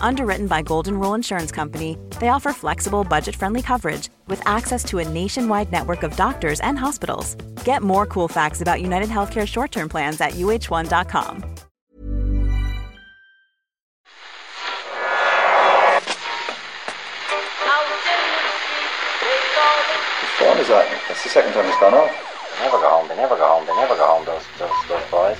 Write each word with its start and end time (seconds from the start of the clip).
Underwritten 0.00 0.46
by 0.46 0.62
Golden 0.62 0.98
Rule 0.98 1.14
Insurance 1.14 1.50
Company, 1.50 1.96
they 2.20 2.28
offer 2.28 2.52
flexible, 2.52 3.04
budget 3.04 3.34
friendly 3.34 3.62
coverage 3.62 4.08
with 4.26 4.46
access 4.46 4.84
to 4.84 4.98
a 4.98 5.08
nationwide 5.08 5.72
network 5.72 6.02
of 6.02 6.14
doctors 6.16 6.60
and 6.60 6.78
hospitals. 6.78 7.36
Get 7.64 7.82
more 7.82 8.06
cool 8.06 8.28
facts 8.28 8.60
about 8.60 8.82
United 8.82 9.08
Healthcare 9.08 9.46
short 9.46 9.72
term 9.72 9.88
plans 9.88 10.20
at 10.20 10.32
uh1.com. 10.32 11.44
Whose 20.20 20.30
phone 20.38 20.58
is 20.58 20.68
that? 20.68 20.86
That's 21.08 21.22
the 21.22 21.28
second 21.28 21.52
time 21.52 21.66
it's 21.66 21.78
gone 21.78 21.94
off. 21.94 22.10
They 22.58 22.64
never 22.64 22.78
go 22.78 22.88
home, 22.90 23.08
they 23.08 23.16
never 23.16 23.36
go 23.36 23.46
home, 23.46 23.66
they 23.66 23.74
never 23.74 23.96
go 23.96 24.06
home, 24.06 24.24
those, 24.24 24.44
those, 24.58 24.70
those 24.88 25.10
boys. 25.10 25.38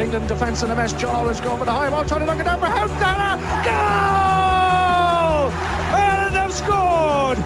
England 0.00 0.28
defence 0.28 0.62
in 0.62 0.70
a 0.70 0.74
mess. 0.74 0.94
Joel 0.94 1.28
is 1.28 1.40
going 1.40 1.60
with 1.60 1.68
a 1.68 1.72
high 1.72 1.90
ball, 1.90 2.04
trying 2.06 2.20
to 2.20 2.26
knock 2.26 2.40
it 2.40 2.44
down 2.44 2.58
for 2.58 2.66
Houghton. 2.66 2.96
Goal! 3.68 5.52
And 5.92 6.32
they've 6.32 6.56
scored! 6.56 7.36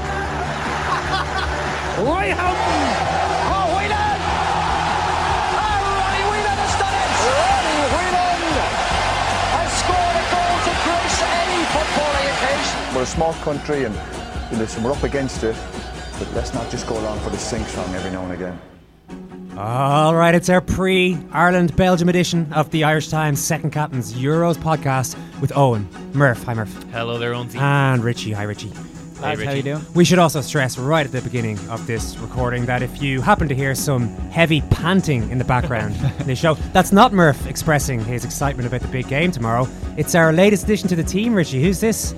Ray 2.07 2.31
Houghton! 2.31 2.87
Oh, 3.51 3.75
Whelan! 3.75 4.19
Oh, 5.51 5.83
Ronnie 5.99 6.27
Whelan 6.31 6.59
has 6.63 6.75
done 6.79 6.95
it! 6.95 7.11
Ronnie 7.27 7.91
Whelan 7.91 8.39
has 9.59 9.71
scored 9.83 10.15
a 10.15 10.25
goal 10.31 10.55
to 10.63 10.73
grace 10.87 11.27
any 11.27 11.59
footballing 11.75 12.31
occasion. 12.39 12.79
We're 12.95 13.03
a 13.03 13.07
small 13.07 13.35
country 13.43 13.83
and 13.83 13.95
listen, 14.53 14.85
we're 14.85 14.93
up 14.93 15.03
against 15.03 15.43
it, 15.43 15.57
but 16.21 16.33
let's 16.35 16.55
not 16.55 16.71
just 16.71 16.87
go 16.87 16.97
along 17.01 17.19
for 17.19 17.31
the 17.31 17.39
sing 17.39 17.65
song 17.65 17.93
every 17.97 18.13
now 18.13 18.23
and 18.23 18.33
again. 18.33 18.74
All 19.57 20.17
right, 20.17 20.35
it's 20.35 20.49
our 20.49 20.61
pre 20.61 21.17
Ireland 21.31 21.77
Belgium 21.77 22.09
edition 22.09 22.53
of 22.53 22.69
the 22.73 22.83
Irish 22.83 23.09
Times 23.09 23.41
Second 23.41 23.71
Captain's 23.71 24.13
Euros 24.13 24.57
podcast 24.57 25.17
with 25.41 25.57
Owen, 25.57 25.89
Murph. 26.13 26.43
Hi, 26.43 26.55
Murph. 26.55 26.83
Hello 26.91 27.19
there, 27.19 27.35
Owen. 27.35 27.49
And 27.57 28.03
Richie. 28.03 28.33
Hi, 28.33 28.43
Richie. 28.43 28.73
Lads, 29.21 29.45
how 29.45 29.53
you 29.53 29.63
doing? 29.63 29.81
We 29.95 30.05
should 30.05 30.19
also 30.19 30.41
stress 30.41 30.77
right 30.77 31.07
at 31.07 31.13
the 31.13 31.23
beginning 31.23 31.57
of 31.71 31.87
this 31.87 32.19
recording 32.19 32.67
that 32.67 32.83
if 32.83 33.01
you 33.01 33.21
happen 33.21 33.49
to 33.49 33.55
hear 33.55 33.77
some 33.77 34.09
heavy 34.31 34.61
panting 34.71 35.31
in 35.31 35.39
the 35.39 35.45
background 35.45 35.95
in 36.19 36.27
the 36.27 36.35
show, 36.35 36.55
that's 36.73 36.91
not 36.91 37.13
Murph 37.13 37.47
expressing 37.47 38.05
his 38.05 38.25
excitement 38.25 38.67
about 38.67 38.81
the 38.81 38.89
big 38.89 39.07
game 39.07 39.31
tomorrow. 39.31 39.69
It's 39.97 40.17
our 40.17 40.33
latest 40.33 40.65
addition 40.65 40.89
to 40.89 40.97
the 40.97 41.05
team, 41.05 41.33
Richie. 41.33 41.63
Who's 41.63 41.79
this? 41.79 42.13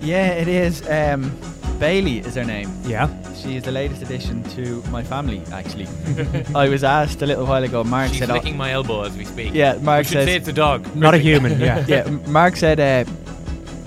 Yeah, 0.00 0.28
it 0.32 0.48
is. 0.48 0.82
Um, 0.88 1.30
Bailey 1.78 2.20
is 2.20 2.36
her 2.36 2.44
name. 2.44 2.72
Yeah. 2.84 3.06
She 3.42 3.56
is 3.56 3.64
the 3.64 3.72
latest 3.72 4.02
addition 4.02 4.44
to 4.50 4.82
my 4.90 5.02
family, 5.02 5.42
actually. 5.52 5.88
I 6.54 6.68
was 6.68 6.84
asked 6.84 7.22
a 7.22 7.26
little 7.26 7.44
while 7.44 7.64
ago, 7.64 7.82
Mark 7.82 8.10
She's 8.10 8.20
said. 8.20 8.30
oh, 8.30 8.34
licking 8.34 8.56
my 8.56 8.70
elbow 8.72 9.02
as 9.02 9.16
we 9.16 9.24
speak. 9.24 9.52
Yeah, 9.52 9.78
Mark 9.78 10.04
we 10.04 10.12
says- 10.12 10.26
say 10.26 10.36
it's 10.36 10.48
a 10.48 10.52
dog. 10.52 10.94
Not 10.94 11.14
a 11.14 11.18
human, 11.18 11.58
yeah. 11.60 11.84
yeah, 11.88 12.08
Mark 12.28 12.56
said, 12.56 12.78
uh, 12.78 13.10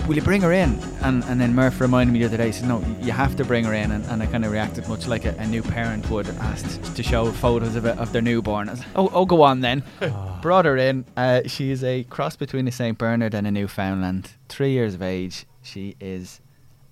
Will 0.07 0.15
you 0.15 0.21
bring 0.21 0.41
her 0.41 0.51
in? 0.51 0.77
And 1.01 1.23
and 1.23 1.41
then 1.41 1.55
Murph 1.55 1.81
reminded 1.81 2.13
me 2.13 2.19
the 2.19 2.25
other 2.25 2.37
day, 2.37 2.47
he 2.47 2.51
said, 2.51 2.67
No, 2.67 2.79
you 3.01 3.11
have 3.11 3.35
to 3.37 3.43
bring 3.45 3.63
her 3.63 3.73
in. 3.73 3.89
And, 3.91 4.05
and 4.05 4.21
I 4.21 4.27
kind 4.27 4.45
of 4.45 4.51
reacted 4.51 4.87
much 4.87 5.07
like 5.07 5.25
a, 5.25 5.29
a 5.39 5.47
new 5.47 5.63
parent 5.63 6.07
would, 6.11 6.27
asked 6.27 6.95
to 6.95 7.01
show 7.01 7.31
photos 7.31 7.75
of, 7.75 7.85
it, 7.85 7.97
of 7.97 8.11
their 8.13 8.21
newborn. 8.21 8.67
I 8.69 8.73
was 8.73 8.79
like, 8.81 8.89
oh, 8.95 9.09
oh, 9.13 9.25
go 9.25 9.41
on 9.41 9.61
then. 9.61 9.83
Brought 10.43 10.65
her 10.65 10.77
in. 10.77 11.05
Uh, 11.17 11.41
she 11.47 11.71
is 11.71 11.83
a 11.83 12.03
cross 12.03 12.35
between 12.35 12.67
a 12.67 12.71
St. 12.71 12.95
Bernard 12.99 13.33
and 13.33 13.47
a 13.47 13.51
Newfoundland. 13.51 14.33
Three 14.47 14.73
years 14.73 14.93
of 14.93 15.01
age. 15.01 15.47
She 15.63 15.95
is 15.99 16.39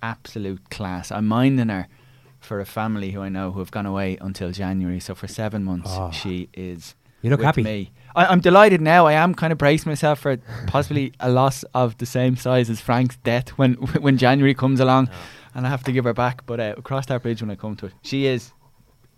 absolute 0.02 0.68
class. 0.70 1.12
I'm 1.12 1.28
minding 1.28 1.68
her 1.68 1.86
for 2.44 2.60
a 2.60 2.64
family 2.66 3.10
who 3.12 3.20
I 3.22 3.28
know 3.28 3.52
who 3.52 3.58
have 3.60 3.70
gone 3.70 3.86
away 3.86 4.16
until 4.20 4.50
January. 4.52 5.00
So 5.00 5.14
for 5.14 5.26
seven 5.26 5.64
months, 5.64 5.90
Oh. 5.92 6.10
she 6.10 6.48
is. 6.54 6.94
You 7.22 7.30
look 7.30 7.38
with 7.40 7.46
happy. 7.46 7.62
Me. 7.62 7.90
I, 8.14 8.26
I'm 8.26 8.40
delighted 8.40 8.80
now. 8.80 9.06
I 9.06 9.14
am 9.14 9.34
kind 9.34 9.50
of 9.52 9.58
bracing 9.58 9.90
myself 9.90 10.20
for 10.20 10.36
possibly 10.66 11.12
a 11.20 11.30
loss 11.30 11.64
of 11.74 11.96
the 11.98 12.06
same 12.06 12.36
size 12.36 12.68
as 12.68 12.80
Frank's 12.80 13.16
death 13.16 13.48
when 13.50 13.74
when 14.04 14.18
January 14.18 14.54
comes 14.54 14.78
along, 14.80 15.08
and 15.54 15.66
I 15.66 15.70
have 15.70 15.82
to 15.84 15.92
give 15.92 16.04
her 16.04 16.12
back. 16.14 16.44
But 16.46 16.60
uh, 16.60 16.74
cross 16.82 17.06
that 17.06 17.22
bridge 17.22 17.40
when 17.40 17.50
I 17.50 17.54
come 17.56 17.76
to 17.76 17.86
it. 17.86 17.92
She 18.02 18.26
is 18.26 18.52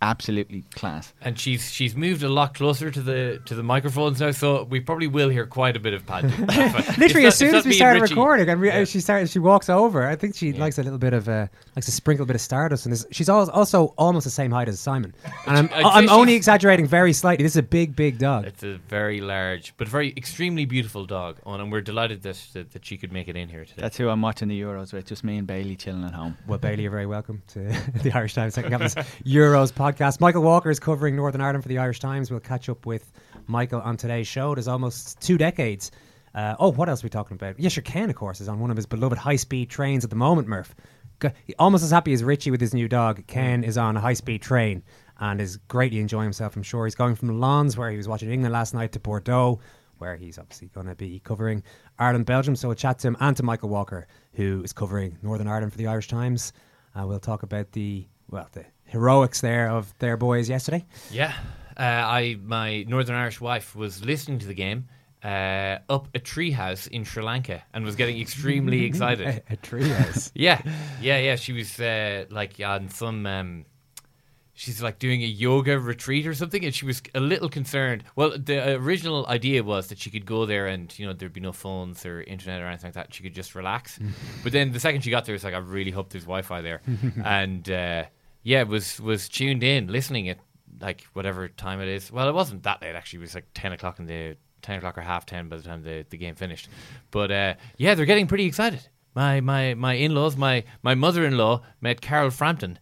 absolutely 0.01 0.61
class. 0.75 1.13
And 1.21 1.37
she's 1.39 1.71
she's 1.71 1.95
moved 1.95 2.23
a 2.23 2.29
lot 2.29 2.53
closer 2.53 2.91
to 2.91 3.01
the 3.01 3.41
to 3.45 3.55
the 3.55 3.63
microphones 3.63 4.19
now, 4.19 4.31
so 4.31 4.63
we 4.63 4.79
probably 4.79 5.07
will 5.07 5.29
hear 5.29 5.45
quite 5.45 5.75
a 5.75 5.79
bit 5.79 5.93
of 5.93 6.05
panting. 6.05 6.45
Literally, 6.97 7.25
as 7.27 7.37
soon 7.37 7.55
as 7.55 7.65
we 7.65 7.73
started 7.73 8.01
Richie, 8.01 8.13
recording, 8.13 8.49
and 8.49 8.61
re- 8.61 8.69
Yeah. 8.69 8.83
she 8.85 8.99
started, 8.99 9.29
she 9.29 9.39
walks 9.39 9.69
over. 9.69 10.07
I 10.07 10.15
think 10.15 10.35
she 10.35 10.49
Yeah. 10.51 10.59
likes 10.59 10.77
a 10.77 10.83
little 10.83 10.99
bit 10.99 11.13
of, 11.13 11.27
uh, 11.27 11.47
likes 11.75 11.85
to 11.87 11.91
sprinkle 11.91 12.23
a 12.23 12.27
bit 12.27 12.35
of 12.35 12.41
stardust. 12.41 12.85
And 12.85 13.05
she's 13.11 13.29
al- 13.29 13.49
also 13.51 13.93
almost 13.97 14.23
the 14.25 14.29
same 14.31 14.51
height 14.51 14.67
as 14.69 14.79
Simon. 14.79 15.13
And 15.45 15.57
I'm, 15.57 15.65
I'd 15.73 15.81
say 15.83 15.83
I'm 15.83 16.09
only 16.09 16.33
exaggerating 16.35 16.85
very 16.87 17.13
slightly. 17.13 17.43
This 17.43 17.53
is 17.53 17.57
a 17.57 17.63
big, 17.63 17.95
big 17.95 18.17
dog. 18.19 18.45
It's 18.45 18.63
a 18.63 18.77
very 18.89 19.21
large, 19.21 19.73
but 19.77 19.87
very 19.87 20.13
extremely 20.15 20.65
beautiful 20.65 21.05
dog, 21.05 21.37
Owen, 21.45 21.61
and 21.61 21.71
we're 21.71 21.81
delighted 21.81 22.21
that, 22.23 22.37
that 22.53 22.71
that 22.71 22.85
she 22.85 22.97
could 22.97 23.11
make 23.11 23.27
it 23.27 23.35
in 23.35 23.49
here 23.49 23.65
today. 23.65 23.81
That's 23.81 23.97
who 23.97 24.09
I'm 24.09 24.21
watching 24.21 24.47
the 24.47 24.59
Euros 24.61 24.93
with. 24.93 25.05
Just 25.05 25.23
me 25.23 25.37
and 25.37 25.47
Bailey 25.47 25.75
chilling 25.75 26.03
at 26.03 26.13
home. 26.13 26.37
Well, 26.47 26.59
Bailey, 26.59 26.83
you're 26.83 26.91
very 26.91 27.05
welcome 27.05 27.41
to 27.53 27.59
the 28.03 28.11
Irish 28.13 28.33
Times 28.35 28.53
Second 28.53 28.71
Captain's 28.71 28.95
Euros 29.25 29.71
podcast. 29.73 29.86
Michael 30.19 30.41
Walker 30.41 30.69
is 30.69 30.79
covering 30.79 31.15
Northern 31.15 31.41
Ireland 31.41 31.63
for 31.63 31.69
the 31.69 31.77
Irish 31.77 31.99
Times. 31.99 32.29
We'll 32.29 32.39
catch 32.39 32.67
up 32.67 32.85
with 32.85 33.11
Michael 33.47 33.81
on 33.81 33.95
today's 33.95 34.27
show. 34.27 34.51
It 34.51 34.59
is 34.59 34.67
almost 34.67 35.21
two 35.21 35.37
decades. 35.37 35.91
Uh, 36.35 36.55
oh, 36.59 36.71
what 36.71 36.89
else 36.89 37.03
are 37.03 37.05
we 37.05 37.09
talking 37.09 37.35
about? 37.35 37.59
Yes, 37.59 37.75
your 37.75 37.83
Ken, 37.83 38.09
of 38.09 38.15
course, 38.15 38.41
is 38.41 38.49
on 38.49 38.59
one 38.59 38.69
of 38.69 38.75
his 38.75 38.85
beloved 38.85 39.17
high 39.17 39.37
speed 39.37 39.69
trains 39.69 40.03
at 40.03 40.09
the 40.09 40.15
moment, 40.15 40.47
Murph. 40.47 40.75
Almost 41.57 41.83
as 41.83 41.91
happy 41.91 42.13
as 42.13 42.23
Richie 42.23 42.51
with 42.51 42.61
his 42.61 42.73
new 42.73 42.87
dog, 42.87 43.25
Ken 43.27 43.63
is 43.63 43.77
on 43.77 43.97
a 43.97 43.99
high 43.99 44.13
speed 44.13 44.41
train 44.41 44.83
and 45.19 45.41
is 45.41 45.57
greatly 45.57 45.99
enjoying 45.99 46.25
himself, 46.25 46.55
I'm 46.55 46.63
sure. 46.63 46.85
He's 46.85 46.93
going 46.93 47.15
from 47.15 47.39
Lens, 47.39 47.75
where 47.77 47.89
he 47.89 47.97
was 47.97 48.07
watching 48.07 48.29
England 48.31 48.53
last 48.53 48.73
night, 48.73 48.91
to 48.91 48.99
Bordeaux, 48.99 49.59
where 49.97 50.15
he's 50.15 50.37
obviously 50.37 50.67
going 50.67 50.85
to 50.85 50.95
be 50.95 51.19
covering 51.19 51.63
Ireland 51.97 52.27
Belgium. 52.27 52.55
So 52.55 52.67
we'll 52.67 52.75
chat 52.75 52.99
to 52.99 53.07
him 53.07 53.17
and 53.19 53.35
to 53.37 53.43
Michael 53.43 53.69
Walker, 53.69 54.07
who 54.33 54.61
is 54.63 54.73
covering 54.73 55.17
Northern 55.23 55.47
Ireland 55.47 55.71
for 55.71 55.79
the 55.79 55.87
Irish 55.87 56.07
Times. 56.07 56.53
Uh, 56.93 57.07
we'll 57.07 57.19
talk 57.19 57.41
about 57.41 57.71
the, 57.71 58.07
well, 58.29 58.47
the 58.51 58.65
heroics 58.87 59.41
there 59.41 59.69
of 59.69 59.93
their 59.99 60.17
boys 60.17 60.49
yesterday. 60.49 60.85
Yeah, 61.11 61.33
uh, 61.77 61.81
I 61.83 62.37
my 62.43 62.83
Northern 62.83 63.15
Irish 63.15 63.39
wife 63.39 63.75
was 63.75 64.03
listening 64.03 64.39
to 64.39 64.47
the 64.47 64.53
game 64.53 64.87
uh, 65.23 65.79
up 65.89 66.07
a 66.15 66.19
treehouse 66.19 66.87
in 66.87 67.03
Sri 67.03 67.23
Lanka 67.23 67.63
and 67.73 67.83
was 67.83 67.95
getting 67.95 68.19
extremely 68.19 68.85
excited. 68.89 69.27
A, 69.49 69.53
a 69.53 69.57
treehouse. 69.57 70.31
Yeah, 70.35 70.61
yeah, 71.01 71.17
yeah. 71.17 71.35
She 71.35 71.53
was 71.53 71.79
uh, 71.79 72.25
like 72.29 72.59
on 72.63 72.89
some. 72.89 73.25
Um, 73.25 73.65
she's 74.53 74.81
like 74.81 74.99
doing 74.99 75.21
a 75.23 75.27
yoga 75.27 75.79
retreat 75.79 76.25
or 76.27 76.33
something, 76.33 76.63
and 76.63 76.73
she 76.73 76.85
was 76.85 77.01
a 77.13 77.19
little 77.19 77.49
concerned. 77.49 78.03
Well, 78.15 78.37
the 78.37 78.75
original 78.75 79.25
idea 79.27 79.63
was 79.63 79.87
that 79.87 79.99
she 79.99 80.09
could 80.09 80.25
go 80.25 80.45
there 80.45 80.67
and 80.67 80.97
you 80.97 81.05
know 81.05 81.13
there'd 81.13 81.33
be 81.33 81.41
no 81.41 81.51
phones 81.51 82.05
or 82.05 82.21
internet 82.21 82.61
or 82.61 82.67
anything 82.67 82.87
like 82.89 82.95
that. 82.95 83.13
She 83.13 83.23
could 83.23 83.33
just 83.33 83.55
relax. 83.55 83.99
but 84.43 84.51
then 84.51 84.71
the 84.71 84.79
second 84.79 85.01
she 85.01 85.09
got 85.09 85.25
there, 85.25 85.35
it's 85.35 85.43
like 85.43 85.53
I 85.53 85.59
really 85.59 85.91
hope 85.91 86.09
there's 86.09 86.23
Wi-Fi 86.25 86.61
there, 86.61 86.81
and 87.23 87.69
uh, 87.69 88.05
yeah, 88.51 88.63
was 88.63 88.99
was 89.01 89.27
tuned 89.29 89.63
in, 89.63 89.87
listening 89.87 90.29
at 90.29 90.37
like 90.79 91.01
whatever 91.13 91.47
time 91.49 91.81
it 91.81 91.87
is. 91.97 92.11
Well, 92.11 92.27
it 92.29 92.35
wasn't 92.41 92.63
that 92.63 92.81
late 92.81 92.95
actually. 92.95 93.19
It 93.19 93.27
was 93.27 93.35
like 93.35 93.47
ten 93.53 93.71
o'clock 93.73 93.99
in 93.99 94.05
the. 94.07 94.37
10 94.63 94.79
o'clock 94.79 94.97
or 94.97 95.01
half 95.01 95.23
10 95.25 95.49
by 95.49 95.55
the 95.55 95.63
time 95.63 95.83
the, 95.83 96.03
the 96.09 96.17
game 96.17 96.35
finished 96.35 96.67
but 97.11 97.31
uh, 97.31 97.53
yeah 97.77 97.93
they're 97.95 98.07
getting 98.07 98.27
pretty 98.27 98.45
excited 98.45 98.81
my 99.15 99.39
my 99.39 99.75
my 99.75 99.93
in-laws 99.93 100.35
my 100.35 100.63
my 100.81 100.95
mother-in-law 100.95 101.61
met 101.79 102.01
Carl 102.01 102.31
Frampton 102.31 102.77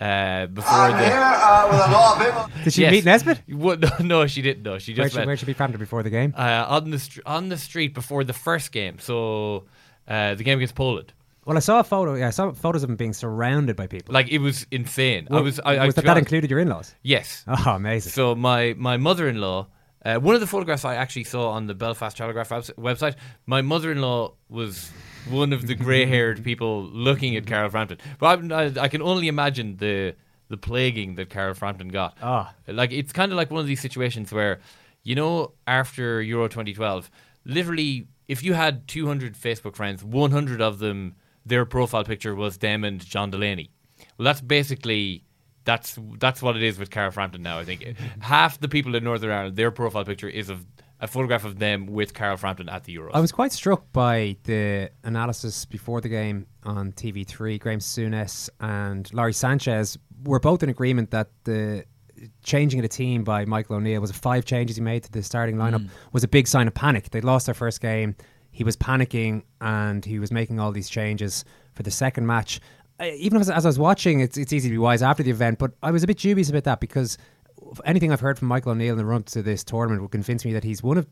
uh, 0.00 0.46
before 0.46 0.88
the 0.88 2.48
Did 2.64 2.72
she 2.72 2.82
Yes. 2.82 2.92
meet 2.92 3.04
Nesbitt? 3.04 3.40
What, 3.48 3.80
no, 3.80 3.90
no, 4.00 4.26
she 4.26 4.42
didn't. 4.42 4.64
No, 4.64 4.78
she 4.78 4.92
just 4.92 5.12
should, 5.12 5.18
met 5.20 5.26
where 5.28 5.36
should 5.36 5.46
be 5.46 5.52
Frampton 5.52 5.78
before 5.78 6.02
the 6.02 6.10
game? 6.10 6.34
uh, 6.36 6.66
on 6.68 6.90
the 6.90 6.98
str- 6.98 7.20
on 7.24 7.48
the 7.48 7.56
street 7.56 7.94
before 7.94 8.24
the 8.24 8.32
first 8.32 8.72
game. 8.72 8.98
So 8.98 9.66
uh, 10.08 10.34
the 10.34 10.44
game 10.44 10.58
against 10.58 10.74
Poland. 10.74 11.12
Well, 11.50 11.56
I 11.56 11.60
saw 11.60 11.80
a 11.80 11.84
photo. 11.84 12.14
Yeah, 12.14 12.28
I 12.28 12.30
saw 12.30 12.52
photos 12.52 12.84
of 12.84 12.90
him 12.90 12.94
being 12.94 13.12
surrounded 13.12 13.74
by 13.74 13.88
people. 13.88 14.14
Like 14.14 14.28
it 14.28 14.38
was 14.38 14.68
insane. 14.70 15.26
I 15.32 15.40
was. 15.40 15.58
I, 15.58 15.78
I, 15.78 15.86
was 15.86 15.96
to 15.96 16.02
that, 16.02 16.06
that 16.06 16.16
included 16.16 16.48
your 16.48 16.60
in-laws? 16.60 16.94
Yes. 17.02 17.44
Oh, 17.48 17.72
amazing. 17.74 18.12
So 18.12 18.36
my 18.36 18.76
my 18.78 18.96
mother-in-law, 18.96 19.66
uh, 20.04 20.18
one 20.18 20.36
of 20.36 20.40
the 20.40 20.46
photographs 20.46 20.84
I 20.84 20.94
actually 20.94 21.24
saw 21.24 21.50
on 21.50 21.66
the 21.66 21.74
Belfast 21.74 22.16
Telegraph 22.16 22.50
website, 22.50 23.16
my 23.46 23.62
mother-in-law 23.62 24.32
was 24.48 24.92
one 25.28 25.52
of 25.52 25.66
the 25.66 25.74
grey-haired 25.74 26.44
people 26.44 26.84
looking 26.84 27.34
at 27.34 27.48
Carl 27.48 27.68
Frampton. 27.68 27.98
But 28.20 28.52
I, 28.52 28.66
I, 28.66 28.72
I 28.82 28.88
can 28.88 29.02
only 29.02 29.26
imagine 29.26 29.76
the 29.78 30.14
the 30.50 30.56
plaguing 30.56 31.16
that 31.16 31.30
Carl 31.30 31.54
Frampton 31.54 31.88
got. 31.88 32.16
Ah. 32.22 32.54
Like 32.68 32.92
it's 32.92 33.12
kind 33.12 33.32
of 33.32 33.36
like 33.36 33.50
one 33.50 33.60
of 33.60 33.66
these 33.66 33.80
situations 33.80 34.30
where, 34.30 34.60
you 35.02 35.16
know, 35.16 35.54
after 35.66 36.22
Euro 36.22 36.46
2012, 36.46 37.10
literally, 37.44 38.06
if 38.28 38.44
you 38.44 38.52
had 38.52 38.86
200 38.86 39.34
Facebook 39.34 39.74
friends, 39.74 40.04
100 40.04 40.60
of 40.60 40.78
them, 40.78 41.16
their 41.46 41.64
profile 41.64 42.04
picture 42.04 42.34
was 42.34 42.58
them 42.58 42.84
and 42.84 43.04
John 43.04 43.30
Delaney. 43.30 43.70
Well, 44.18 44.24
that's 44.24 44.40
basically 44.40 45.24
that's 45.64 45.98
that's 46.18 46.42
what 46.42 46.56
it 46.56 46.62
is 46.62 46.78
with 46.78 46.90
Carl 46.90 47.10
Frampton 47.10 47.42
now. 47.42 47.58
I 47.58 47.64
think 47.64 47.94
half 48.20 48.60
the 48.60 48.68
people 48.68 48.94
in 48.94 49.04
Northern 49.04 49.30
Ireland, 49.30 49.56
their 49.56 49.70
profile 49.70 50.04
picture 50.04 50.28
is 50.28 50.48
of 50.48 50.64
a 51.00 51.06
photograph 51.06 51.44
of 51.44 51.58
them 51.58 51.86
with 51.86 52.12
Carl 52.12 52.36
Frampton 52.36 52.68
at 52.68 52.84
the 52.84 52.96
Euros. 52.96 53.10
I 53.14 53.20
was 53.20 53.32
quite 53.32 53.52
struck 53.52 53.90
by 53.92 54.36
the 54.44 54.90
analysis 55.02 55.64
before 55.64 56.00
the 56.00 56.10
game 56.10 56.46
on 56.64 56.92
TV3. 56.92 57.58
Graham 57.58 57.78
Souness 57.78 58.50
and 58.60 59.12
Lawrie 59.14 59.32
Sanchez 59.32 59.96
were 60.24 60.40
both 60.40 60.62
in 60.62 60.68
agreement 60.68 61.10
that 61.10 61.30
the 61.44 61.84
changing 62.42 62.80
of 62.80 62.82
the 62.82 62.88
team 62.88 63.24
by 63.24 63.46
Michael 63.46 63.76
O'Neill 63.76 64.00
was 64.00 64.12
five 64.12 64.44
changes 64.44 64.76
he 64.76 64.82
made 64.82 65.02
to 65.04 65.12
the 65.12 65.22
starting 65.22 65.56
lineup 65.56 65.84
mm. 65.84 65.90
was 66.12 66.22
a 66.22 66.28
big 66.28 66.46
sign 66.46 66.68
of 66.68 66.74
panic. 66.74 67.10
They 67.10 67.22
lost 67.22 67.46
their 67.46 67.54
first 67.54 67.80
game. 67.80 68.14
He 68.50 68.64
was 68.64 68.76
panicking 68.76 69.42
and 69.60 70.04
he 70.04 70.18
was 70.18 70.30
making 70.30 70.60
all 70.60 70.72
these 70.72 70.88
changes 70.88 71.44
for 71.74 71.82
the 71.82 71.90
second 71.90 72.26
match. 72.26 72.60
Even 73.00 73.40
as, 73.40 73.48
as 73.48 73.64
I 73.64 73.68
was 73.68 73.78
watching, 73.78 74.20
it's, 74.20 74.36
it's 74.36 74.52
easy 74.52 74.68
to 74.68 74.74
be 74.74 74.78
wise 74.78 75.02
after 75.02 75.22
the 75.22 75.30
event, 75.30 75.58
but 75.58 75.72
I 75.82 75.90
was 75.90 76.02
a 76.02 76.06
bit 76.06 76.18
dubious 76.18 76.50
about 76.50 76.64
that 76.64 76.80
because 76.80 77.16
anything 77.84 78.12
I've 78.12 78.20
heard 78.20 78.38
from 78.38 78.48
Michael 78.48 78.72
O'Neill 78.72 78.92
in 78.92 78.98
the 78.98 79.04
run 79.04 79.22
to 79.24 79.42
this 79.42 79.64
tournament 79.64 80.02
would 80.02 80.10
convince 80.10 80.44
me 80.44 80.52
that 80.52 80.64
he's 80.64 80.82
one 80.82 80.98
of 80.98 81.06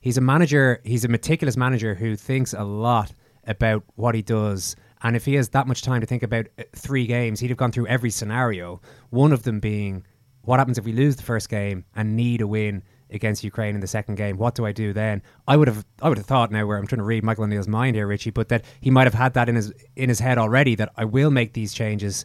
he's 0.00 0.16
a 0.16 0.20
manager 0.20 0.80
he's 0.84 1.04
a 1.04 1.08
meticulous 1.08 1.56
manager 1.56 1.94
who 1.94 2.16
thinks 2.16 2.52
a 2.52 2.64
lot 2.64 3.12
about 3.46 3.82
what 3.96 4.14
he 4.14 4.22
does 4.22 4.76
and 5.02 5.16
if 5.16 5.24
he 5.24 5.34
has 5.34 5.48
that 5.50 5.66
much 5.66 5.82
time 5.82 6.00
to 6.00 6.06
think 6.06 6.22
about 6.22 6.46
uh, 6.58 6.62
three 6.74 7.06
games 7.06 7.40
he'd 7.40 7.48
have 7.48 7.56
gone 7.56 7.72
through 7.72 7.86
every 7.86 8.10
scenario 8.10 8.80
one 9.10 9.32
of 9.32 9.42
them 9.42 9.60
being 9.60 10.04
what 10.42 10.58
happens 10.58 10.78
if 10.78 10.84
we 10.84 10.92
lose 10.92 11.16
the 11.16 11.22
first 11.22 11.48
game 11.48 11.84
and 11.96 12.16
need 12.16 12.40
a 12.40 12.46
win 12.46 12.82
against 13.10 13.44
Ukraine 13.44 13.74
in 13.74 13.80
the 13.80 13.86
second 13.86 14.16
game 14.16 14.36
what 14.36 14.54
do 14.54 14.66
I 14.66 14.72
do 14.72 14.92
then 14.92 15.22
I 15.46 15.56
would 15.56 15.68
have 15.68 15.84
I 16.02 16.08
would 16.08 16.18
have 16.18 16.26
thought 16.26 16.50
now 16.50 16.66
where 16.66 16.76
I'm 16.76 16.86
trying 16.86 16.98
to 16.98 17.04
read 17.04 17.24
Michael 17.24 17.44
O'Neill's 17.44 17.68
mind 17.68 17.96
here 17.96 18.06
Richie 18.06 18.30
but 18.30 18.48
that 18.48 18.64
he 18.80 18.90
might 18.90 19.06
have 19.06 19.14
had 19.14 19.34
that 19.34 19.48
in 19.48 19.56
his 19.56 19.72
in 19.96 20.08
his 20.08 20.20
head 20.20 20.38
already 20.38 20.74
that 20.74 20.92
I 20.96 21.04
will 21.04 21.30
make 21.30 21.52
these 21.52 21.72
changes 21.72 22.24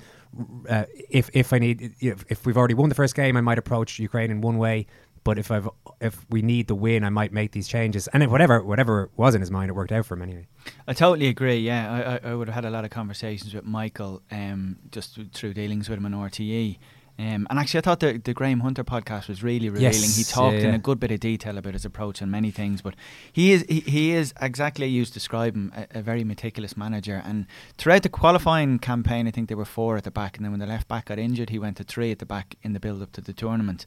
uh, 0.70 0.86
if 1.10 1.30
if 1.34 1.54
I 1.54 1.60
need 1.60 1.94
if, 2.00 2.26
if 2.30 2.46
we've 2.46 2.58
already 2.58 2.74
won 2.74 2.90
the 2.90 2.96
first 2.96 3.16
game 3.16 3.38
I 3.38 3.42
might 3.42 3.58
approach 3.58 4.00
Ukraine 4.00 4.32
in 4.32 4.42
one 4.42 4.58
way 4.58 4.88
but 5.24 5.40
if 5.40 5.52
I've 5.52 5.70
if 6.02 6.26
we 6.30 6.42
need 6.42 6.68
the 6.68 6.76
win, 6.76 7.04
I 7.04 7.10
might 7.10 7.32
make 7.32 7.52
these 7.52 7.68
changes. 7.68 8.08
And 8.10 8.24
if 8.24 8.30
whatever 8.30 8.62
whatever 8.62 9.10
was 9.16 9.36
in 9.36 9.42
his 9.42 9.52
mind, 9.52 9.70
it 9.70 9.74
worked 9.74 9.92
out 9.92 10.06
for 10.06 10.16
him 10.16 10.22
anyway. 10.22 10.48
I 10.88 10.94
totally 10.94 11.28
agree. 11.28 11.58
Yeah, 11.58 12.20
I, 12.24 12.28
I, 12.28 12.32
I 12.32 12.36
would 12.36 12.48
have 12.48 12.56
had 12.56 12.66
a 12.66 12.70
lot 12.70 12.84
of 12.84 12.92
conversations 12.92 13.54
with 13.54 13.64
Michael, 13.64 14.22
um, 14.32 14.78
just 14.92 15.18
through 15.34 15.54
dealings 15.54 15.90
with 15.90 15.98
him 15.98 16.06
on 16.06 16.14
RTE. 16.14 16.78
Um, 17.20 17.46
and 17.50 17.60
actually, 17.60 17.78
I 17.78 17.82
thought 17.82 18.00
the, 18.00 18.18
the 18.18 18.34
Graham 18.34 18.62
Hunter 18.62 18.84
podcast 18.84 19.28
was 19.28 19.44
really 19.44 19.70
revealing. 19.70 19.94
Yes, 19.94 20.18
he 20.18 20.24
talked 20.24 20.58
yeah, 20.58 20.70
in 20.70 20.74
a 20.74 20.80
good 20.80 21.00
bit 21.00 21.12
of 21.12 21.20
detail 21.20 21.60
about 21.60 21.74
his 21.74 21.86
approach 21.86 22.22
and 22.22 22.32
many 22.32 22.50
things, 22.50 22.82
but 22.82 22.96
he 23.32 23.52
is 23.52 23.64
he, 23.70 23.82
he 23.82 24.12
is 24.14 24.34
exactly 24.42 24.88
you 24.88 25.06
describe 25.06 25.56
him 25.56 25.72
a, 25.76 26.00
a 26.00 26.02
very 26.02 26.24
meticulous 26.24 26.76
manager. 26.76 27.22
And 27.24 27.46
throughout 27.78 28.02
the 28.02 28.10
qualifying 28.10 28.80
campaign, 28.80 29.28
I 29.28 29.32
think 29.32 29.48
they 29.48 29.56
were 29.56 29.66
four 29.66 29.96
at 29.96 30.06
the 30.06 30.12
back, 30.12 30.38
and 30.38 30.44
then 30.44 30.52
when 30.52 30.60
the 30.60 30.66
left 30.66 30.88
back 30.88 31.06
got 31.06 31.20
injured, 31.20 31.52
he 31.52 31.60
went 31.60 31.78
to 31.78 31.84
three 31.84 32.12
at 32.12 32.18
the 32.18 32.26
back 32.26 32.56
in 32.64 32.74
the 32.74 32.80
build 32.80 33.04
up 33.04 33.12
to 33.12 33.22
the 33.22 33.34
tournament. 33.34 33.86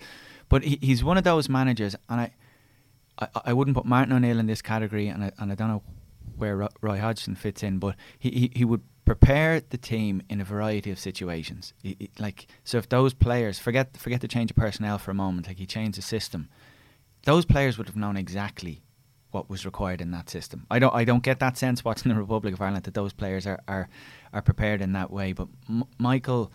But 0.49 0.63
he, 0.63 0.79
he's 0.81 1.03
one 1.03 1.19
of 1.19 1.25
those 1.25 1.49
managers, 1.49 1.97
and 2.09 2.21
I, 2.21 2.33
I 3.19 3.29
I 3.47 3.53
wouldn't 3.53 3.77
put 3.77 3.87
Martin 3.87 4.13
O'Neill 4.15 4.39
in 4.39 4.47
this 4.47 4.63
category, 4.63 5.09
and 5.09 5.25
I, 5.25 5.33
and 5.39 5.51
I 5.51 5.57
don't 5.57 5.69
know 5.69 5.83
where 6.37 6.69
Roy 6.81 6.99
Hodgson 6.99 7.35
fits 7.35 7.63
in, 7.63 7.79
but 7.79 7.97
he, 8.19 8.31
he, 8.31 8.53
he 8.55 8.65
would 8.65 8.83
prepare 9.07 9.61
the 9.61 9.79
team 9.79 10.21
in 10.29 10.41
a 10.41 10.45
variety 10.45 10.91
of 10.91 10.99
situations. 10.99 11.73
He- 11.83 11.97
he- 11.99 12.11
like 12.19 12.47
so, 12.65 12.77
if 12.77 12.89
those 12.91 13.15
players 13.15 13.59
forget 13.59 13.97
forget 13.97 14.21
the 14.21 14.29
change 14.29 14.51
of 14.51 14.57
personnel 14.57 14.99
for 14.99 15.11
a 15.13 15.15
moment, 15.15 15.47
like 15.47 15.57
he 15.59 15.65
changed 15.67 15.97
the 15.97 16.03
system, 16.03 16.49
those 17.25 17.47
players 17.47 17.79
would 17.79 17.87
have 17.87 17.97
known 17.97 18.17
exactly 18.19 18.83
what 19.31 19.49
was 19.51 19.65
required 19.65 20.01
in 20.01 20.11
that 20.11 20.29
system. 20.29 20.67
I 20.71 20.79
don't 20.79 20.95
I 20.95 21.05
don't 21.05 21.23
get 21.23 21.39
that 21.41 21.57
sense 21.57 21.85
watching 21.85 22.11
the 22.13 22.19
Republic 22.19 22.53
of 22.55 22.61
Ireland 22.61 22.85
that 22.85 22.95
those 22.95 23.13
players 23.15 23.47
are 23.47 23.61
are, 23.67 23.89
are 24.33 24.43
prepared 24.43 24.81
in 24.83 24.93
that 24.93 25.11
way. 25.11 25.33
But 25.33 25.49
M- 25.69 25.85
Michael, 25.99 26.53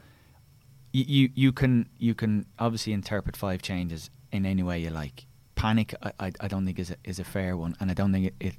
you, 0.94 1.06
you 1.08 1.30
you 1.34 1.52
can 1.52 1.90
you 1.98 2.14
can 2.14 2.46
obviously 2.60 2.94
interpret 2.94 3.36
five 3.38 3.62
changes 3.62 4.10
in 4.32 4.46
any 4.46 4.64
way 4.64 4.80
you 4.80 4.90
like. 4.90 5.26
Panic, 5.56 5.94
I, 6.02 6.12
I, 6.20 6.32
I 6.42 6.48
don't 6.48 6.66
think 6.66 6.80
is 6.80 6.92
a, 6.92 6.96
is 7.04 7.20
a 7.20 7.24
fair 7.24 7.56
one, 7.56 7.76
and 7.80 7.92
I 7.92 7.94
don't 7.94 8.12
think 8.12 8.26
it, 8.28 8.36
it 8.40 8.56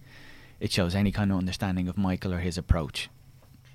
it 0.60 0.72
shows 0.72 0.94
any 0.94 1.12
kind 1.12 1.30
of 1.32 1.38
understanding 1.38 1.88
of 1.88 1.96
Michael 1.98 2.32
or 2.32 2.38
his 2.38 2.56
approach. 2.56 3.10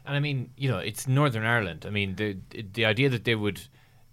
And 0.07 0.15
I 0.15 0.19
mean, 0.19 0.51
you 0.57 0.69
know, 0.69 0.80
it's 0.80 1.07
Northern 1.07 1.44
Ireland. 1.44 1.86
I 1.86 1.92
mean, 1.92 2.15
the 2.15 2.38
the 2.74 2.86
idea 2.86 3.09
that 3.09 3.25
they 3.25 3.36
would, 3.36 3.62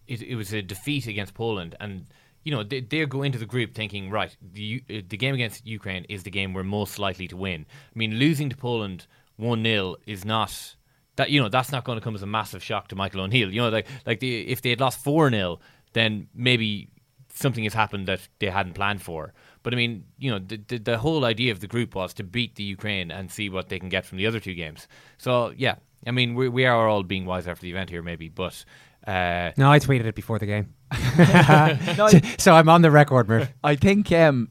it, 0.07 0.21
it 0.23 0.35
was 0.35 0.53
a 0.53 0.61
defeat 0.61 1.07
against 1.07 1.35
Poland, 1.35 1.77
and 1.81 2.07
you 2.43 2.53
know, 2.53 2.63
they 2.63 2.81
they 2.81 3.07
go 3.07 3.23
into 3.23 3.39
the 3.39 3.47
group 3.47 3.75
thinking, 3.75 4.11
right, 4.11 4.37
the 4.43 4.83
uh, 4.91 5.01
the 5.09 5.17
game 5.17 5.35
against 5.35 5.67
Ukraine 5.67 6.05
is 6.09 6.25
the 6.25 6.31
game 6.31 6.53
we're 6.53 6.65
most 6.65 6.99
likely 6.99 7.29
to 7.29 7.37
win. 7.37 7.65
I 7.71 7.99
mean, 7.99 8.17
losing 8.17 8.51
to 8.51 8.57
Poland 8.57 9.07
one 9.37 9.65
0 9.65 9.97
is 10.07 10.25
not 10.25 10.77
that 11.17 11.31
you 11.31 11.41
know 11.41 11.49
that's 11.49 11.73
not 11.73 11.85
going 11.85 11.99
to 11.99 12.05
come 12.05 12.15
as 12.15 12.23
a 12.23 12.27
massive 12.27 12.63
shock 12.63 12.89
to 12.89 12.97
Michael 12.97 13.21
O'Neill. 13.23 13.53
You 13.53 13.63
know, 13.63 13.69
like 13.69 13.87
like 14.05 14.21
the, 14.21 14.49
if 14.49 14.63
they 14.63 14.71
had 14.71 14.81
lost 14.81 15.03
four 15.03 15.31
0 15.31 15.61
then 15.95 16.29
maybe 16.35 16.89
something 17.33 17.65
has 17.65 17.75
happened 17.75 18.07
that 18.07 18.29
they 18.39 18.49
hadn't 18.49 18.75
planned 18.75 19.03
for. 19.03 19.33
But 19.65 19.73
I 19.73 19.77
mean, 19.77 20.05
you 20.19 20.31
know, 20.31 20.39
the, 20.39 20.61
the 20.69 20.79
the 20.79 20.99
whole 20.99 21.25
idea 21.25 21.51
of 21.51 21.59
the 21.59 21.67
group 21.67 21.97
was 21.97 22.15
to 22.15 22.23
beat 22.23 22.55
the 22.55 22.63
Ukraine 22.63 23.11
and 23.11 23.33
see 23.33 23.49
what 23.49 23.69
they 23.71 23.81
can 23.81 23.89
get 23.89 24.05
from 24.07 24.19
the 24.19 24.27
other 24.29 24.39
two 24.39 24.55
games. 24.55 24.87
So 25.19 25.53
yeah, 25.57 25.77
I 26.07 26.13
mean, 26.13 26.37
we 26.37 26.49
we 26.49 26.67
are 26.67 26.87
all 26.87 27.03
being 27.03 27.25
wise 27.25 27.49
after 27.49 27.63
the 27.63 27.71
event 27.71 27.91
here, 27.91 28.03
maybe, 28.03 28.29
but. 28.29 28.65
Uh, 29.07 29.51
No, 29.59 29.71
I 29.71 29.81
tweeted 29.81 30.07
it 30.07 30.15
before 30.15 30.39
the 30.39 30.47
game, 30.47 30.73
No, 31.99 32.09
so, 32.13 32.21
so 32.39 32.55
I'm 32.55 32.71
on 32.71 32.81
the 32.81 32.91
record, 32.91 33.29
Murph. 33.29 33.53
I 33.63 33.77
think 33.77 34.11
um, 34.13 34.49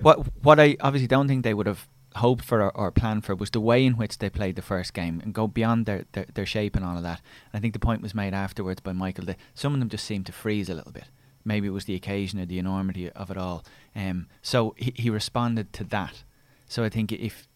what 0.00 0.16
what 0.42 0.58
I 0.58 0.76
obviously 0.80 1.06
don't 1.06 1.28
think 1.28 1.44
they 1.44 1.52
would 1.52 1.66
have 1.66 1.86
hoped 2.16 2.44
for 2.44 2.62
or, 2.62 2.76
or 2.76 2.90
planned 2.90 3.24
for 3.26 3.34
was 3.34 3.50
the 3.50 3.60
way 3.60 3.84
in 3.84 3.94
which 3.98 4.18
they 4.18 4.30
played 4.30 4.56
the 4.56 4.62
first 4.62 4.94
game 4.94 5.20
and 5.22 5.34
go 5.34 5.46
beyond 5.46 5.86
their, 5.86 6.04
their, 6.12 6.26
their 6.34 6.46
shape 6.46 6.76
and 6.76 6.84
all 6.84 6.96
of 6.96 7.02
that. 7.02 7.20
And 7.52 7.58
I 7.58 7.60
think 7.60 7.72
the 7.72 7.78
point 7.78 8.02
was 8.02 8.14
made 8.14 8.34
afterwards 8.34 8.80
by 8.80 8.92
Michael 8.92 9.26
that 9.26 9.36
some 9.54 9.74
of 9.74 9.80
them 9.80 9.88
just 9.88 10.04
seemed 10.06 10.26
to 10.26 10.32
freeze 10.32 10.68
a 10.68 10.74
little 10.74 10.92
bit. 10.92 11.04
Maybe 11.44 11.68
it 11.68 11.72
was 11.72 11.86
the 11.86 11.94
occasion 11.94 12.40
or 12.40 12.46
the 12.46 12.58
enormity 12.58 13.10
of 13.10 13.30
it 13.30 13.36
all. 13.36 13.64
Um, 13.96 14.26
so 14.42 14.74
he, 14.76 14.92
he 14.96 15.10
responded 15.10 15.72
to 15.74 15.84
that. 15.84 16.24
So 16.66 16.84
I 16.84 16.88
think 16.88 17.12
if 17.12 17.48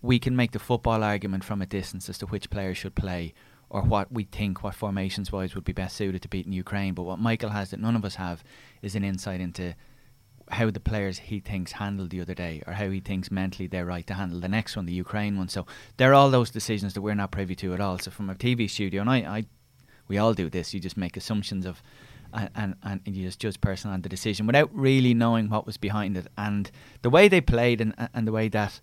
we 0.00 0.18
can 0.18 0.36
make 0.36 0.52
the 0.52 0.58
football 0.58 1.02
argument 1.02 1.44
from 1.44 1.62
a 1.62 1.66
distance 1.66 2.08
as 2.08 2.18
to 2.18 2.26
which 2.26 2.50
players 2.50 2.78
should 2.78 2.94
play 2.94 3.34
or 3.70 3.82
what 3.82 4.12
we 4.12 4.24
think, 4.24 4.62
what 4.62 4.74
formations 4.74 5.32
wise 5.32 5.54
would 5.54 5.64
be 5.64 5.72
best 5.72 5.96
suited 5.96 6.20
to 6.22 6.28
beating 6.28 6.52
Ukraine. 6.52 6.94
But 6.94 7.04
what 7.04 7.18
Michael 7.18 7.50
has 7.50 7.70
that 7.70 7.80
none 7.80 7.96
of 7.96 8.04
us 8.04 8.16
have 8.16 8.44
is 8.82 8.94
an 8.94 9.04
insight 9.04 9.40
into 9.40 9.74
how 10.50 10.70
the 10.70 10.80
players 10.80 11.18
he 11.18 11.40
thinks 11.40 11.72
handled 11.72 12.10
the 12.10 12.20
other 12.20 12.34
day 12.34 12.62
or 12.66 12.74
how 12.74 12.90
he 12.90 13.00
thinks 13.00 13.30
mentally 13.30 13.66
they're 13.66 13.86
right 13.86 14.06
to 14.06 14.14
handle 14.14 14.40
the 14.40 14.48
next 14.48 14.76
one, 14.76 14.84
the 14.84 14.92
Ukraine 14.92 15.38
one. 15.38 15.48
So 15.48 15.66
they're 15.96 16.14
all 16.14 16.30
those 16.30 16.50
decisions 16.50 16.94
that 16.94 17.00
we're 17.00 17.14
not 17.14 17.30
privy 17.30 17.54
to 17.56 17.72
at 17.72 17.80
all. 17.80 17.98
So 17.98 18.10
from 18.10 18.28
a 18.28 18.34
TV 18.34 18.68
studio, 18.68 19.00
and 19.00 19.10
I, 19.10 19.16
I 19.18 19.44
we 20.08 20.18
all 20.18 20.34
do 20.34 20.50
this, 20.50 20.74
you 20.74 20.80
just 20.80 20.96
make 20.98 21.16
assumptions 21.16 21.64
of 21.64 21.82
and, 22.32 22.74
and, 22.82 23.00
and 23.04 23.16
you 23.16 23.26
just 23.26 23.38
judge 23.38 23.60
person 23.60 23.90
on 23.90 24.02
the 24.02 24.08
decision 24.08 24.46
without 24.46 24.70
really 24.72 25.14
knowing 25.14 25.48
what 25.48 25.66
was 25.66 25.76
behind 25.76 26.16
it. 26.16 26.26
And 26.36 26.70
the 27.02 27.10
way 27.10 27.28
they 27.28 27.40
played 27.40 27.80
and, 27.80 27.94
and 28.14 28.26
the 28.26 28.32
way 28.32 28.48
that 28.48 28.80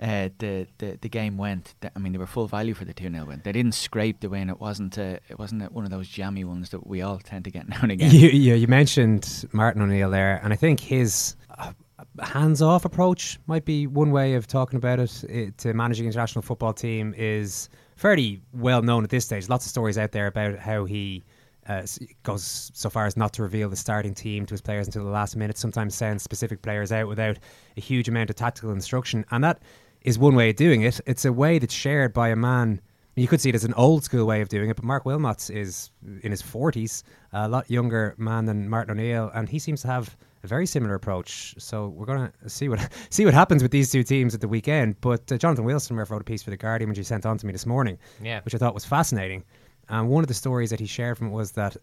uh, 0.00 0.30
the, 0.38 0.66
the 0.78 0.98
the 1.00 1.08
game 1.08 1.36
went, 1.36 1.74
I 1.94 1.98
mean, 1.98 2.12
they 2.12 2.18
were 2.18 2.26
full 2.26 2.48
value 2.48 2.74
for 2.74 2.84
the 2.84 2.94
2 2.94 3.10
0 3.10 3.24
win. 3.24 3.42
They 3.44 3.52
didn't 3.52 3.72
scrape 3.72 4.20
the 4.20 4.28
win. 4.28 4.50
It 4.50 4.58
wasn't 4.58 4.98
a, 4.98 5.20
it 5.28 5.38
wasn't 5.38 5.62
a, 5.62 5.66
one 5.66 5.84
of 5.84 5.90
those 5.90 6.08
jammy 6.08 6.44
ones 6.44 6.70
that 6.70 6.86
we 6.86 7.02
all 7.02 7.18
tend 7.18 7.44
to 7.44 7.50
get 7.50 7.68
now 7.68 7.78
and 7.82 7.92
again. 7.92 8.10
You, 8.10 8.28
you, 8.28 8.54
you 8.54 8.66
mentioned 8.66 9.46
Martin 9.52 9.82
O'Neill 9.82 10.10
there, 10.10 10.40
and 10.42 10.52
I 10.52 10.56
think 10.56 10.80
his 10.80 11.36
uh, 11.56 11.72
hands-off 12.20 12.84
approach 12.84 13.38
might 13.46 13.64
be 13.64 13.86
one 13.86 14.10
way 14.10 14.34
of 14.34 14.46
talking 14.46 14.76
about 14.76 14.98
it, 14.98 15.24
it 15.24 15.58
to 15.58 15.72
managing 15.74 16.06
an 16.06 16.12
international 16.12 16.42
football 16.42 16.72
team 16.72 17.14
is 17.16 17.68
fairly 17.96 18.40
well 18.52 18.82
known 18.82 19.04
at 19.04 19.10
this 19.10 19.24
stage. 19.24 19.48
Lots 19.48 19.66
of 19.66 19.70
stories 19.70 19.98
out 19.98 20.12
there 20.12 20.26
about 20.26 20.58
how 20.58 20.84
he 20.84 21.22
uh, 21.68 21.82
goes 22.22 22.70
so 22.74 22.90
far 22.90 23.06
as 23.06 23.16
not 23.16 23.32
to 23.34 23.42
reveal 23.42 23.68
the 23.68 23.76
starting 23.76 24.14
team 24.14 24.46
to 24.46 24.54
his 24.54 24.60
players 24.60 24.86
until 24.86 25.04
the 25.04 25.10
last 25.10 25.36
minute. 25.36 25.56
Sometimes 25.58 25.94
sends 25.94 26.22
specific 26.22 26.62
players 26.62 26.90
out 26.92 27.08
without 27.08 27.38
a 27.76 27.80
huge 27.80 28.08
amount 28.08 28.30
of 28.30 28.36
tactical 28.36 28.72
instruction, 28.72 29.24
and 29.30 29.42
that 29.44 29.60
is 30.02 30.18
one 30.18 30.34
way 30.34 30.50
of 30.50 30.56
doing 30.56 30.82
it. 30.82 31.00
It's 31.06 31.24
a 31.24 31.32
way 31.32 31.58
that's 31.58 31.74
shared 31.74 32.12
by 32.12 32.28
a 32.30 32.36
man. 32.36 32.80
You 33.14 33.28
could 33.28 33.40
see 33.40 33.50
it 33.50 33.54
as 33.54 33.64
an 33.64 33.74
old 33.74 34.02
school 34.04 34.26
way 34.26 34.40
of 34.40 34.48
doing 34.48 34.70
it, 34.70 34.76
but 34.76 34.84
Marc 34.84 35.04
Wilmots 35.04 35.54
is 35.54 35.90
in 36.22 36.30
his 36.30 36.42
40s, 36.42 37.02
a 37.32 37.46
lot 37.48 37.70
younger 37.70 38.14
man 38.16 38.46
than 38.46 38.68
Martin 38.68 38.92
O'Neill, 38.98 39.30
and 39.34 39.48
he 39.48 39.58
seems 39.58 39.82
to 39.82 39.88
have 39.88 40.16
a 40.44 40.46
very 40.48 40.66
similar 40.66 40.94
approach. 40.94 41.54
So 41.58 41.88
we're 41.88 42.06
going 42.06 42.32
to 42.42 42.48
see 42.50 42.68
what 42.68 42.88
see 43.10 43.24
what 43.24 43.34
happens 43.34 43.62
with 43.62 43.70
these 43.70 43.92
two 43.92 44.02
teams 44.02 44.34
at 44.34 44.40
the 44.40 44.48
weekend. 44.48 45.00
But 45.00 45.30
uh, 45.30 45.36
Jonathan 45.36 45.64
Wilson 45.64 45.94
wrote 45.96 46.10
a 46.10 46.24
piece 46.24 46.42
for 46.42 46.50
the 46.50 46.56
Guardian, 46.56 46.88
which 46.88 46.98
he 46.98 47.04
sent 47.04 47.24
on 47.26 47.38
to 47.38 47.46
me 47.46 47.52
this 47.52 47.66
morning, 47.66 47.98
Yeah. 48.20 48.40
which 48.44 48.54
I 48.54 48.58
thought 48.58 48.74
was 48.74 48.84
fascinating. 48.84 49.44
And 49.88 50.08
one 50.08 50.24
of 50.24 50.28
the 50.28 50.34
stories 50.34 50.70
that 50.70 50.80
he 50.80 50.86
shared 50.86 51.18
from 51.18 51.28
it 51.28 51.30
was 51.30 51.52
that 51.52 51.76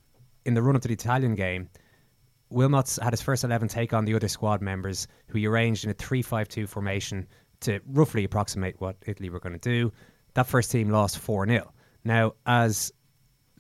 in 0.46 0.54
the 0.54 0.62
run 0.62 0.76
up 0.76 0.82
to 0.84 0.88
the 0.88 0.94
Italian 0.94 1.36
game, 1.36 1.70
Wilmots 2.52 3.02
had 3.02 3.14
his 3.14 3.22
first 3.22 3.44
11 3.44 3.68
take 3.68 3.94
on 3.94 4.06
the 4.06 4.16
other 4.16 4.28
squad 4.28 4.62
members, 4.62 5.08
who 5.28 5.38
he 5.38 5.46
arranged 5.46 5.84
in 5.84 5.92
a 5.92 5.94
3 5.94 6.22
5 6.22 6.48
2 6.48 6.68
formation 6.68 7.28
to 7.62 7.80
roughly 7.88 8.24
approximate 8.24 8.80
what 8.80 8.96
Italy 9.06 9.30
were 9.30 9.40
going 9.40 9.54
to 9.54 9.60
do. 9.60 9.92
That 10.34 10.48
first 10.48 10.72
team 10.72 10.90
lost 10.90 11.20
4 11.20 11.48
0. 11.48 11.72
Now, 12.04 12.34
as 12.46 12.92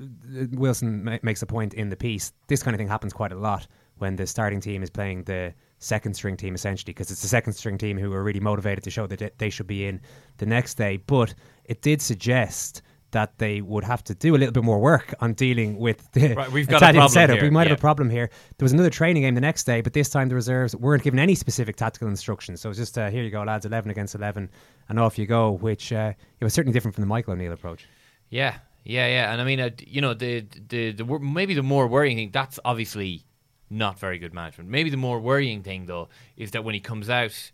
uh, 0.01 0.05
Wilson 0.53 1.03
ma- 1.03 1.17
makes 1.21 1.41
a 1.41 1.45
point 1.45 1.73
in 1.73 1.89
the 1.89 1.97
piece, 1.97 2.31
this 2.47 2.63
kind 2.63 2.73
of 2.73 2.79
thing 2.79 2.87
happens 2.87 3.13
quite 3.13 3.31
a 3.31 3.37
lot 3.37 3.67
when 3.97 4.15
the 4.15 4.25
starting 4.25 4.61
team 4.61 4.81
is 4.81 4.89
playing 4.89 5.23
the 5.23 5.53
second 5.79 6.13
string 6.13 6.37
team 6.37 6.55
essentially 6.55 6.93
because 6.93 7.11
it's 7.11 7.21
the 7.21 7.27
second 7.27 7.53
string 7.53 7.77
team 7.77 7.97
who 7.97 8.11
are 8.13 8.23
really 8.23 8.39
motivated 8.39 8.83
to 8.83 8.89
show 8.89 9.05
that 9.07 9.19
they- 9.19 9.31
they 9.37 9.49
should 9.49 9.67
be 9.67 9.85
in 9.85 10.01
the 10.37 10.45
next 10.45 10.75
day. 10.75 10.97
But 10.97 11.35
it 11.65 11.81
did 11.81 12.01
suggest 12.01 12.81
that 13.11 13.37
they 13.39 13.61
would 13.61 13.83
have 13.83 14.03
to 14.05 14.13
do 14.15 14.35
a 14.35 14.37
little 14.37 14.51
bit 14.51 14.63
more 14.63 14.79
work 14.79 15.13
on 15.19 15.33
dealing 15.33 15.77
with 15.79 16.11
the 16.11 16.33
Right, 16.35 16.51
we've 16.51 16.67
got 16.67 16.75
a 16.81 16.85
Italian 16.85 16.95
problem 16.95 17.13
setup. 17.13 17.35
here, 17.37 17.43
We 17.43 17.49
might 17.49 17.63
yeah. 17.63 17.69
have 17.69 17.77
a 17.79 17.81
problem 17.81 18.09
here. 18.09 18.29
There 18.57 18.65
was 18.65 18.71
another 18.73 18.89
training 18.89 19.23
game 19.23 19.35
the 19.35 19.41
next 19.41 19.63
day, 19.63 19.81
but 19.81 19.93
this 19.93 20.09
time 20.09 20.29
the 20.29 20.35
reserves 20.35 20.75
weren't 20.75 21.03
given 21.03 21.19
any 21.19 21.35
specific 21.35 21.75
tactical 21.75 22.07
instructions. 22.07 22.61
So 22.61 22.69
it's 22.69 22.77
just 22.79 22.97
uh, 22.97 23.09
here 23.09 23.23
you 23.23 23.29
go, 23.31 23.41
lads, 23.43 23.65
eleven 23.65 23.89
against 23.91 24.15
eleven, 24.15 24.49
and 24.89 24.99
off 24.99 25.17
you 25.17 25.25
go. 25.25 25.51
Which 25.51 25.91
uh, 25.91 26.13
it 26.39 26.43
was 26.43 26.53
certainly 26.53 26.73
different 26.73 26.95
from 26.95 27.01
the 27.03 27.07
Michael 27.07 27.33
O'Neill 27.33 27.51
approach. 27.53 27.87
Yeah, 28.29 28.57
yeah, 28.83 29.07
yeah. 29.07 29.31
And 29.31 29.41
I 29.41 29.43
mean, 29.43 29.59
uh, 29.59 29.69
you 29.85 30.01
know, 30.01 30.13
the 30.13 30.45
the 30.69 30.91
the 30.91 31.05
wor- 31.05 31.19
maybe 31.19 31.53
the 31.53 31.63
more 31.63 31.87
worrying 31.87 32.17
thing 32.17 32.29
that's 32.31 32.59
obviously 32.63 33.23
not 33.71 33.99
very 33.99 34.17
good 34.19 34.33
management. 34.33 34.69
Maybe 34.69 34.89
the 34.89 34.97
more 34.97 35.19
worrying 35.19 35.63
thing 35.63 35.85
though 35.85 36.09
is 36.37 36.51
that 36.51 36.63
when 36.63 36.73
he 36.73 36.79
comes 36.79 37.09
out, 37.09 37.51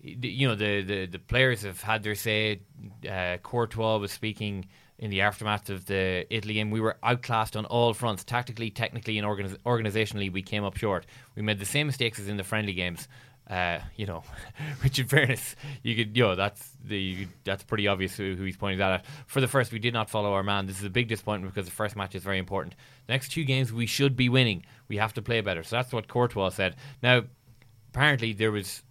the- 0.00 0.28
you 0.28 0.46
know, 0.48 0.54
the 0.54 0.82
the, 0.82 1.06
the 1.06 1.18
players 1.18 1.62
have 1.62 1.80
had 1.82 2.02
their 2.02 2.14
say. 2.14 2.60
Uh, 3.08 3.36
Courtois 3.42 3.98
was 3.98 4.12
speaking 4.12 4.66
in 4.98 5.10
the 5.10 5.20
aftermath 5.20 5.68
of 5.70 5.86
the 5.86 6.26
Italy 6.30 6.54
game. 6.54 6.70
We 6.70 6.80
were 6.80 6.96
outclassed 7.02 7.56
on 7.56 7.64
all 7.66 7.92
fronts, 7.94 8.24
tactically, 8.24 8.70
technically, 8.70 9.18
and 9.18 9.26
organiz- 9.26 9.58
organizationally. 9.66 10.32
We 10.32 10.42
came 10.42 10.64
up 10.64 10.76
short. 10.76 11.06
We 11.34 11.42
made 11.42 11.58
the 11.58 11.66
same 11.66 11.86
mistakes 11.86 12.18
as 12.18 12.28
in 12.28 12.36
the 12.36 12.44
friendly 12.44 12.72
games. 12.72 13.08
Uh, 13.48 13.78
you 13.94 14.06
know, 14.06 14.24
which 14.82 14.98
in 14.98 15.06
fairness, 15.06 15.54
you 15.84 15.94
could, 15.94 16.16
you 16.16 16.24
know, 16.24 16.34
that's 16.34 16.68
the 16.84 17.28
that's 17.44 17.62
pretty 17.62 17.86
obvious 17.86 18.16
who, 18.16 18.34
who 18.34 18.42
he's 18.42 18.56
pointing 18.56 18.78
that 18.78 18.90
at. 18.90 19.04
For 19.26 19.40
the 19.40 19.46
first, 19.46 19.72
we 19.72 19.78
did 19.78 19.94
not 19.94 20.10
follow 20.10 20.32
our 20.32 20.42
man. 20.42 20.66
This 20.66 20.80
is 20.80 20.84
a 20.84 20.90
big 20.90 21.06
disappointment 21.06 21.54
because 21.54 21.68
the 21.68 21.74
first 21.74 21.94
match 21.94 22.16
is 22.16 22.24
very 22.24 22.38
important. 22.38 22.74
The 23.06 23.12
next 23.12 23.30
two 23.30 23.44
games 23.44 23.72
we 23.72 23.86
should 23.86 24.16
be 24.16 24.28
winning. 24.28 24.64
We 24.88 24.96
have 24.96 25.14
to 25.14 25.22
play 25.22 25.40
better. 25.42 25.62
So 25.62 25.76
that's 25.76 25.92
what 25.92 26.08
Courtois 26.08 26.48
said. 26.48 26.74
Now, 27.04 27.22
apparently 27.90 28.32
there 28.32 28.50
was 28.50 28.82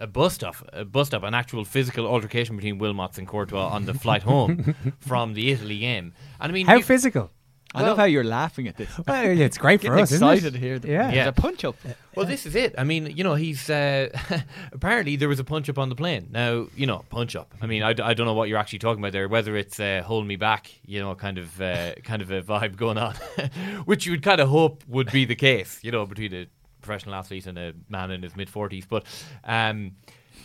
a 0.00 0.06
bust 0.06 0.42
up, 0.42 0.56
a 0.72 0.84
bust 0.84 1.12
up, 1.14 1.22
an 1.22 1.34
actual 1.34 1.64
physical 1.64 2.06
altercation 2.06 2.56
between 2.56 2.78
Wilmots 2.80 3.18
and 3.18 3.28
Courtois 3.28 3.68
on 3.68 3.84
the 3.84 3.94
flight 3.94 4.22
home 4.22 4.74
from 4.98 5.34
the 5.34 5.50
Italy 5.52 5.78
game. 5.78 6.14
And 6.40 6.50
I 6.50 6.52
mean, 6.54 6.66
How 6.66 6.76
you- 6.76 6.82
physical? 6.82 7.30
I 7.72 7.82
love 7.82 7.98
how 7.98 8.04
you're 8.04 8.24
laughing 8.24 8.66
at 8.66 8.76
this. 8.76 8.90
Well, 9.06 9.24
it's 9.38 9.56
great 9.56 9.78
for 9.80 9.90
Getting 9.90 10.02
us, 10.02 10.10
isn't 10.10 10.26
it? 10.28 10.34
excited 10.38 10.60
here. 10.60 10.80
Yeah. 10.82 11.12
Yeah. 11.12 11.28
a 11.28 11.32
punch 11.32 11.64
up. 11.64 11.76
Well, 12.16 12.26
this 12.26 12.44
is 12.44 12.56
it. 12.56 12.74
I 12.76 12.82
mean, 12.82 13.06
you 13.16 13.22
know, 13.22 13.34
he's 13.36 13.70
uh, 13.70 14.08
apparently 14.72 15.14
there 15.14 15.28
was 15.28 15.38
a 15.38 15.44
punch 15.44 15.68
up 15.68 15.78
on 15.78 15.88
the 15.88 15.94
plane. 15.94 16.26
Now, 16.32 16.66
you 16.74 16.86
know, 16.88 17.04
punch 17.10 17.36
up. 17.36 17.54
I 17.62 17.66
mean, 17.66 17.84
I, 17.84 17.92
d- 17.92 18.02
I 18.02 18.12
don't 18.14 18.26
know 18.26 18.34
what 18.34 18.48
you're 18.48 18.58
actually 18.58 18.80
talking 18.80 19.00
about 19.00 19.12
there. 19.12 19.28
Whether 19.28 19.54
it's 19.56 19.78
uh, 19.78 20.02
hold 20.04 20.26
me 20.26 20.34
back, 20.34 20.68
you 20.84 20.98
know, 20.98 21.14
kind 21.14 21.38
of 21.38 21.60
uh, 21.60 21.94
kind 22.02 22.22
of 22.22 22.32
a 22.32 22.42
vibe 22.42 22.74
going 22.76 22.98
on, 22.98 23.14
which 23.84 24.04
you 24.04 24.10
would 24.12 24.24
kind 24.24 24.40
of 24.40 24.48
hope 24.48 24.82
would 24.88 25.12
be 25.12 25.24
the 25.24 25.36
case, 25.36 25.78
you 25.84 25.92
know, 25.92 26.06
between 26.06 26.34
a 26.34 26.46
professional 26.80 27.14
athlete 27.14 27.46
and 27.46 27.58
a 27.58 27.72
man 27.88 28.10
in 28.10 28.22
his 28.22 28.36
mid 28.36 28.50
forties. 28.50 28.86
But 28.86 29.04
um, 29.44 29.92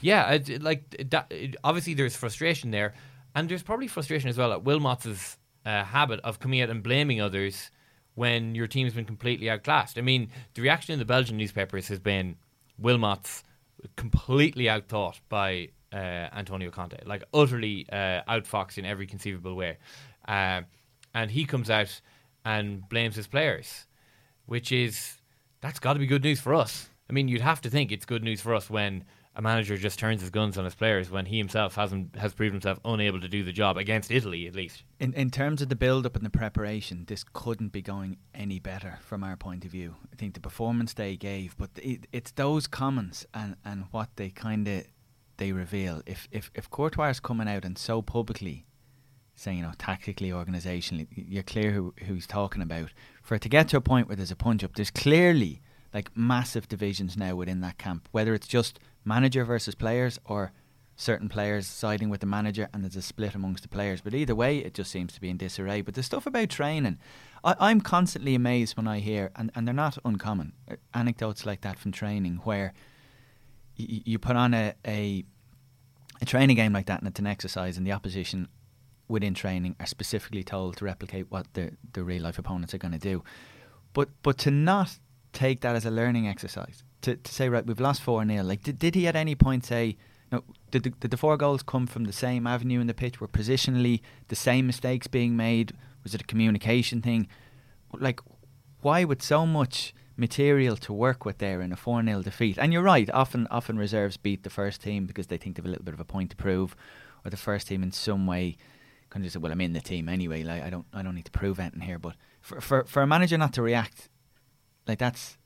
yeah, 0.01 0.37
like 0.59 1.09
that, 1.09 1.31
obviously 1.63 1.93
there's 1.93 2.15
frustration 2.15 2.71
there, 2.71 2.93
and 3.33 3.49
there's 3.49 3.63
probably 3.63 3.87
frustration 3.87 4.29
as 4.29 4.37
well 4.37 4.53
at 4.53 4.63
Wilmots's 4.63 5.37
uh, 5.65 5.83
habit 5.83 6.19
of 6.23 6.39
coming 6.39 6.61
out 6.61 6.69
and 6.69 6.83
blaming 6.83 7.21
others 7.21 7.71
when 8.15 8.55
your 8.55 8.67
team's 8.67 8.93
been 8.93 9.05
completely 9.05 9.49
outclassed. 9.49 9.97
I 9.97 10.01
mean, 10.01 10.29
the 10.53 10.61
reaction 10.61 10.93
in 10.93 10.99
the 10.99 11.05
Belgian 11.05 11.37
newspapers 11.37 11.87
has 11.89 11.99
been 11.99 12.37
Wilmots 12.81 13.43
completely 13.95 14.65
outthought 14.65 15.19
by 15.29 15.69
uh, 15.93 15.97
Antonio 16.33 16.71
Conte, 16.71 16.97
like 17.05 17.23
utterly 17.33 17.85
uh, 17.91 18.21
outfoxed 18.27 18.77
in 18.77 18.85
every 18.85 19.07
conceivable 19.07 19.55
way. 19.55 19.77
Uh, 20.27 20.61
and 21.13 21.31
he 21.31 21.45
comes 21.45 21.69
out 21.69 22.01
and 22.43 22.87
blames 22.89 23.15
his 23.15 23.27
players, 23.27 23.85
which 24.45 24.71
is 24.71 25.17
that's 25.65 25.79
got 25.79 25.93
to 25.93 25.99
be 25.99 26.05
good 26.05 26.23
news 26.23 26.39
for 26.39 26.53
us. 26.53 26.89
I 27.09 27.13
mean, 27.13 27.27
you'd 27.27 27.41
have 27.41 27.59
to 27.61 27.71
think 27.71 27.91
it's 27.91 28.05
good 28.05 28.23
news 28.23 28.39
for 28.39 28.53
us 28.53 28.69
when 28.69 29.03
a 29.35 29.41
manager 29.41 29.77
just 29.77 29.97
turns 29.97 30.21
his 30.21 30.29
guns 30.29 30.59
on 30.59 30.63
his 30.63 30.75
players 30.75 31.09
when 31.09 31.25
he 31.25 31.39
himself 31.39 31.73
hasn't 31.73 32.15
has 32.15 32.35
proven 32.35 32.53
himself 32.53 32.79
unable 32.85 33.19
to 33.19 33.27
do 33.27 33.43
the 33.43 33.51
job 33.51 33.75
against 33.75 34.11
Italy 34.11 34.45
at 34.45 34.55
least. 34.55 34.83
In 34.99 35.13
in 35.13 35.31
terms 35.31 35.63
of 35.63 35.69
the 35.69 35.75
build 35.75 36.05
up 36.05 36.15
and 36.15 36.23
the 36.23 36.29
preparation, 36.29 37.05
this 37.07 37.25
couldn't 37.33 37.71
be 37.71 37.81
going 37.81 38.17
any 38.35 38.59
better 38.59 38.99
from 39.01 39.23
our 39.23 39.35
point 39.35 39.65
of 39.65 39.71
view. 39.71 39.95
I 40.13 40.15
think 40.15 40.35
the 40.35 40.39
performance 40.39 40.93
they 40.93 41.17
gave, 41.17 41.57
but 41.57 41.71
it, 41.75 42.05
it's 42.11 42.31
those 42.31 42.67
comments 42.67 43.25
and, 43.33 43.55
and 43.65 43.85
what 43.89 44.09
they 44.17 44.29
kind 44.29 44.67
of 44.67 44.83
they 45.37 45.51
reveal. 45.51 46.03
If 46.05 46.27
if 46.31 46.51
if 46.53 46.69
Courtois 46.69 47.09
is 47.09 47.19
coming 47.19 47.49
out 47.49 47.65
and 47.65 47.75
so 47.77 48.03
publicly 48.03 48.67
saying, 49.35 49.57
you 49.57 49.63
know, 49.63 49.73
tactically, 49.77 50.29
organisationally, 50.29 51.07
you're 51.11 51.43
clear 51.43 51.71
who 51.71 51.93
who 52.05 52.13
he's 52.13 52.27
talking 52.27 52.61
about. 52.61 52.89
For 53.21 53.35
it 53.35 53.41
to 53.41 53.49
get 53.49 53.67
to 53.69 53.77
a 53.77 53.81
point 53.81 54.07
where 54.07 54.15
there's 54.15 54.31
a 54.31 54.35
punch 54.35 54.63
up, 54.63 54.75
there's 54.75 54.91
clearly 54.91 55.61
like 55.93 56.15
massive 56.15 56.67
divisions 56.67 57.17
now 57.17 57.35
within 57.35 57.61
that 57.61 57.77
camp. 57.77 58.07
Whether 58.11 58.33
it's 58.33 58.47
just 58.47 58.79
manager 59.03 59.45
versus 59.45 59.75
players 59.75 60.19
or 60.25 60.51
certain 60.97 61.27
players 61.27 61.67
siding 61.67 62.09
with 62.09 62.21
the 62.21 62.25
manager 62.25 62.69
and 62.73 62.83
there's 62.83 62.95
a 62.95 63.01
split 63.01 63.35
amongst 63.35 63.63
the 63.63 63.69
players. 63.69 64.01
But 64.01 64.13
either 64.13 64.35
way, 64.35 64.59
it 64.59 64.73
just 64.73 64.91
seems 64.91 65.13
to 65.13 65.21
be 65.21 65.29
in 65.29 65.37
disarray. 65.37 65.81
But 65.81 65.93
the 65.93 66.03
stuff 66.03 66.25
about 66.25 66.49
training, 66.49 66.99
I, 67.43 67.55
I'm 67.59 67.81
constantly 67.81 68.33
amazed 68.33 68.77
when 68.77 68.87
I 68.87 68.99
hear, 68.99 69.31
and, 69.35 69.51
and 69.55 69.67
they're 69.67 69.73
not 69.73 69.97
uncommon, 70.05 70.53
uh, 70.71 70.75
anecdotes 70.93 71.45
like 71.45 71.61
that 71.61 71.77
from 71.77 71.91
training 71.91 72.39
where 72.43 72.73
y- 73.77 74.03
you 74.05 74.19
put 74.19 74.35
on 74.35 74.53
a, 74.53 74.73
a 74.87 75.25
a 76.21 76.25
training 76.25 76.55
game 76.55 76.71
like 76.71 76.85
that 76.85 76.99
and 76.99 77.09
it's 77.09 77.19
an 77.19 77.27
exercise 77.27 77.77
and 77.77 77.85
the 77.85 77.91
opposition 77.91 78.47
within 79.07 79.33
training 79.33 79.75
are 79.79 79.85
specifically 79.85 80.43
told 80.43 80.77
to 80.77 80.85
replicate 80.85 81.29
what 81.29 81.53
the, 81.53 81.71
the 81.93 82.03
real 82.03 82.23
life 82.23 82.39
opponents 82.39 82.73
are 82.73 82.77
going 82.77 82.91
to 82.91 82.97
do. 82.97 83.23
But 83.93 84.09
but 84.23 84.37
to 84.39 84.51
not 84.51 84.97
take 85.31 85.61
that 85.61 85.75
as 85.75 85.85
a 85.85 85.91
learning 85.91 86.27
exercise, 86.27 86.83
to, 87.01 87.15
to 87.15 87.33
say, 87.33 87.49
right, 87.49 87.65
we've 87.65 87.79
lost 87.79 88.01
4 88.01 88.25
0, 88.25 88.43
like, 88.43 88.63
did, 88.63 88.79
did 88.79 88.95
he 88.95 89.07
at 89.07 89.15
any 89.15 89.35
point 89.35 89.65
say, 89.65 89.97
no, 90.31 90.43
did 90.71 90.83
the, 90.83 90.89
did 90.89 91.11
the 91.11 91.17
four 91.17 91.37
goals 91.37 91.61
come 91.61 91.85
from 91.85 92.05
the 92.05 92.13
same 92.13 92.47
avenue 92.47 92.81
in 92.81 92.87
the 92.87 92.93
pitch? 92.93 93.21
Were 93.21 93.27
positionally 93.27 94.01
the 94.27 94.35
same 94.35 94.65
mistakes 94.65 95.07
being 95.07 95.37
made? 95.37 95.73
Was 96.03 96.15
it 96.15 96.21
a 96.21 96.25
communication 96.25 97.01
thing? 97.01 97.27
Like, 97.93 98.19
why 98.81 99.03
with 99.03 99.21
so 99.21 99.45
much 99.45 99.93
material 100.17 100.77
to 100.77 100.93
work 100.93 101.25
with 101.25 101.37
there 101.37 101.61
in 101.61 101.71
a 101.71 101.75
4 101.75 102.03
0 102.03 102.23
defeat? 102.23 102.57
And 102.57 102.73
you're 102.73 102.81
right, 102.81 103.09
often 103.13 103.47
often 103.51 103.77
reserves 103.77 104.17
beat 104.17 104.43
the 104.43 104.49
first 104.49 104.81
team 104.81 105.05
because 105.05 105.27
they 105.27 105.37
think 105.37 105.55
they've 105.55 105.65
a 105.65 105.69
little 105.69 105.85
bit 105.85 105.93
of 105.93 105.99
a 105.99 106.05
point 106.05 106.31
to 106.31 106.35
prove, 106.35 106.75
or 107.23 107.29
the 107.29 107.37
first 107.37 107.67
team 107.67 107.83
in 107.83 107.91
some 107.91 108.25
way 108.25 108.57
kind 109.15 109.25
of 109.25 109.31
say, 109.31 109.39
well, 109.39 109.51
I'm 109.51 109.61
in 109.61 109.71
the 109.71 109.79
team 109.79 110.09
anyway. 110.09 110.43
Like 110.43 110.61
I 110.61 110.69
don't 110.69 110.85
I 110.93 111.01
don't 111.01 111.15
need 111.15 111.25
to 111.25 111.31
prove 111.31 111.57
anything 111.57 111.79
here. 111.79 111.97
But 111.97 112.15
for 112.41 112.59
for, 112.59 112.83
for 112.83 113.01
a 113.01 113.07
manager 113.07 113.37
not 113.37 113.53
to 113.53 113.61
react, 113.61 114.09
like 114.87 114.99
that's 114.99 115.37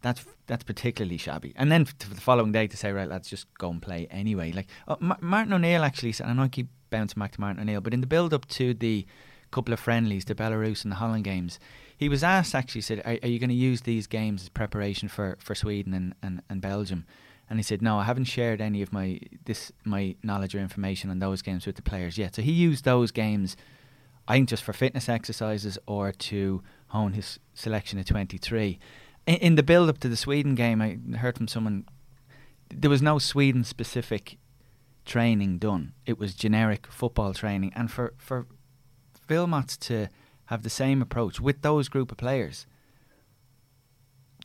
that's 0.00 0.24
that's 0.46 0.64
particularly 0.64 1.18
shabby. 1.18 1.52
And 1.56 1.70
then 1.70 1.84
for 1.84 2.08
the 2.08 2.20
following 2.20 2.52
day 2.52 2.66
to 2.66 2.76
say, 2.76 2.92
right, 2.92 3.08
let's 3.08 3.28
just 3.28 3.52
go 3.58 3.70
and 3.70 3.82
play 3.82 4.06
anyway. 4.10 4.50
Like 4.50 4.68
uh, 4.88 4.96
Ma- 4.98 5.18
Martin 5.20 5.52
O'Neill 5.52 5.84
actually 5.84 6.12
said, 6.12 6.24
and 6.24 6.32
I 6.32 6.36
know 6.36 6.44
I 6.44 6.48
keep 6.48 6.68
bouncing 6.88 7.20
back 7.20 7.32
to 7.32 7.40
Martin 7.40 7.60
O'Neill, 7.60 7.82
but 7.82 7.92
in 7.92 8.00
the 8.00 8.06
build 8.06 8.32
up 8.32 8.46
to 8.48 8.72
the 8.72 9.06
couple 9.50 9.74
of 9.74 9.80
friendlies, 9.80 10.24
the 10.24 10.34
Belarus 10.34 10.82
and 10.82 10.90
the 10.90 10.96
Holland 10.96 11.24
games, 11.24 11.60
he 11.96 12.08
was 12.08 12.24
asked 12.24 12.54
actually 12.54 12.80
said, 12.80 13.00
are, 13.04 13.18
are 13.22 13.28
you 13.28 13.38
going 13.38 13.50
to 13.50 13.54
use 13.54 13.82
these 13.82 14.06
games 14.06 14.42
as 14.42 14.48
preparation 14.48 15.08
for, 15.08 15.36
for 15.38 15.54
Sweden 15.54 15.94
and, 15.94 16.14
and, 16.22 16.42
and 16.48 16.60
Belgium? 16.60 17.06
And 17.48 17.58
he 17.58 17.62
said, 17.62 17.80
no, 17.80 17.98
I 17.98 18.04
haven't 18.04 18.24
shared 18.24 18.60
any 18.60 18.82
of 18.82 18.92
my 18.92 19.20
this 19.44 19.72
my 19.84 20.16
knowledge 20.22 20.54
or 20.54 20.58
information 20.58 21.10
on 21.10 21.20
those 21.20 21.42
games 21.42 21.66
with 21.66 21.76
the 21.76 21.82
players 21.82 22.18
yet. 22.18 22.34
So 22.34 22.42
he 22.42 22.52
used 22.52 22.84
those 22.84 23.12
games, 23.12 23.56
I 24.26 24.34
think, 24.34 24.48
just 24.48 24.64
for 24.64 24.72
fitness 24.72 25.08
exercises 25.08 25.78
or 25.86 26.10
to 26.12 26.62
hone 26.88 27.12
his 27.12 27.38
selection 27.54 27.98
of 27.98 28.06
23. 28.06 28.78
In, 29.26 29.34
in 29.36 29.54
the 29.54 29.62
build 29.62 29.88
up 29.88 29.98
to 29.98 30.08
the 30.08 30.16
Sweden 30.16 30.54
game, 30.54 30.82
I 30.82 30.98
heard 31.18 31.36
from 31.36 31.48
someone 31.48 31.86
there 32.68 32.90
was 32.90 33.02
no 33.02 33.18
Sweden 33.18 33.62
specific 33.62 34.38
training 35.04 35.58
done. 35.58 35.92
It 36.04 36.18
was 36.18 36.34
generic 36.34 36.86
football 36.88 37.32
training, 37.32 37.72
and 37.76 37.90
for 37.90 38.14
for 38.18 38.46
Vilmots 39.28 39.78
to 39.78 40.08
have 40.46 40.62
the 40.62 40.70
same 40.70 41.02
approach 41.02 41.40
with 41.40 41.62
those 41.62 41.88
group 41.88 42.10
of 42.12 42.18
players, 42.18 42.66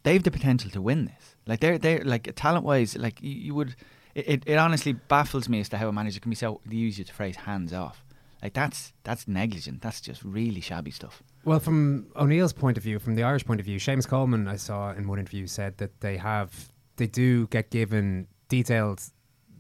they've 0.04 0.24
the 0.24 0.32
potential 0.32 0.70
to 0.72 0.82
win 0.82 1.06
this. 1.06 1.31
Like 1.46 1.60
they're 1.60 1.78
they're 1.78 2.04
like 2.04 2.34
talent 2.36 2.66
wise, 2.66 2.96
like 2.98 3.22
you, 3.22 3.32
you 3.32 3.56
would. 3.56 3.76
It, 4.14 4.44
it, 4.46 4.58
honestly 4.58 4.92
baffles 4.92 5.48
me 5.48 5.62
as 5.62 5.70
to 5.70 5.78
how 5.78 5.88
a 5.88 5.94
manager 5.94 6.20
can 6.20 6.30
be 6.30 6.36
so. 6.36 6.60
They 6.66 6.76
use 6.76 6.98
the 6.98 7.06
phrase 7.06 7.38
hands 7.38 7.72
off. 7.72 8.04
Like 8.44 8.54
that's 8.54 8.94
that's 9.04 9.28
negligent. 9.28 9.82
That's 9.82 10.02
just 10.02 10.24
really 10.24 10.62
shabby 10.62 10.92
stuff. 10.92 11.24
Well, 11.46 11.60
from 11.60 12.08
O'Neill's 12.16 12.54
point 12.54 12.78
of 12.78 12.84
view, 12.84 13.00
from 13.00 13.16
the 13.16 13.24
Irish 13.24 13.46
point 13.46 13.60
of 13.60 13.66
view, 13.66 13.80
Seamus 13.80 14.08
Coleman, 14.08 14.48
I 14.48 14.58
saw 14.58 14.92
in 14.92 15.08
one 15.08 15.20
interview, 15.20 15.48
said 15.48 15.78
that 15.78 16.02
they 16.02 16.18
have, 16.18 16.72
they 16.98 17.08
do 17.08 17.48
get 17.48 17.72
given 17.72 18.28
detailed 18.48 19.02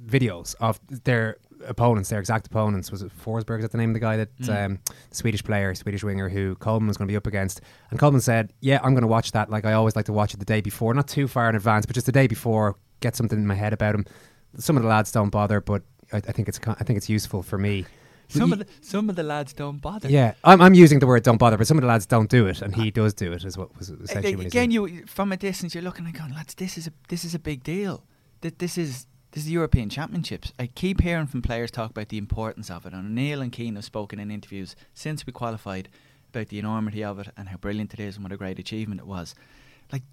videos 0.05 0.55
of 0.59 0.79
their 1.03 1.37
opponents, 1.67 2.09
their 2.09 2.19
exact 2.19 2.47
opponents. 2.47 2.91
Was 2.91 3.01
it 3.01 3.11
Forsberg? 3.17 3.57
Is 3.59 3.63
that 3.63 3.71
the 3.71 3.77
name 3.77 3.89
of 3.91 3.93
the 3.93 3.99
guy 3.99 4.17
that 4.17 4.37
Mm. 4.39 4.65
um, 4.65 4.79
the 5.09 5.15
Swedish 5.15 5.43
player, 5.43 5.73
Swedish 5.75 6.03
winger, 6.03 6.29
who 6.29 6.55
Coleman 6.55 6.87
was 6.87 6.97
going 6.97 7.07
to 7.07 7.11
be 7.11 7.17
up 7.17 7.27
against? 7.27 7.61
And 7.89 7.99
Coleman 7.99 8.21
said, 8.21 8.53
"Yeah, 8.59 8.79
I'm 8.83 8.93
going 8.93 9.01
to 9.03 9.07
watch 9.07 9.31
that. 9.33 9.49
Like 9.49 9.65
I 9.65 9.73
always 9.73 9.95
like 9.95 10.05
to 10.05 10.13
watch 10.13 10.33
it 10.33 10.37
the 10.37 10.45
day 10.45 10.61
before, 10.61 10.93
not 10.93 11.07
too 11.07 11.27
far 11.27 11.49
in 11.49 11.55
advance, 11.55 11.85
but 11.85 11.93
just 11.95 12.05
the 12.05 12.11
day 12.11 12.27
before, 12.27 12.75
get 12.99 13.15
something 13.15 13.37
in 13.39 13.47
my 13.47 13.55
head 13.55 13.73
about 13.73 13.95
him." 13.95 14.05
Some 14.57 14.75
of 14.77 14.83
the 14.83 14.89
lads 14.89 15.11
don't 15.11 15.29
bother, 15.29 15.61
but 15.61 15.83
I, 16.11 16.17
I 16.17 16.31
think 16.31 16.47
it's 16.49 16.59
I 16.67 16.83
think 16.83 16.97
it's 16.97 17.09
useful 17.09 17.41
for 17.43 17.57
me. 17.57 17.85
Some 18.27 18.53
of 18.53 18.59
the 18.59 18.65
some 18.81 19.09
of 19.09 19.15
the 19.17 19.23
lads 19.23 19.51
don't 19.51 19.81
bother. 19.81 20.07
Yeah, 20.09 20.33
I'm, 20.45 20.61
I'm 20.61 20.73
using 20.73 20.99
the 20.99 21.07
word 21.07 21.23
"don't 21.23 21.37
bother," 21.37 21.57
but 21.57 21.67
some 21.67 21.77
of 21.77 21.81
the 21.81 21.87
lads 21.87 22.05
don't 22.05 22.29
do 22.29 22.47
it, 22.47 22.61
and 22.61 22.73
he 22.75 22.89
does 22.89 23.13
do 23.13 23.33
it. 23.33 23.43
Is 23.43 23.57
what 23.57 23.77
was 23.77 23.89
essentially 23.89 24.45
Again, 24.45 24.71
you 24.71 25.05
from 25.05 25.31
a 25.33 25.37
distance, 25.37 25.75
you're 25.75 25.83
looking 25.83 26.05
and 26.05 26.17
going, 26.17 26.33
lads, 26.33 26.53
this 26.55 26.77
is 26.77 26.87
a 26.87 26.93
this 27.09 27.25
is 27.25 27.35
a 27.35 27.39
big 27.39 27.63
deal. 27.63 28.05
That 28.39 28.57
This 28.59 28.77
is 28.77 29.05
this 29.31 29.43
is 29.43 29.47
the 29.47 29.53
European 29.53 29.89
Championships. 29.89 30.51
I 30.59 30.67
keep 30.67 31.01
hearing 31.01 31.27
from 31.27 31.41
players 31.41 31.71
talk 31.71 31.91
about 31.91 32.09
the 32.09 32.17
importance 32.17 32.69
of 32.69 32.85
it, 32.85 32.93
and 32.93 33.15
Neil 33.15 33.41
and 33.41 33.51
Keane 33.51 33.75
have 33.75 33.85
spoken 33.85 34.19
in 34.19 34.29
interviews 34.29 34.75
since 34.93 35.25
we 35.25 35.31
qualified 35.31 35.87
about 36.29 36.49
the 36.49 36.59
enormity 36.59 37.03
of 37.03 37.19
it 37.19 37.29
and 37.37 37.49
how 37.49 37.57
brilliant 37.57 37.93
it 37.93 37.99
is 37.99 38.15
and 38.15 38.23
what 38.23 38.33
a 38.33 38.37
great 38.37 38.59
achievement 38.59 38.99
it 38.99 39.07
was. 39.07 39.33
Like, 39.91 40.03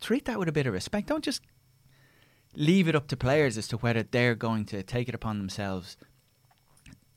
treat 0.00 0.24
that 0.24 0.38
with 0.38 0.48
a 0.48 0.52
bit 0.52 0.66
of 0.66 0.72
respect. 0.72 1.08
Don't 1.08 1.24
just 1.24 1.42
leave 2.56 2.88
it 2.88 2.96
up 2.96 3.06
to 3.08 3.16
players 3.16 3.56
as 3.56 3.68
to 3.68 3.76
whether 3.76 4.02
they're 4.02 4.34
going 4.34 4.64
to 4.66 4.82
take 4.82 5.08
it 5.08 5.14
upon 5.14 5.38
themselves 5.38 5.96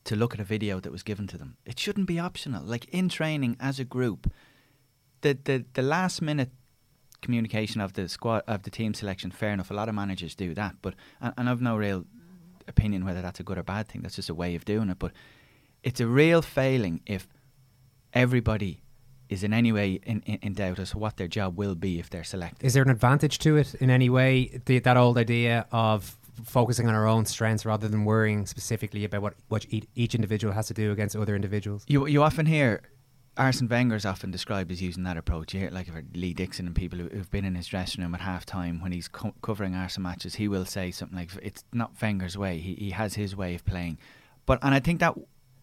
to 0.04 0.16
look 0.16 0.34
at 0.34 0.40
a 0.40 0.44
video 0.44 0.80
that 0.80 0.92
was 0.92 1.04
given 1.04 1.28
to 1.28 1.38
them. 1.38 1.58
It 1.66 1.80
shouldn't 1.80 2.08
be 2.08 2.20
optional. 2.20 2.64
Like 2.64 2.86
in 2.90 3.10
training 3.10 3.58
as 3.60 3.80
a 3.80 3.84
group, 3.84 4.32
the 5.22 5.38
the, 5.44 5.66
the 5.74 5.82
last 5.82 6.22
minute 6.22 6.52
communication 7.22 7.82
of 7.82 7.94
the 7.94 8.08
squad 8.08 8.44
of 8.48 8.64
the 8.64 8.70
team 8.70 8.94
selection, 8.94 9.32
fair 9.32 9.52
enough. 9.52 9.72
A 9.72 9.74
lot 9.74 9.90
of 9.90 9.96
managers 9.96 10.36
do 10.36 10.54
that, 10.56 10.76
but 10.82 10.96
and, 11.22 11.34
and 11.38 11.50
I've 11.50 11.62
no 11.62 11.78
real 11.78 12.06
opinion 12.68 13.04
whether 13.06 13.22
that's 13.22 13.40
a 13.40 13.44
good 13.44 13.58
or 13.58 13.64
bad 13.64 13.88
thing. 13.88 14.02
That's 14.02 14.16
just 14.16 14.30
a 14.30 14.36
way 14.36 14.56
of 14.56 14.66
doing 14.66 14.90
it. 14.90 15.00
But 15.00 15.12
it's 15.84 16.00
a 16.00 16.08
real 16.08 16.42
failing 16.42 17.02
if 17.06 17.28
everybody 18.14 18.82
is 19.28 19.44
in 19.44 19.54
any 19.54 19.72
way 19.72 20.00
in, 20.04 20.22
in, 20.26 20.40
in 20.42 20.54
doubt 20.54 20.80
as 20.80 20.92
to 20.92 20.98
what 20.98 21.18
their 21.18 21.28
job 21.28 21.58
will 21.58 21.76
be 21.76 22.00
if 22.00 22.10
they're 22.10 22.24
selected. 22.24 22.66
Is 22.66 22.74
there 22.74 22.84
an 22.84 22.90
advantage 22.90 23.38
to 23.40 23.58
it 23.58 23.76
in 23.76 23.90
any 23.90 24.10
way? 24.10 24.60
The, 24.66 24.80
that 24.80 24.98
old 24.98 25.18
idea 25.18 25.68
of 25.72 26.18
focusing 26.46 26.88
on 26.88 26.96
our 26.96 27.06
own 27.06 27.26
strengths 27.26 27.66
rather 27.66 27.88
than 27.88 28.06
worrying 28.06 28.46
specifically 28.46 29.04
about 29.04 29.22
what, 29.22 29.34
what 29.50 29.66
each, 29.70 29.86
each 29.96 30.16
individual 30.16 30.54
has 30.54 30.68
to 30.68 30.74
do 30.74 30.92
against 30.92 31.16
other 31.16 31.36
individuals. 31.36 31.84
You 31.88 32.08
you 32.08 32.24
often 32.24 32.46
hear 32.46 32.82
Arsene 33.38 33.70
Wenger 33.70 33.96
is 33.96 34.06
often 34.06 34.32
described 34.32 34.72
as 34.72 34.82
using 34.82 35.04
that 35.04 35.16
approach. 35.16 35.54
You 35.54 35.62
hear 35.62 35.70
like 35.70 35.88
Lee 36.14 36.34
Dixon 36.34 36.68
and 36.68 36.76
people 36.76 37.00
who, 37.00 37.08
who've 37.08 37.32
been 37.32 37.46
in 37.46 37.56
his 37.56 37.68
dressing 37.68 38.04
room 38.04 38.14
at 38.14 38.22
half 38.22 38.46
time 38.46 38.82
when 38.82 38.92
he's 38.92 39.08
co- 39.08 39.34
covering 39.42 39.76
Arsenal 39.76 40.10
matches, 40.10 40.36
he 40.36 40.48
will 40.48 40.66
say 40.66 40.92
something 40.92 41.18
like, 41.18 41.32
"It's 41.42 41.64
not 41.72 41.92
Wenger's 42.02 42.38
way. 42.38 42.60
He 42.60 42.76
he 42.76 42.90
has 42.92 43.16
his 43.16 43.36
way 43.36 43.56
of 43.56 43.66
playing." 43.66 43.98
But 44.46 44.60
and 44.62 44.74
I 44.76 44.80
think 44.80 45.00
that 45.00 45.16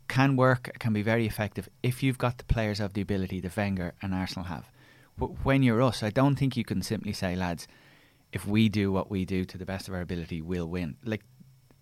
can 0.08 0.36
work, 0.36 0.70
can 0.78 0.92
be 0.92 1.02
very 1.02 1.26
effective 1.26 1.68
if 1.82 2.02
you've 2.02 2.18
got 2.18 2.38
the 2.38 2.44
players 2.44 2.80
of 2.80 2.94
the 2.94 3.00
ability 3.00 3.40
that 3.40 3.56
Wenger 3.56 3.94
and 4.00 4.14
Arsenal 4.14 4.46
have. 4.46 4.70
But 5.18 5.44
when 5.44 5.62
you're 5.62 5.82
us, 5.82 6.02
I 6.02 6.10
don't 6.10 6.36
think 6.36 6.56
you 6.56 6.64
can 6.64 6.82
simply 6.82 7.12
say, 7.12 7.34
lads, 7.36 7.66
if 8.32 8.46
we 8.46 8.68
do 8.68 8.92
what 8.92 9.10
we 9.10 9.24
do 9.24 9.44
to 9.44 9.58
the 9.58 9.66
best 9.66 9.88
of 9.88 9.94
our 9.94 10.00
ability, 10.00 10.42
we'll 10.42 10.68
win. 10.68 10.96
Like 11.04 11.24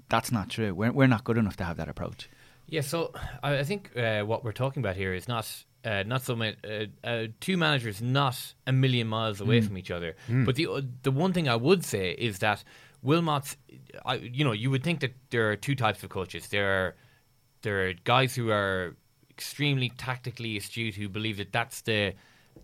that's 0.09 0.33
not 0.33 0.49
true. 0.51 0.75
We're 0.75 0.93
we're 0.93 1.07
not 1.07 1.25
good 1.25 1.39
enough 1.39 1.57
to 1.59 1.65
have 1.65 1.77
that 1.77 1.89
approach. 1.89 2.29
Yeah, 2.67 2.81
so 2.81 3.13
I, 3.43 3.59
I 3.59 3.65
think 3.65 3.97
uh, 3.97 4.23
what 4.23 4.45
we're 4.45 4.53
talking 4.53 4.83
about 4.83 4.97
here 4.97 5.13
is 5.13 5.29
not 5.29 5.65
uh, 5.85 6.03
not 6.07 6.23
so 6.23 6.35
much 6.37 6.55
uh, 6.65 6.87
uh, 7.07 7.27
two 7.41 7.57
managers 7.57 8.01
not 8.01 8.55
a 8.67 8.73
million 8.73 9.07
miles 9.07 9.41
away 9.41 9.61
Mm. 9.61 9.67
from 9.67 9.79
each 9.79 9.91
other. 9.91 10.17
Mm. 10.29 10.45
But 10.47 10.55
the 10.57 10.67
uh, 10.67 10.81
the 11.03 11.11
one 11.11 11.33
thing 11.33 11.49
I 11.49 11.57
would 11.57 11.85
say 11.85 12.13
is 12.13 12.39
that 12.39 12.65
Wilmots, 13.05 13.57
I, 14.07 14.15
you 14.15 14.45
know, 14.45 14.53
you 14.53 14.71
would 14.71 14.83
think 14.83 15.01
that 15.01 15.13
there 15.31 15.51
are 15.51 15.57
two 15.57 15.75
types 15.75 16.03
of 16.03 16.09
coaches. 16.11 16.49
There 16.49 16.69
are 16.79 16.95
there 17.63 17.89
are 17.89 17.93
guys 18.05 18.35
who 18.35 18.51
are 18.51 18.97
extremely 19.31 19.91
tactically 19.91 20.57
astute 20.57 20.95
who 20.95 21.09
believe 21.09 21.37
that 21.39 21.53
that's 21.53 21.83
the 21.83 22.15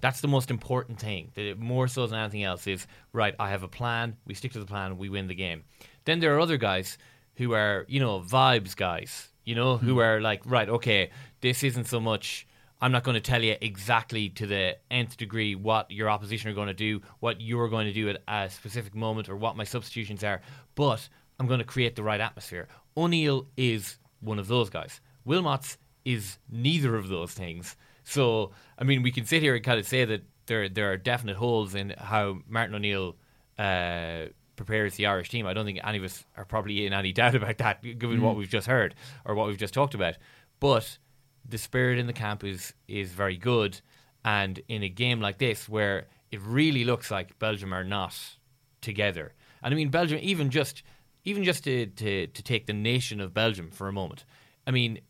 that's 0.01 0.21
the 0.21 0.29
most 0.29 0.51
important 0.51 0.99
thing. 1.01 1.31
That 1.35 1.45
it, 1.45 1.59
more 1.59 1.89
so 1.89 2.07
than 2.07 2.19
anything 2.19 2.45
else 2.45 2.67
is 2.67 2.87
right. 3.13 3.35
I 3.39 3.51
have 3.51 3.63
a 3.63 3.69
plan. 3.69 4.17
We 4.27 4.35
stick 4.35 4.53
to 4.53 4.61
the 4.61 4.67
plan. 4.67 4.97
We 4.99 5.09
win 5.11 5.27
the 5.27 5.35
game. 5.35 5.65
Then 6.05 6.21
there 6.21 6.35
are 6.35 6.41
other 6.41 6.57
guys 6.57 6.97
who 7.35 7.53
are 7.53 7.85
you 7.89 8.01
know 8.01 8.21
vibes 8.21 8.75
guys. 8.75 9.29
You 9.45 9.55
know 9.57 9.77
who 9.79 9.95
Hmm. 9.95 10.01
are 10.01 10.21
like 10.21 10.43
right. 10.47 10.69
Okay, 10.69 11.11
this 11.41 11.63
isn't 11.63 11.87
so 11.87 12.01
much. 12.01 12.47
I'm 12.81 12.93
not 12.93 13.05
going 13.05 13.15
to 13.15 13.21
tell 13.21 13.43
you 13.43 13.57
exactly 13.61 14.29
to 14.31 14.47
the 14.47 14.77
nth 14.91 15.17
degree 15.17 15.55
what 15.55 15.91
your 15.91 16.09
opposition 16.09 16.51
are 16.51 16.55
going 16.55 16.69
to 16.69 16.75
do, 16.75 17.03
what 17.21 17.41
you're 17.41 17.69
going 17.69 17.87
to 17.87 17.93
do 17.93 18.09
at 18.09 18.23
a 18.27 18.49
specific 18.51 18.95
moment, 18.95 19.29
or 19.29 19.37
what 19.37 19.57
my 19.57 19.65
substitutions 19.65 20.25
are. 20.25 20.41
But 20.75 21.09
I'm 21.39 21.47
going 21.47 21.59
to 21.61 21.65
create 21.67 21.95
the 21.97 22.03
right 22.03 22.21
atmosphere. 22.21 22.69
O'Neill 22.97 23.47
is 23.57 23.99
one 24.21 24.39
of 24.39 24.49
those 24.49 24.71
guys. 24.71 25.01
Wilmots 25.27 25.77
is 26.05 26.39
neither 26.51 26.97
of 26.97 27.09
those 27.09 27.33
things. 27.33 27.77
So, 28.05 28.53
I 28.79 28.85
mean, 28.85 29.03
we 29.03 29.11
can 29.13 29.27
sit 29.27 29.43
here 29.43 29.55
and 29.55 29.65
kind 29.65 29.79
of 29.79 29.87
say 29.87 30.05
that 30.07 30.23
there 30.47 30.69
there 30.69 30.91
are 30.91 30.97
definite 30.97 31.37
holes 31.37 31.75
in 31.75 31.95
how 31.99 32.39
Martin 32.49 32.75
O'Neill 32.75 33.17
uh, 33.59 34.27
prepares 34.57 34.95
the 34.97 35.07
Irish 35.07 35.29
team. 35.29 35.47
I 35.47 35.53
don't 35.53 35.65
think 35.65 35.81
any 35.85 35.99
of 35.99 36.05
us 36.05 36.25
are 36.37 36.45
probably 36.45 36.87
in 36.87 36.93
any 36.93 37.13
doubt 37.21 37.35
about 37.35 37.59
that, 37.59 37.83
given 37.83 38.21
what 38.23 38.35
Mm. 38.35 38.39
we've 38.39 38.49
just 38.49 38.67
heard 38.67 38.95
or 39.25 39.35
what 39.35 39.47
we've 39.49 39.59
just 39.59 39.75
talked 39.75 39.95
about. 39.95 40.15
But 40.59 40.99
the 41.49 41.59
spirit 41.59 41.99
in 41.99 42.07
the 42.07 42.13
camp 42.13 42.45
is 42.45 42.75
is 42.89 43.11
very 43.11 43.37
good, 43.37 43.81
and 44.25 44.61
in 44.69 44.83
a 44.83 44.89
game 44.89 45.21
like 45.21 45.39
this, 45.39 45.69
where 45.69 46.07
it 46.31 46.41
really 46.41 46.85
looks 46.85 47.11
like 47.11 47.39
Belgium 47.39 47.73
are 47.73 47.85
not 47.85 48.15
together, 48.81 49.35
and 49.63 49.75
I 49.75 49.77
mean 49.77 49.91
Belgium, 49.91 50.19
even 50.23 50.51
just 50.51 50.83
even 51.25 51.45
just 51.45 51.65
to, 51.65 51.87
to, 51.87 52.27
to 52.27 52.43
take 52.43 52.67
the 52.67 52.73
nation 52.73 53.21
of 53.21 53.35
Belgium 53.35 53.71
for 53.71 53.89
a 53.89 53.93
moment, 53.93 54.25
I 54.67 54.71
mean, 54.71 55.01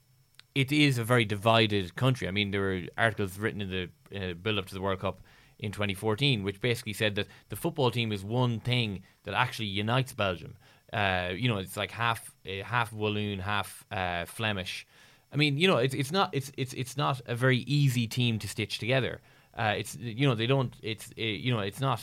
it 0.54 0.72
is 0.72 0.98
a 0.98 1.04
very 1.04 1.24
divided 1.24 1.94
country. 1.94 2.26
I 2.26 2.30
mean, 2.30 2.50
there 2.50 2.60
were 2.60 2.82
articles 2.98 3.38
written 3.38 3.60
in 3.60 3.70
the 3.70 3.88
uh, 4.16 4.34
build 4.34 4.58
up 4.58 4.66
to 4.66 4.74
the 4.74 4.80
World 4.80 5.00
Cup 5.00 5.22
in 5.58 5.70
2014, 5.70 6.42
which 6.42 6.60
basically 6.60 6.92
said 6.92 7.14
that 7.14 7.28
the 7.48 7.56
football 7.56 7.90
team 7.90 8.10
is 8.10 8.24
one 8.24 8.58
thing 8.58 9.02
that 9.24 9.34
actually 9.34 9.66
unites 9.66 10.12
Belgium. 10.12 10.56
Uh, 10.92 11.30
you 11.34 11.48
know, 11.48 11.58
it's 11.58 11.76
like 11.76 11.92
half 11.92 12.34
uh, 12.46 12.64
half 12.64 12.92
Walloon, 12.92 13.38
half 13.38 13.84
uh, 13.92 14.24
Flemish. 14.24 14.86
I 15.32 15.36
mean, 15.36 15.58
you 15.58 15.68
know, 15.68 15.76
it's 15.76 15.94
it's 15.94 16.12
not 16.12 16.30
it's 16.32 16.50
it's 16.56 16.72
it's 16.74 16.96
not 16.96 17.20
a 17.26 17.34
very 17.34 17.58
easy 17.58 18.06
team 18.06 18.38
to 18.40 18.48
stitch 18.48 18.78
together. 18.78 19.20
Uh, 19.56 19.74
it's 19.76 19.96
you 19.96 20.26
know 20.26 20.34
they 20.34 20.46
don't 20.46 20.74
it's 20.82 21.10
uh, 21.18 21.22
you 21.22 21.52
know 21.52 21.60
it's 21.60 21.80
not 21.80 22.02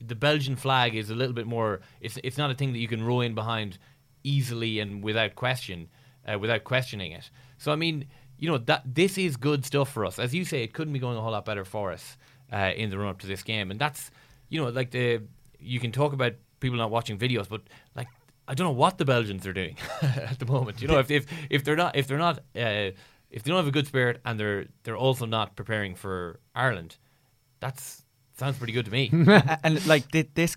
the 0.00 0.14
Belgian 0.14 0.56
flag 0.56 0.94
is 0.94 1.10
a 1.10 1.14
little 1.14 1.34
bit 1.34 1.46
more. 1.46 1.80
It's 2.00 2.18
it's 2.24 2.38
not 2.38 2.50
a 2.50 2.54
thing 2.54 2.72
that 2.72 2.78
you 2.78 2.88
can 2.88 3.04
row 3.04 3.20
in 3.20 3.34
behind 3.34 3.78
easily 4.24 4.78
and 4.78 5.02
without 5.02 5.34
question, 5.34 5.88
uh, 6.26 6.38
without 6.38 6.64
questioning 6.64 7.12
it. 7.12 7.30
So 7.58 7.72
I 7.72 7.76
mean, 7.76 8.06
you 8.38 8.50
know 8.50 8.58
that 8.58 8.82
this 8.86 9.18
is 9.18 9.36
good 9.36 9.64
stuff 9.66 9.90
for 9.92 10.04
us. 10.06 10.18
As 10.18 10.34
you 10.34 10.44
say, 10.44 10.62
it 10.62 10.72
couldn't 10.72 10.92
be 10.92 10.98
going 10.98 11.16
a 11.16 11.20
whole 11.20 11.32
lot 11.32 11.44
better 11.44 11.64
for 11.64 11.92
us 11.92 12.16
uh, 12.52 12.72
in 12.74 12.90
the 12.90 12.98
run 12.98 13.08
up 13.08 13.20
to 13.20 13.26
this 13.26 13.42
game, 13.42 13.70
and 13.70 13.78
that's 13.78 14.10
you 14.48 14.62
know 14.62 14.70
like 14.70 14.90
the 14.90 15.22
you 15.58 15.78
can 15.78 15.92
talk 15.92 16.14
about 16.14 16.32
people 16.60 16.78
not 16.78 16.90
watching 16.90 17.18
videos, 17.18 17.48
but 17.48 17.62
like 17.94 18.08
I 18.50 18.54
don't 18.54 18.66
know 18.66 18.80
what 18.84 18.98
the 18.98 19.04
Belgians 19.04 19.46
are 19.46 19.52
doing 19.52 19.76
at 20.02 20.38
the 20.40 20.46
moment. 20.46 20.82
You 20.82 20.88
know, 20.88 20.98
if 20.98 21.10
if 21.10 21.26
if 21.48 21.62
they're 21.64 21.76
not 21.84 21.94
if 21.96 22.08
they're 22.08 22.18
not 22.28 22.38
uh, 22.56 22.90
if 23.30 23.42
they 23.42 23.48
don't 23.50 23.58
have 23.58 23.68
a 23.68 23.76
good 23.78 23.86
spirit 23.86 24.20
and 24.24 24.40
they're 24.40 24.64
they're 24.82 24.96
also 24.96 25.24
not 25.24 25.54
preparing 25.54 25.94
for 25.94 26.40
Ireland, 26.54 26.96
that's 27.60 28.04
sounds 28.36 28.58
pretty 28.58 28.72
good 28.72 28.86
to 28.86 28.90
me. 28.90 29.04
And 29.64 29.86
like 29.86 30.10
thi- 30.10 30.30
this 30.34 30.56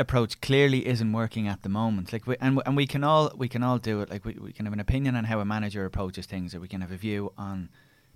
approach 0.00 0.40
clearly 0.40 0.86
isn't 0.86 1.12
working 1.12 1.46
at 1.46 1.62
the 1.62 1.68
moment. 1.68 2.12
Like, 2.14 2.26
we, 2.26 2.36
and 2.40 2.62
and 2.64 2.76
we 2.76 2.86
can 2.86 3.04
all 3.04 3.30
we 3.36 3.48
can 3.48 3.62
all 3.62 3.78
do 3.78 4.00
it. 4.00 4.08
Like, 4.10 4.24
we, 4.24 4.32
we 4.40 4.52
can 4.52 4.64
have 4.66 4.72
an 4.72 4.80
opinion 4.80 5.14
on 5.14 5.24
how 5.24 5.38
a 5.40 5.44
manager 5.44 5.84
approaches 5.84 6.26
things, 6.26 6.54
or 6.54 6.60
we 6.60 6.68
can 6.68 6.80
have 6.80 6.92
a 6.92 6.96
view 6.96 7.32
on 7.36 7.68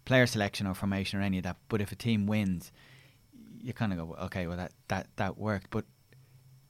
player 0.06 0.26
selection 0.26 0.66
or 0.66 0.74
formation 0.74 1.20
or 1.20 1.22
any 1.22 1.36
of 1.38 1.44
that. 1.44 1.56
But 1.68 1.82
if 1.82 1.92
a 1.92 1.96
team 1.96 2.26
wins, 2.26 2.72
you 3.60 3.74
kind 3.74 3.92
of 3.92 3.98
go, 3.98 4.16
okay, 4.26 4.46
well 4.46 4.56
that 4.56 4.72
that 4.88 5.08
that 5.16 5.36
worked, 5.36 5.68
but. 5.70 5.84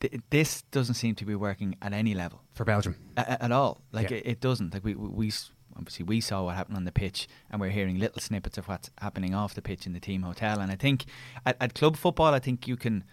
Th- 0.00 0.20
This 0.30 0.62
doesn't 0.70 0.94
seem 0.94 1.14
to 1.16 1.24
be 1.24 1.34
working 1.34 1.76
at 1.82 1.92
any 1.92 2.14
level 2.14 2.42
For 2.54 2.64
Belgium. 2.64 2.96
A- 3.16 3.42
at 3.44 3.52
all. 3.52 3.80
Like 3.92 4.10
Yeah. 4.10 4.18
it, 4.18 4.26
it 4.26 4.40
doesn't. 4.40 4.74
Like 4.74 4.84
we, 4.84 4.94
we 4.94 5.08
we 5.08 5.32
obviously 5.76 6.04
we 6.04 6.20
saw 6.20 6.44
what 6.44 6.56
happened 6.56 6.76
on 6.76 6.84
the 6.84 6.92
pitch, 6.92 7.28
and 7.50 7.60
we're 7.60 7.70
hearing 7.70 7.98
little 7.98 8.20
snippets 8.20 8.58
of 8.58 8.66
what's 8.68 8.90
happening 9.00 9.34
off 9.34 9.54
the 9.54 9.62
pitch 9.62 9.86
in 9.86 9.92
the 9.92 10.00
team 10.00 10.22
hotel. 10.22 10.60
And 10.60 10.70
I 10.72 10.76
think 10.76 11.04
at, 11.46 11.56
at 11.60 11.74
club 11.74 11.96
football, 11.96 12.34
I 12.34 12.40
think 12.40 12.66
you 12.68 12.76
can. 12.76 13.04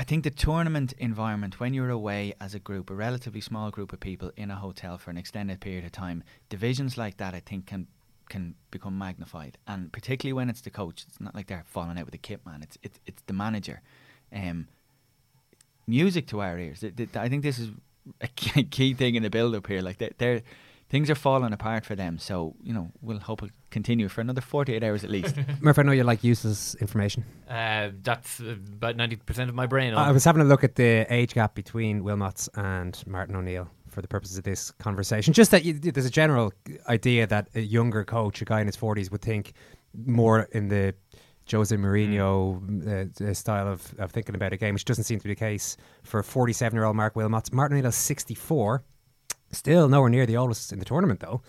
I 0.00 0.04
think 0.04 0.22
the 0.22 0.30
tournament 0.30 0.92
environment, 0.98 1.58
when 1.58 1.74
you're 1.74 1.90
away 1.90 2.32
as 2.40 2.54
a 2.54 2.60
group, 2.60 2.88
a 2.88 2.94
relatively 2.94 3.40
small 3.40 3.70
group 3.72 3.92
of 3.92 3.98
people 3.98 4.30
in 4.36 4.48
a 4.48 4.54
hotel 4.54 4.96
for 4.96 5.10
an 5.10 5.16
extended 5.18 5.60
period 5.60 5.84
of 5.84 5.90
time, 5.90 6.22
divisions 6.48 6.96
like 6.96 7.16
that, 7.16 7.34
I 7.34 7.40
think 7.40 7.66
can 7.66 7.88
can 8.28 8.54
become 8.70 8.96
magnified, 8.98 9.56
and 9.66 9.90
particularly 9.90 10.34
when 10.34 10.50
it's 10.50 10.60
the 10.60 10.70
coach. 10.70 11.04
It's 11.08 11.18
not 11.20 11.34
like 11.34 11.46
they're 11.48 11.64
falling 11.66 11.98
out 11.98 12.04
with 12.04 12.12
the 12.12 12.18
kit 12.18 12.44
man. 12.46 12.62
It's 12.62 12.78
it's 12.82 13.00
it's 13.06 13.22
the 13.26 13.32
manager. 13.32 13.80
Um, 14.32 14.68
music 15.88 16.26
to 16.28 16.40
our 16.40 16.58
ears. 16.58 16.80
Th- 16.80 16.94
th- 16.94 17.16
I 17.16 17.28
think 17.28 17.42
this 17.42 17.58
is 17.58 17.70
a 18.20 18.28
key 18.28 18.64
key 18.76 18.94
thing 18.94 19.14
in 19.16 19.22
the 19.22 19.30
build 19.30 19.54
up 19.54 19.66
here. 19.66 19.80
Like 19.82 19.98
they- 19.98 20.12
they're 20.18 20.42
things 20.90 21.10
are 21.10 21.14
falling 21.14 21.52
apart 21.52 21.84
for 21.84 21.94
them. 21.96 22.18
So 22.18 22.54
you 22.62 22.72
know 22.72 22.90
we'll 23.02 23.18
hope 23.18 23.42
it 23.42 23.50
continue 23.70 24.08
for 24.08 24.20
another 24.22 24.40
48 24.40 24.82
hours 24.84 25.04
at 25.04 25.10
least. 25.10 25.34
Murph, 25.60 25.78
I 25.78 25.82
know 25.82 25.92
you 25.92 26.04
like 26.04 26.24
useless 26.24 26.74
information. 26.76 27.24
Uh, 27.48 27.90
that's 28.02 28.40
uh, 28.40 28.54
about 28.72 28.96
ninety 28.96 29.16
percent 29.16 29.48
of 29.50 29.54
my 29.56 29.66
brain. 29.66 29.94
I 29.94 30.12
was 30.12 30.24
having 30.24 30.42
a 30.42 30.46
look 30.46 30.64
at 30.64 30.74
the 30.76 31.06
age 31.10 31.34
gap 31.34 31.54
between 31.54 32.02
Wilmots 32.02 32.48
and 32.54 33.02
Martin 33.06 33.36
O'Neill 33.36 33.68
for 33.90 34.02
the 34.02 34.08
purposes 34.08 34.38
of 34.38 34.44
this 34.44 34.70
conversation. 34.72 35.32
Just 35.32 35.50
that 35.50 35.64
you, 35.64 35.72
there's 35.74 36.06
a 36.06 36.10
general 36.10 36.52
idea 36.88 37.26
that 37.26 37.48
a 37.54 37.60
younger 37.60 38.04
coach, 38.04 38.40
a 38.42 38.44
guy 38.44 38.60
in 38.60 38.66
his 38.66 38.76
40s, 38.76 39.10
would 39.10 39.22
think 39.22 39.52
more 40.06 40.42
in 40.52 40.68
the 40.68 40.94
Jose 41.52 41.74
Mourinho 41.76 43.22
uh, 43.22 43.24
uh, 43.30 43.34
style 43.34 43.68
of, 43.68 43.94
of 43.98 44.10
thinking 44.10 44.34
about 44.34 44.52
a 44.52 44.56
game, 44.56 44.74
which 44.74 44.84
doesn't 44.84 45.04
seem 45.04 45.18
to 45.18 45.24
be 45.24 45.30
the 45.34 45.38
case 45.38 45.76
for 46.02 46.22
47 46.22 46.76
year 46.76 46.84
old 46.84 46.96
Marc 46.96 47.14
Wilmots. 47.14 47.52
Martin 47.52 47.76
O'Neill's 47.78 47.96
64, 47.96 48.82
still 49.52 49.88
nowhere 49.88 50.10
near 50.10 50.26
the 50.26 50.36
oldest 50.36 50.72
in 50.72 50.78
the 50.78 50.84
tournament, 50.84 51.20
though. 51.20 51.42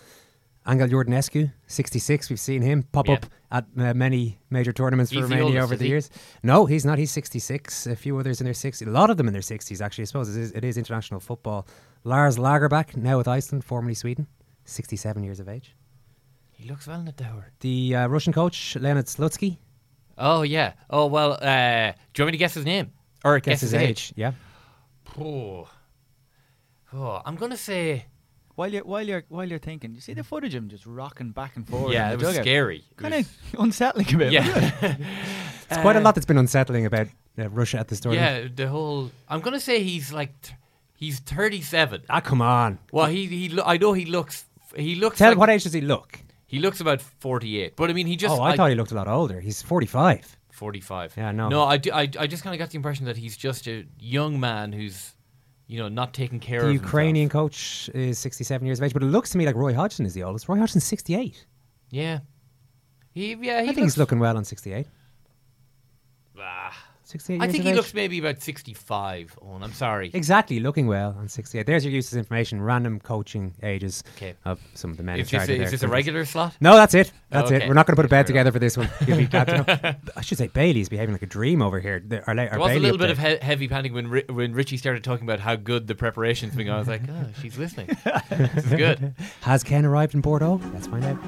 Anghel 0.66 0.90
Iordanescu, 0.90 1.50
66. 1.68 2.28
We've 2.28 2.38
seen 2.38 2.60
him 2.60 2.82
pop 2.82 3.08
Yeah. 3.08 3.14
up 3.14 3.26
at 3.50 3.64
uh, 3.78 3.94
many 3.94 4.38
major 4.50 4.72
tournaments 4.74 5.10
He's 5.10 5.20
for 5.22 5.26
the 5.26 5.34
Romania 5.34 5.60
oldest, 5.60 5.64
over 5.64 5.76
the 5.76 5.84
he? 5.84 5.90
years. 5.90 6.10
No, 6.42 6.66
he's 6.66 6.84
not. 6.84 6.98
He's 6.98 7.10
66. 7.10 7.86
A 7.86 7.96
few 7.96 8.18
others 8.18 8.40
in 8.42 8.44
their 8.44 8.52
60s. 8.52 8.86
A 8.86 8.90
lot 8.90 9.08
of 9.08 9.16
them 9.16 9.26
in 9.26 9.32
their 9.32 9.40
60s, 9.42 9.80
actually. 9.80 10.02
I 10.02 10.04
suppose 10.04 10.36
it 10.36 10.38
is, 10.40 10.52
it 10.52 10.62
is 10.64 10.76
international 10.76 11.18
football. 11.18 11.66
Lars 12.04 12.36
Lagerbäck, 12.36 12.94
now 12.94 13.16
with 13.16 13.26
Iceland, 13.26 13.64
formerly 13.64 13.94
Sweden, 13.94 14.26
67 14.66 15.24
years 15.24 15.40
of 15.40 15.48
age. 15.48 15.74
He 16.52 16.68
looks 16.68 16.86
well 16.86 17.00
in 17.00 17.06
the 17.06 17.12
tower. 17.12 17.50
The 17.60 17.96
uh, 17.96 18.06
Russian 18.08 18.34
coach, 18.34 18.76
Leonid 18.76 19.06
Slutsky, 19.06 19.56
Oh 20.20 20.42
yeah. 20.42 20.74
Oh 20.88 21.06
well. 21.06 21.32
Uh, 21.32 21.92
do 22.12 22.22
you 22.22 22.24
want 22.24 22.26
me 22.26 22.32
to 22.32 22.36
guess 22.38 22.54
his 22.54 22.64
name 22.64 22.92
or 23.24 23.40
guess 23.40 23.60
his 23.62 23.74
age. 23.74 24.12
Yeah. 24.16 24.32
Oh. 25.18 25.68
Oh, 26.92 27.22
I'm 27.24 27.36
gonna 27.36 27.56
say. 27.56 28.06
while 28.56 28.68
you're 28.72 28.84
while 28.84 29.06
you're 29.06 29.24
while 29.28 29.48
you're 29.48 29.58
thinking, 29.58 29.94
you 29.94 30.00
see 30.00 30.12
the 30.14 30.24
footage 30.24 30.54
of 30.54 30.62
him 30.62 30.68
just 30.68 30.86
rocking 30.86 31.30
back 31.30 31.56
and 31.56 31.66
forth. 31.68 31.92
yeah, 31.92 32.08
in 32.08 32.12
it 32.14 32.16
was 32.18 32.28
dugout? 32.28 32.44
scary. 32.44 32.84
It 32.90 32.96
Kind 32.96 33.14
was- 33.14 33.26
of 33.54 33.60
unsettling 33.64 34.14
a 34.14 34.18
bit. 34.18 34.32
wasn't 34.32 34.56
it? 34.56 34.74
Yeah. 34.82 34.96
It's 35.70 35.78
quite 35.82 35.94
a 35.94 36.00
Uh, 36.00 36.02
lot 36.02 36.16
that's 36.16 36.26
been 36.26 36.36
unsettling 36.36 36.84
about 36.84 37.06
uh, 37.38 37.48
Russia 37.48 37.78
at 37.78 37.86
this 37.86 38.00
tournament. 38.00 38.42
Yeah, 38.44 38.48
the 38.52 38.68
whole. 38.68 39.12
I'm 39.28 39.40
gonna 39.40 39.60
say 39.60 39.84
he's 39.84 40.12
like, 40.12 40.32
th- 40.42 40.56
he's 40.96 41.20
37. 41.20 42.02
Ah, 42.10 42.18
come 42.20 42.42
on. 42.42 42.80
Well, 42.90 43.06
he 43.06 43.26
he. 43.26 43.48
Lo- 43.50 43.62
I 43.64 43.76
know 43.76 43.92
he 43.92 44.04
looks. 44.04 44.46
He 44.74 44.96
looks. 44.96 45.18
Tell 45.18 45.30
like, 45.30 45.38
what 45.38 45.48
age 45.48 45.62
does 45.62 45.72
he 45.72 45.80
look? 45.80 46.18
He 46.50 46.58
looks 46.58 46.80
about 46.80 47.00
48. 47.00 47.76
But 47.76 47.90
I 47.90 47.92
mean, 47.92 48.08
he 48.08 48.16
just. 48.16 48.34
oh, 48.34 48.42
I 48.42 48.48
like, 48.48 48.56
thought 48.56 48.70
he 48.70 48.74
looked 48.74 48.90
a 48.90 48.96
lot 48.96 49.06
older. 49.06 49.38
He's 49.38 49.62
45. 49.62 50.36
45. 50.50 51.14
Yeah, 51.16 51.30
no. 51.30 51.48
No, 51.48 51.62
I, 51.62 51.76
do, 51.76 51.92
I, 51.92 52.08
I 52.18 52.26
just 52.26 52.42
kind 52.42 52.52
of 52.54 52.58
got 52.58 52.70
the 52.70 52.76
impression 52.76 53.06
that 53.06 53.16
he's 53.16 53.36
just 53.36 53.68
a 53.68 53.86
young 54.00 54.40
man 54.40 54.72
who's, 54.72 55.12
you 55.68 55.78
know, 55.78 55.86
not 55.88 56.12
taking 56.12 56.40
care 56.40 56.62
The 56.62 56.66
of 56.66 56.68
The 56.70 56.82
Ukrainian 56.82 57.26
himself. 57.30 57.50
coach 57.52 57.90
is 57.94 58.18
67 58.18 58.66
years 58.66 58.80
of 58.80 58.84
age, 58.84 58.92
but 58.92 59.04
it 59.04 59.06
looks 59.06 59.30
to 59.30 59.38
me 59.38 59.46
like 59.46 59.54
Roy 59.54 59.74
Hodgson 59.74 60.04
is 60.06 60.12
the 60.12 60.24
oldest. 60.24 60.48
Roy 60.48 60.58
Hodgson's 60.58 60.82
68. 60.84 61.46
Yeah. 61.90 62.18
He, 63.12 63.34
yeah, 63.40 63.58
I 63.58 63.66
think 63.66 63.78
he's 63.78 63.96
looking 63.96 64.18
well 64.18 64.36
on 64.36 64.44
68. 64.44 64.88
Ah. 66.36 66.76
68 67.10 67.42
I 67.42 67.48
think 67.48 67.64
he 67.64 67.70
age. 67.70 67.76
looks 67.76 67.92
maybe 67.92 68.18
about 68.18 68.40
65. 68.40 69.38
Oh, 69.42 69.58
I'm 69.60 69.72
sorry. 69.72 70.10
Exactly, 70.14 70.60
looking 70.60 70.86
well 70.86 71.14
on 71.18 71.28
68. 71.28 71.66
There's 71.66 71.84
your 71.84 71.92
useless 71.92 72.18
information, 72.18 72.60
random 72.62 73.00
coaching 73.00 73.54
ages 73.62 74.02
Okay. 74.16 74.34
of 74.44 74.60
some 74.74 74.90
of 74.90 74.96
the 74.96 75.02
men 75.02 75.18
Is 75.20 75.32
in 75.32 75.38
this, 75.40 75.48
a, 75.48 75.62
is 75.62 75.70
this 75.72 75.82
a 75.82 75.88
regular 75.88 76.24
slot? 76.24 76.56
No, 76.60 76.74
that's 76.76 76.94
it. 76.94 77.12
That's 77.30 77.50
it. 77.50 77.56
Okay. 77.56 77.68
We're 77.68 77.74
not 77.74 77.86
going 77.86 77.94
to 77.96 78.02
put 78.02 78.06
a 78.06 78.08
bed 78.08 78.26
together 78.26 78.52
for 78.52 78.58
this 78.58 78.76
one. 78.76 78.88
You'll 79.06 79.18
be 79.18 79.26
glad 79.26 79.44
to 79.48 79.56
know. 79.82 79.94
I 80.16 80.20
should 80.22 80.38
say 80.38 80.46
Bailey's 80.48 80.88
behaving 80.88 81.12
like 81.12 81.22
a 81.22 81.26
dream 81.26 81.62
over 81.62 81.80
here. 81.80 82.00
The- 82.06 82.18
Our, 82.26 82.38
our 82.38 82.48
There 82.48 82.58
was 82.58 82.76
a 82.76 82.78
little 82.78 82.98
bit 82.98 83.10
of 83.10 83.18
he- 83.18 83.38
heavy 83.42 83.68
panting 83.68 83.92
when 83.92 84.08
Ri- 84.08 84.24
when 84.28 84.52
Richie 84.52 84.76
started 84.76 85.04
talking 85.04 85.24
about 85.26 85.40
how 85.40 85.56
good 85.56 85.86
the 85.86 85.94
preparation's 85.94 86.54
been 86.54 86.66
going. 86.66 86.76
I 86.76 86.78
was 86.78 86.88
like, 86.88 87.02
oh, 87.08 87.26
she's 87.42 87.58
listening. 87.58 87.88
this 88.30 88.64
is 88.66 88.72
good. 88.72 89.14
Has 89.42 89.62
Ken 89.62 89.84
arrived 89.84 90.14
in 90.14 90.20
Bordeaux? 90.20 90.60
Let's 90.72 90.86
find 90.86 91.04
out. 91.04 91.18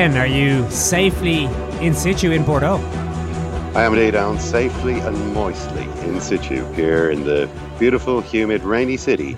Are 0.00 0.26
you 0.26 0.68
safely 0.70 1.44
in 1.84 1.94
situ 1.94 2.30
in 2.30 2.42
Bordeaux? 2.42 2.78
I 3.74 3.82
am 3.82 3.92
indeed 3.92 4.12
down 4.12 4.38
safely 4.40 4.98
and 4.98 5.34
moistly 5.34 5.82
in 6.08 6.22
situ 6.22 6.64
here 6.72 7.10
in 7.10 7.24
the 7.24 7.50
beautiful, 7.78 8.22
humid, 8.22 8.62
rainy 8.62 8.96
city 8.96 9.36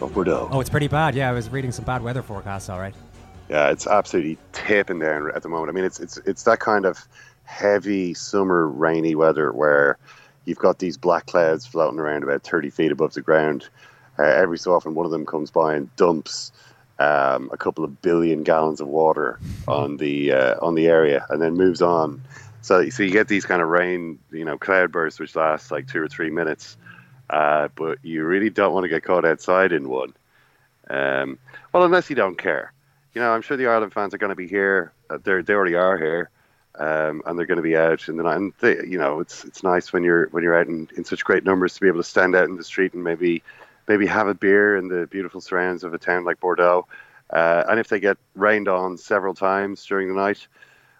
of 0.00 0.14
Bordeaux. 0.14 0.48
Oh, 0.52 0.60
it's 0.60 0.70
pretty 0.70 0.86
bad. 0.86 1.16
Yeah, 1.16 1.30
I 1.30 1.32
was 1.32 1.50
reading 1.50 1.72
some 1.72 1.84
bad 1.84 2.00
weather 2.00 2.22
forecasts, 2.22 2.68
all 2.68 2.78
right. 2.78 2.94
Yeah, 3.48 3.70
it's 3.70 3.88
absolutely 3.88 4.38
tipping 4.52 5.00
down 5.00 5.32
at 5.34 5.42
the 5.42 5.48
moment. 5.48 5.70
I 5.70 5.72
mean, 5.72 5.84
it's 5.84 5.98
it's 5.98 6.16
it's 6.18 6.44
that 6.44 6.60
kind 6.60 6.86
of 6.86 7.08
heavy 7.42 8.14
summer 8.14 8.68
rainy 8.68 9.16
weather 9.16 9.52
where 9.52 9.98
you've 10.44 10.58
got 10.58 10.78
these 10.78 10.96
black 10.96 11.26
clouds 11.26 11.66
floating 11.66 11.98
around 11.98 12.22
about 12.22 12.44
30 12.44 12.70
feet 12.70 12.92
above 12.92 13.14
the 13.14 13.20
ground. 13.20 13.68
Uh, 14.16 14.22
every 14.22 14.58
so 14.58 14.72
often, 14.72 14.94
one 14.94 15.06
of 15.06 15.10
them 15.10 15.26
comes 15.26 15.50
by 15.50 15.74
and 15.74 15.94
dumps 15.96 16.52
um, 17.04 17.50
a 17.52 17.56
couple 17.56 17.84
of 17.84 18.00
billion 18.00 18.42
gallons 18.42 18.80
of 18.80 18.88
water 18.88 19.38
on 19.68 19.96
the 19.98 20.32
uh, 20.32 20.54
on 20.62 20.74
the 20.74 20.86
area, 20.86 21.26
and 21.28 21.40
then 21.40 21.54
moves 21.54 21.82
on. 21.82 22.22
So, 22.62 22.88
so 22.88 23.02
you 23.02 23.10
get 23.10 23.28
these 23.28 23.44
kind 23.44 23.60
of 23.60 23.68
rain, 23.68 24.18
you 24.32 24.44
know, 24.44 24.56
cloud 24.56 24.90
bursts 24.90 25.20
which 25.20 25.36
last 25.36 25.70
like 25.70 25.86
two 25.86 26.00
or 26.00 26.08
three 26.08 26.30
minutes, 26.30 26.78
uh, 27.28 27.68
but 27.74 27.98
you 28.02 28.24
really 28.24 28.48
don't 28.48 28.72
want 28.72 28.84
to 28.84 28.88
get 28.88 29.02
caught 29.02 29.26
outside 29.26 29.72
in 29.72 29.88
one. 29.88 30.14
Um, 30.88 31.38
well, 31.72 31.84
unless 31.84 32.08
you 32.08 32.16
don't 32.16 32.38
care. 32.38 32.72
You 33.12 33.20
know, 33.20 33.30
I'm 33.30 33.42
sure 33.42 33.56
the 33.56 33.66
Ireland 33.66 33.92
fans 33.92 34.14
are 34.14 34.18
going 34.18 34.30
to 34.30 34.36
be 34.36 34.48
here. 34.48 34.92
Uh, 35.10 35.18
they're, 35.22 35.42
they 35.42 35.52
already 35.52 35.74
are 35.74 35.98
here, 35.98 36.30
um, 36.78 37.22
and 37.26 37.38
they're 37.38 37.46
going 37.46 37.56
to 37.56 37.62
be 37.62 37.76
out 37.76 38.08
in 38.08 38.16
the 38.16 38.22
night. 38.22 38.36
And 38.36 38.52
they, 38.60 38.76
you 38.86 38.98
know, 38.98 39.20
it's 39.20 39.44
it's 39.44 39.62
nice 39.62 39.92
when 39.92 40.02
you're 40.02 40.28
when 40.28 40.42
you're 40.42 40.58
out 40.58 40.68
in, 40.68 40.88
in 40.96 41.04
such 41.04 41.24
great 41.24 41.44
numbers 41.44 41.74
to 41.74 41.80
be 41.80 41.88
able 41.88 42.00
to 42.00 42.08
stand 42.08 42.34
out 42.34 42.48
in 42.48 42.56
the 42.56 42.64
street 42.64 42.94
and 42.94 43.04
maybe 43.04 43.42
maybe 43.88 44.06
have 44.06 44.28
a 44.28 44.34
beer 44.34 44.76
in 44.76 44.88
the 44.88 45.06
beautiful 45.06 45.40
surrounds 45.40 45.84
of 45.84 45.94
a 45.94 45.98
town 45.98 46.24
like 46.24 46.40
Bordeaux. 46.40 46.86
Uh, 47.30 47.64
and 47.68 47.80
if 47.80 47.88
they 47.88 48.00
get 48.00 48.16
rained 48.34 48.68
on 48.68 48.96
several 48.96 49.34
times 49.34 49.84
during 49.86 50.08
the 50.08 50.14
night, 50.14 50.46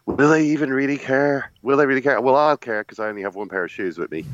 will 0.07 0.31
they 0.31 0.45
even 0.47 0.73
really 0.73 0.97
care? 0.97 1.53
Will 1.63 1.77
they 1.77 1.87
really 1.87 2.01
care? 2.01 2.21
Well, 2.21 2.37
I'll 2.37 2.57
care 2.57 2.83
because 2.83 2.99
I 2.99 3.09
only 3.09 3.23
have 3.23 3.35
one 3.35 3.49
pair 3.49 3.65
of 3.65 3.71
shoes 3.71 3.99
with 3.99 4.11
me, 4.11 4.25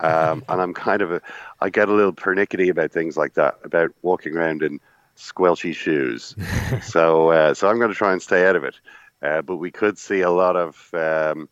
um, 0.00 0.44
and 0.48 0.60
I'm 0.60 0.74
kind 0.74 1.02
of 1.02 1.12
a 1.12 1.20
I 1.60 1.70
get 1.70 1.88
a 1.88 1.92
little 1.92 2.12
pernickety 2.12 2.68
about 2.68 2.92
things 2.92 3.16
like 3.16 3.34
that, 3.34 3.58
about 3.64 3.90
walking 4.02 4.36
around 4.36 4.62
in 4.62 4.80
squelchy 5.16 5.74
shoes. 5.74 6.34
so 6.82 7.30
uh, 7.30 7.54
so 7.54 7.68
I'm 7.68 7.78
going 7.78 7.90
to 7.90 7.96
try 7.96 8.12
and 8.12 8.22
stay 8.22 8.46
out 8.46 8.56
of 8.56 8.64
it. 8.64 8.76
Uh, 9.22 9.42
but 9.42 9.56
we 9.56 9.70
could 9.70 9.98
see 9.98 10.20
a 10.20 10.30
lot 10.30 10.56
of 10.56 10.88
um, 10.94 11.48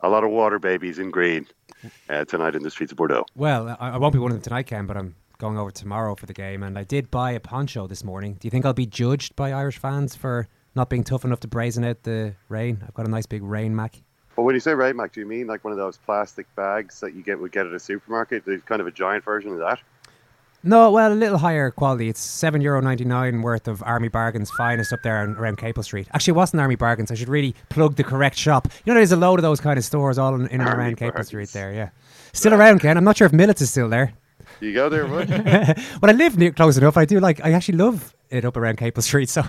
a 0.00 0.08
lot 0.08 0.24
of 0.24 0.30
water 0.30 0.58
babies 0.58 0.98
in 0.98 1.10
green 1.10 1.46
uh, 2.08 2.24
tonight 2.24 2.54
in 2.54 2.62
the 2.62 2.70
streets 2.70 2.92
of 2.92 2.98
Bordeaux. 2.98 3.26
Well, 3.34 3.76
I, 3.80 3.90
I 3.90 3.96
won't 3.98 4.12
be 4.12 4.18
one 4.18 4.32
of 4.32 4.36
them 4.36 4.42
tonight, 4.42 4.66
Ken, 4.66 4.86
but 4.86 4.96
I'm 4.96 5.14
going 5.38 5.58
over 5.58 5.70
tomorrow 5.70 6.14
for 6.14 6.26
the 6.26 6.32
game, 6.32 6.62
and 6.62 6.78
I 6.78 6.84
did 6.84 7.10
buy 7.10 7.32
a 7.32 7.40
poncho 7.40 7.86
this 7.86 8.02
morning. 8.02 8.34
Do 8.34 8.46
you 8.46 8.50
think 8.50 8.64
I'll 8.64 8.72
be 8.72 8.86
judged 8.86 9.36
by 9.36 9.52
Irish 9.52 9.78
fans 9.78 10.14
for 10.14 10.48
not 10.74 10.88
being 10.90 11.04
tough 11.04 11.24
enough 11.24 11.40
to 11.40 11.48
brazen 11.48 11.84
out 11.84 12.02
the 12.02 12.34
rain? 12.48 12.82
I've 12.86 12.94
got 12.94 13.06
a 13.06 13.10
nice 13.10 13.26
big 13.26 13.42
rain 13.42 13.74
mac. 13.74 14.00
Well, 14.36 14.44
when 14.44 14.54
you 14.54 14.60
say 14.60 14.74
rain 14.74 14.96
mac, 14.96 15.12
do 15.12 15.20
you 15.20 15.26
mean 15.26 15.46
like 15.46 15.64
one 15.64 15.72
of 15.72 15.78
those 15.78 15.96
plastic 15.96 16.46
bags 16.56 17.00
that 17.00 17.14
you 17.14 17.22
get 17.22 17.40
would 17.40 17.52
get 17.52 17.66
at 17.66 17.72
a 17.72 17.80
supermarket? 17.80 18.44
There's 18.44 18.62
kind 18.62 18.80
of 18.80 18.86
a 18.86 18.90
giant 18.90 19.24
version 19.24 19.52
of 19.52 19.58
that. 19.58 19.80
No, 20.62 20.90
well, 20.90 21.12
a 21.12 21.14
little 21.14 21.38
higher 21.38 21.70
quality. 21.70 22.08
It's 22.08 22.18
seven 22.18 22.60
euro 22.60 22.80
ninety 22.80 23.04
nine 23.04 23.42
worth 23.42 23.68
of 23.68 23.82
Army 23.84 24.08
Bargains 24.08 24.50
finest 24.50 24.92
up 24.92 25.02
there 25.02 25.30
around 25.30 25.58
Capel 25.58 25.82
Street. 25.82 26.08
Actually, 26.12 26.32
it 26.32 26.36
wasn't 26.36 26.60
Army 26.60 26.74
Bargains. 26.74 27.10
I 27.10 27.14
should 27.14 27.28
really 27.28 27.54
plug 27.68 27.94
the 27.94 28.02
correct 28.02 28.36
shop. 28.36 28.66
You 28.84 28.92
know, 28.92 28.98
there's 28.98 29.12
a 29.12 29.16
load 29.16 29.38
of 29.38 29.42
those 29.42 29.60
kind 29.60 29.78
of 29.78 29.84
stores 29.84 30.18
all 30.18 30.34
in, 30.34 30.48
in 30.48 30.60
and 30.60 30.68
around 30.68 30.96
Capel 30.96 31.22
Street 31.22 31.50
there. 31.50 31.72
Yeah, 31.72 31.90
still 32.32 32.52
around, 32.52 32.80
Ken. 32.80 32.96
I'm 32.96 33.04
not 33.04 33.16
sure 33.16 33.26
if 33.26 33.32
Millets 33.32 33.62
is 33.62 33.70
still 33.70 33.88
there. 33.88 34.12
You 34.60 34.72
go 34.72 34.88
there, 34.88 35.06
bud. 35.06 35.28
Well, 36.02 36.10
I 36.10 36.12
live 36.12 36.38
near 36.38 36.50
close 36.50 36.76
enough. 36.76 36.96
I 36.96 37.04
do 37.04 37.20
like. 37.20 37.44
I 37.44 37.52
actually 37.52 37.78
love 37.78 38.14
it 38.30 38.44
up 38.44 38.56
around 38.56 38.76
Capel 38.78 39.02
Street. 39.02 39.28
So 39.36 39.42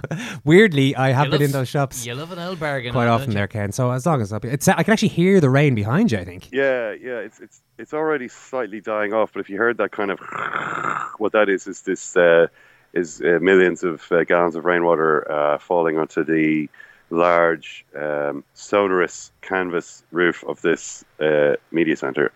weirdly, 0.44 0.96
I 0.96 1.12
have 1.12 1.26
You 1.28 1.32
been 1.32 1.40
love- 1.42 1.46
in 1.50 1.52
those 1.54 1.70
shops 1.70 2.06
You 2.06 2.14
love 2.16 2.32
an 2.32 2.40
old 2.40 2.60
bargain. 2.60 2.92
quite 2.94 3.08
often 3.08 3.32
there, 3.34 3.48
Ken. 3.48 3.72
So 3.72 3.92
as 3.92 4.06
long 4.06 4.22
as 4.22 4.34
I'll 4.34 4.40
be, 4.40 4.50
it's, 4.50 4.68
I 4.68 4.84
can 4.84 4.92
actually 4.92 5.08
hear 5.10 5.40
the 5.40 5.50
rain 5.50 5.76
behind 5.76 6.12
you. 6.12 6.18
I 6.20 6.26
think. 6.26 6.50
Yeah, 6.52 6.92
yeah, 6.92 7.20
it's 7.20 7.40
it's 7.40 7.62
it's 7.78 7.94
already 7.94 8.28
slightly 8.28 8.82
dying 8.82 9.14
off. 9.14 9.32
But 9.34 9.40
if 9.40 9.50
you 9.50 9.58
heard 9.58 9.78
that 9.78 9.92
kind 9.92 10.12
of, 10.12 10.20
what 11.20 11.32
that 11.32 11.48
is 11.50 11.68
is 11.68 11.82
this 11.84 12.16
uh, 12.18 12.48
is 12.94 13.22
uh, 13.22 13.40
millions 13.42 13.84
of 13.84 14.12
uh, 14.12 14.24
gallons 14.26 14.56
of 14.56 14.66
rainwater 14.66 15.30
uh, 15.32 15.58
falling 15.58 15.98
onto 15.98 16.24
the 16.24 16.68
large 17.10 17.86
um, 17.96 18.44
sonorous 18.54 19.32
canvas 19.42 20.04
roof 20.12 20.44
of 20.46 20.62
this 20.62 21.06
uh, 21.22 21.54
media 21.72 21.96
center. 21.96 22.32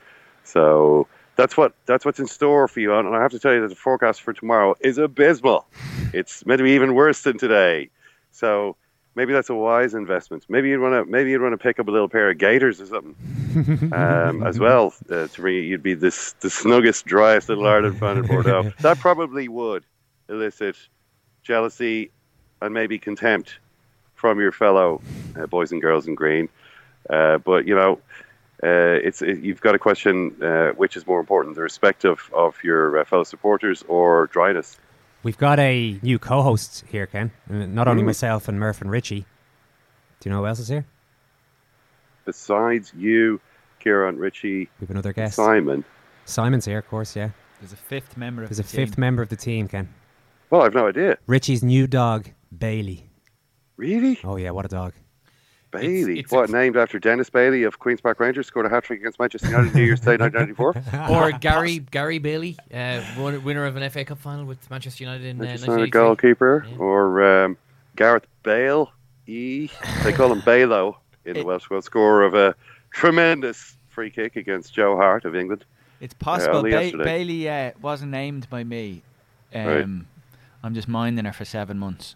So 0.46 1.08
that's 1.42 1.58
what 1.58 1.74
that's 1.88 2.06
what's 2.06 2.20
in 2.20 2.28
store 2.28 2.68
for 2.68 2.80
you. 2.80 2.94
And 2.94 3.16
I 3.16 3.22
have 3.22 3.32
to 3.32 3.40
tell 3.40 3.52
you 3.52 3.62
that 3.62 3.70
the 3.70 3.76
forecast 3.76 4.22
for 4.22 4.32
tomorrow 4.32 4.76
is 4.80 5.00
abysmal. 5.00 5.66
It's 6.14 6.46
meant 6.46 6.60
to 6.60 6.64
be 6.64 6.72
even 6.72 6.94
worse 6.94 7.24
than 7.24 7.40
today. 7.40 7.90
So 8.32 8.76
maybe 9.16 9.34
that's 9.34 9.50
a 9.50 9.56
wise 9.56 9.96
investment. 9.96 10.46
Maybe 10.50 10.70
you'd 10.70 10.82
want 10.82 10.94
to 10.94 11.12
maybe 11.12 11.32
you'd 11.32 11.42
want 11.42 11.54
to 11.54 11.58
pick 11.58 11.80
up 11.80 11.88
a 11.88 11.92
little 11.92 12.08
pair 12.08 12.30
of 12.30 12.38
gaiters 12.38 12.80
or 12.80 12.86
something 12.86 13.92
um, 13.92 14.44
as 14.44 14.60
well. 14.60 14.94
Uh, 15.10 15.26
to 15.28 15.42
me, 15.42 15.62
you'd 15.62 15.82
be 15.82 15.96
this 15.96 16.34
the 16.42 16.50
snuggest, 16.50 17.06
driest 17.06 17.50
little 17.50 17.66
Ireland 17.66 17.98
fan 17.98 18.18
in 18.18 18.28
Bordeaux. 18.28 18.72
that 18.82 19.00
probably 19.00 19.48
would 19.48 19.84
elicit 20.30 20.76
jealousy 21.42 22.12
and 22.62 22.72
maybe 22.72 23.00
contempt 23.00 23.58
from 24.14 24.40
your 24.40 24.52
fellow 24.52 25.02
uh, 25.36 25.48
boys 25.48 25.72
and 25.72 25.82
girls 25.82 26.08
in 26.08 26.14
green. 26.14 26.50
Uh, 27.10 27.40
but 27.40 27.66
you 27.66 27.74
know, 27.74 28.00
uh, 28.64 29.00
it's 29.08 29.22
it, 29.22 29.40
you've 29.40 29.62
got 29.62 29.72
to 29.74 29.80
question 29.80 30.36
uh, 30.42 30.70
which 30.78 30.96
is 30.96 31.06
more 31.08 31.20
important: 31.20 31.56
the 31.56 31.62
respect 31.62 32.06
of, 32.06 32.30
of 32.34 32.56
your 32.64 33.00
uh, 33.00 33.06
fellow 33.06 33.24
supporters 33.24 33.84
or 33.88 34.28
dryness. 34.28 34.78
We've 35.24 35.38
got 35.38 35.60
a 35.60 36.00
new 36.02 36.18
co-host 36.20 36.84
here, 36.90 37.06
Ken. 37.06 37.32
Uh, 37.50 37.66
Not 37.68 37.88
only 37.88 38.02
Mm. 38.04 38.08
myself 38.08 38.48
and 38.48 38.60
Murph 38.60 38.82
and 38.82 38.90
Richie. 38.90 39.26
Do 40.20 40.30
you 40.30 40.32
know 40.36 40.42
who 40.42 40.48
else 40.48 40.60
is 40.60 40.68
here? 40.68 40.86
Besides 42.26 42.94
you, 42.96 43.40
Kieran, 43.80 44.18
Richie, 44.18 44.70
We've 44.80 44.90
another 44.92 45.14
guest. 45.14 45.36
Simon. 45.36 45.84
Simon's 46.26 46.66
here, 46.66 46.78
of 46.80 46.88
course. 46.88 47.16
Yeah. 47.16 47.30
There's 47.60 47.74
a 47.74 47.78
fifth 47.78 48.18
member 48.18 48.44
of 48.44 48.50
There's 48.50 48.60
a 48.60 48.64
team. 48.64 48.88
fifth 48.88 48.98
member 48.98 49.22
of 49.22 49.30
the 49.30 49.36
team, 49.36 49.68
Ken. 49.68 49.90
Well, 50.50 50.62
I've 50.64 50.74
no 50.74 50.88
idea. 50.88 51.18
Richie's 51.28 51.64
new 51.64 51.88
dog, 51.88 52.30
Bailey. 52.56 53.10
Really? 53.78 54.20
Oh 54.24 54.36
yeah, 54.38 54.52
what 54.52 54.66
a 54.66 54.68
dog. 54.68 54.94
Bailey. 55.72 56.20
it's 56.20 56.32
what, 56.32 56.50
named 56.50 56.78
after 56.78 57.00
Dennis 57.00 57.30
Bailey 57.30 57.64
of 57.64 57.80
Queen's 57.80 58.02
Park 58.02 58.20
Rangers, 58.20 58.48
scored 58.48 58.66
a 58.66 58.70
hat 58.70 58.84
trick 58.84 59.00
against 59.00 59.20
Manchester 59.20 59.50
United 59.50 59.74
New 59.74 59.84
Year's 59.84 60.00
Day 60.02 60.18
1994. 60.18 61.10
or 61.10 61.32
Gary 61.40 61.80
Gary 61.80 62.20
Bailey, 62.20 62.58
uh, 62.74 63.02
winner 63.18 63.66
of 63.66 63.76
an 63.78 63.90
FA 63.90 64.06
Cup 64.06 64.20
final 64.20 64.46
with 64.46 64.70
Manchester 64.70 65.04
United 65.04 65.26
in 65.26 65.40
uh, 65.40 65.44
Manchester 65.44 65.72
United 65.72 65.96
1983. 65.96 66.00
goalkeeper. 66.00 66.66
Or 66.84 67.44
um, 67.46 67.58
Gareth 67.96 68.28
Bale. 68.44 68.92
E. 69.28 69.70
They 70.04 70.12
call 70.14 70.32
him 70.32 70.42
Balo 70.42 70.96
in 71.26 71.36
the 71.36 71.44
Welsh 71.46 71.70
World 71.70 71.84
score 71.86 72.24
of 72.24 72.34
a 72.34 72.56
tremendous 72.90 73.78
free 73.90 74.10
kick 74.10 74.36
against 74.36 74.74
Joe 74.74 74.96
Hart 74.98 75.26
of 75.26 75.36
England. 75.36 75.64
It's 76.02 76.14
Uh, 76.16 76.24
possible 76.24 76.56
only 76.58 76.72
ba- 76.72 76.82
yesterday. 76.84 77.04
Bailey 77.04 77.50
uh, 77.50 77.72
wasn't 77.82 78.12
named 78.12 78.50
by 78.50 78.64
me. 78.64 79.04
Um, 79.54 79.66
Right. 79.66 79.86
I'm 80.64 80.74
just 80.76 80.88
minding 80.88 81.26
her 81.26 81.34
for 81.34 81.46
seven 81.46 81.78
months. 81.80 82.16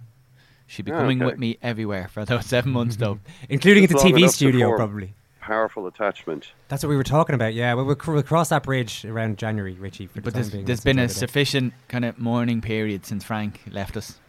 She'll 0.68 0.86
be 0.86 0.92
coming 0.92 1.22
okay. 1.22 1.26
with 1.26 1.40
me 1.40 1.58
everywhere 1.62 2.08
for 2.08 2.26
those 2.26 2.46
seven 2.46 2.72
months, 2.72 2.96
though. 2.96 3.20
Including 3.50 3.84
at 3.84 3.90
the 3.90 3.96
TV 3.96 4.30
studio, 4.30 4.76
probably. 4.76 5.14
Powerful 5.42 5.86
attachment. 5.86 6.50
That's 6.70 6.82
what 6.84 6.90
we 6.90 6.96
were 6.96 7.04
talking 7.04 7.36
about. 7.36 7.54
Yeah, 7.54 7.76
we'll, 7.76 7.86
we'll, 7.86 8.24
cross 8.24 8.50
that 8.50 8.64
bridge 8.64 9.06
around 9.06 9.38
January, 9.38 9.74
Richie. 9.74 10.08
For 10.08 10.16
the 10.16 10.22
But 10.22 10.34
time 10.34 10.42
there's, 10.42 10.52
being. 10.52 10.66
there's 10.66 10.80
That's 10.80 10.84
been 10.86 11.00
a 11.00 11.08
sufficient 11.08 11.74
kind 11.88 12.04
of 12.04 12.18
mourning 12.18 12.62
period 12.62 13.06
since 13.06 13.24
Frank 13.24 13.62
left 13.70 13.96
us. 13.96 14.20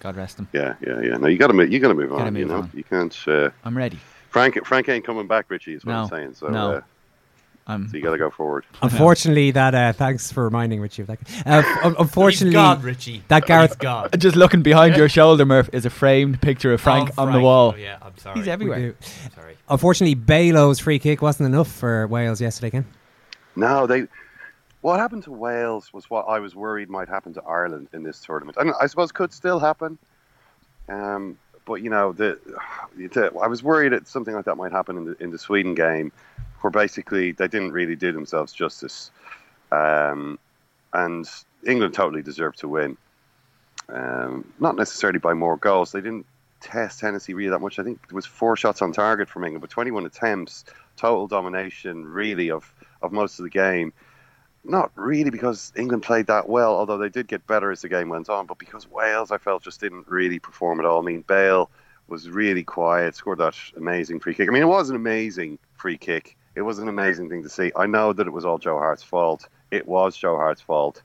God 0.00 0.16
rest 0.16 0.38
him. 0.40 0.48
Yeah, 0.52 0.74
yeah, 0.84 1.00
yeah. 1.00 1.16
No, 1.16 1.28
you 1.28 1.38
got 1.38 1.46
to 1.48 1.52
move. 1.52 1.72
You 1.72 1.78
got 1.78 1.88
to 1.88 1.94
move 1.94 2.10
Gotta 2.10 2.24
on. 2.24 2.34
you 2.36 2.46
move 2.46 2.48
know, 2.50 2.62
on. 2.62 2.70
you 2.74 2.84
can't. 2.84 3.16
Uh, 3.26 3.50
I'm 3.64 3.76
ready. 3.76 3.98
Frank, 4.30 4.58
Frank 4.66 4.88
ain't 4.88 5.04
coming 5.04 5.26
back, 5.26 5.46
Richie. 5.48 5.74
Is 5.74 5.84
what 5.84 5.92
No, 5.92 6.02
I'm 6.02 6.08
saying. 6.08 6.34
So, 6.34 6.48
no. 6.48 6.72
uh, 6.72 6.80
I'm, 7.68 7.88
so 7.88 7.96
you 7.96 8.02
got 8.02 8.12
to 8.12 8.18
go 8.18 8.30
forward. 8.30 8.64
Unfortunately, 8.82 9.50
that. 9.50 9.74
Uh, 9.74 9.92
thanks 9.92 10.30
for 10.30 10.44
reminding 10.44 10.80
Richie 10.80 11.02
of 11.02 11.08
that. 11.08 11.18
Uh, 11.44 11.62
un- 11.82 11.96
unfortunately, 12.00 12.52
gone, 12.52 12.80
Richie. 12.82 13.24
that 13.28 13.44
Gareth 13.46 13.70
he's 13.72 13.76
gone. 13.78 14.08
Just 14.16 14.36
looking 14.36 14.62
behind 14.62 14.96
your 14.96 15.08
shoulder, 15.18 15.44
Murph, 15.44 15.68
is 15.72 15.84
a 15.84 15.90
framed 15.90 16.40
picture 16.40 16.72
of 16.72 16.80
Frank 16.80 17.10
Oh, 17.18 17.24
on 17.24 17.32
the 17.32 17.40
wall. 17.40 17.72
Oh, 17.74 17.78
yeah, 17.78 17.98
I'm 18.00 18.16
sorry. 18.18 18.38
He's 18.38 18.48
everywhere. 18.48 18.94
Sorry. 19.34 19.56
Unfortunately, 19.68 20.14
Balo's 20.14 20.78
free 20.78 21.00
kick 21.00 21.22
wasn't 21.22 21.48
enough 21.48 21.70
for 21.70 22.06
Wales 22.06 22.40
yesterday, 22.40 22.70
Ken. 22.70 22.84
No, 23.56 23.86
they. 23.86 24.06
What 24.82 25.00
happened 25.00 25.24
to 25.24 25.32
Wales 25.32 25.92
was 25.92 26.08
what 26.08 26.26
I 26.28 26.38
was 26.38 26.54
worried 26.54 26.88
might 26.88 27.08
happen 27.08 27.34
to 27.34 27.42
Ireland 27.42 27.88
in 27.92 28.04
this 28.04 28.20
tournament, 28.20 28.56
and 28.60 28.72
I 28.80 28.86
suppose 28.86 29.10
could 29.10 29.32
still 29.32 29.58
happen. 29.58 29.98
Um, 30.88 31.36
but 31.64 31.82
you 31.82 31.90
know, 31.90 32.12
the, 32.12 32.38
the 32.96 33.32
I 33.42 33.48
was 33.48 33.62
worried 33.64 33.92
that 33.92 34.06
something 34.06 34.34
like 34.34 34.44
that 34.44 34.54
might 34.56 34.70
happen 34.70 34.96
in 34.96 35.04
the 35.06 35.16
in 35.22 35.30
the 35.32 35.38
Sweden 35.38 35.74
game, 35.74 36.12
where 36.66 36.82
basically 36.82 37.30
they 37.30 37.46
didn't 37.46 37.70
really 37.70 37.94
do 37.94 38.10
themselves 38.10 38.52
justice, 38.52 39.12
um, 39.70 40.36
and 40.92 41.30
England 41.64 41.94
totally 41.94 42.22
deserved 42.22 42.58
to 42.58 42.66
win. 42.66 42.96
Um, 43.88 44.52
not 44.58 44.74
necessarily 44.74 45.20
by 45.20 45.32
more 45.32 45.56
goals. 45.58 45.92
They 45.92 46.00
didn't 46.00 46.26
test 46.60 47.00
Hennessey 47.00 47.34
really 47.34 47.50
that 47.50 47.60
much. 47.60 47.78
I 47.78 47.84
think 47.84 48.08
there 48.08 48.16
was 48.16 48.26
four 48.26 48.56
shots 48.56 48.82
on 48.82 48.92
target 48.92 49.28
from 49.28 49.44
England, 49.44 49.60
but 49.60 49.70
21 49.70 50.06
attempts, 50.06 50.64
total 50.96 51.28
domination 51.28 52.04
really 52.04 52.50
of, 52.50 52.74
of 53.00 53.12
most 53.12 53.38
of 53.38 53.44
the 53.44 53.50
game. 53.50 53.92
Not 54.64 54.90
really 54.96 55.30
because 55.30 55.72
England 55.76 56.02
played 56.02 56.26
that 56.26 56.48
well, 56.48 56.74
although 56.74 56.98
they 56.98 57.10
did 57.10 57.28
get 57.28 57.46
better 57.46 57.70
as 57.70 57.82
the 57.82 57.88
game 57.88 58.08
went 58.08 58.28
on, 58.28 58.46
but 58.46 58.58
because 58.58 58.90
Wales, 58.90 59.30
I 59.30 59.38
felt, 59.38 59.62
just 59.62 59.78
didn't 59.78 60.08
really 60.08 60.40
perform 60.40 60.80
at 60.80 60.86
all. 60.86 61.00
I 61.00 61.04
mean, 61.04 61.20
Bale 61.28 61.70
was 62.08 62.28
really 62.28 62.64
quiet, 62.64 63.14
scored 63.14 63.38
that 63.38 63.54
amazing 63.76 64.18
free 64.18 64.34
kick. 64.34 64.48
I 64.48 64.52
mean, 64.52 64.62
it 64.62 64.66
was 64.66 64.90
an 64.90 64.96
amazing 64.96 65.60
free 65.76 65.98
kick. 65.98 66.36
It 66.56 66.62
was 66.62 66.78
an 66.78 66.88
amazing 66.88 67.28
thing 67.28 67.42
to 67.42 67.48
see. 67.50 67.70
I 67.76 67.86
know 67.86 68.14
that 68.14 68.26
it 68.26 68.32
was 68.32 68.46
all 68.46 68.58
Joe 68.58 68.78
Hart's 68.78 69.02
fault. 69.02 69.46
It 69.70 69.86
was 69.86 70.16
Joe 70.16 70.36
Hart's 70.36 70.62
fault. 70.62 71.02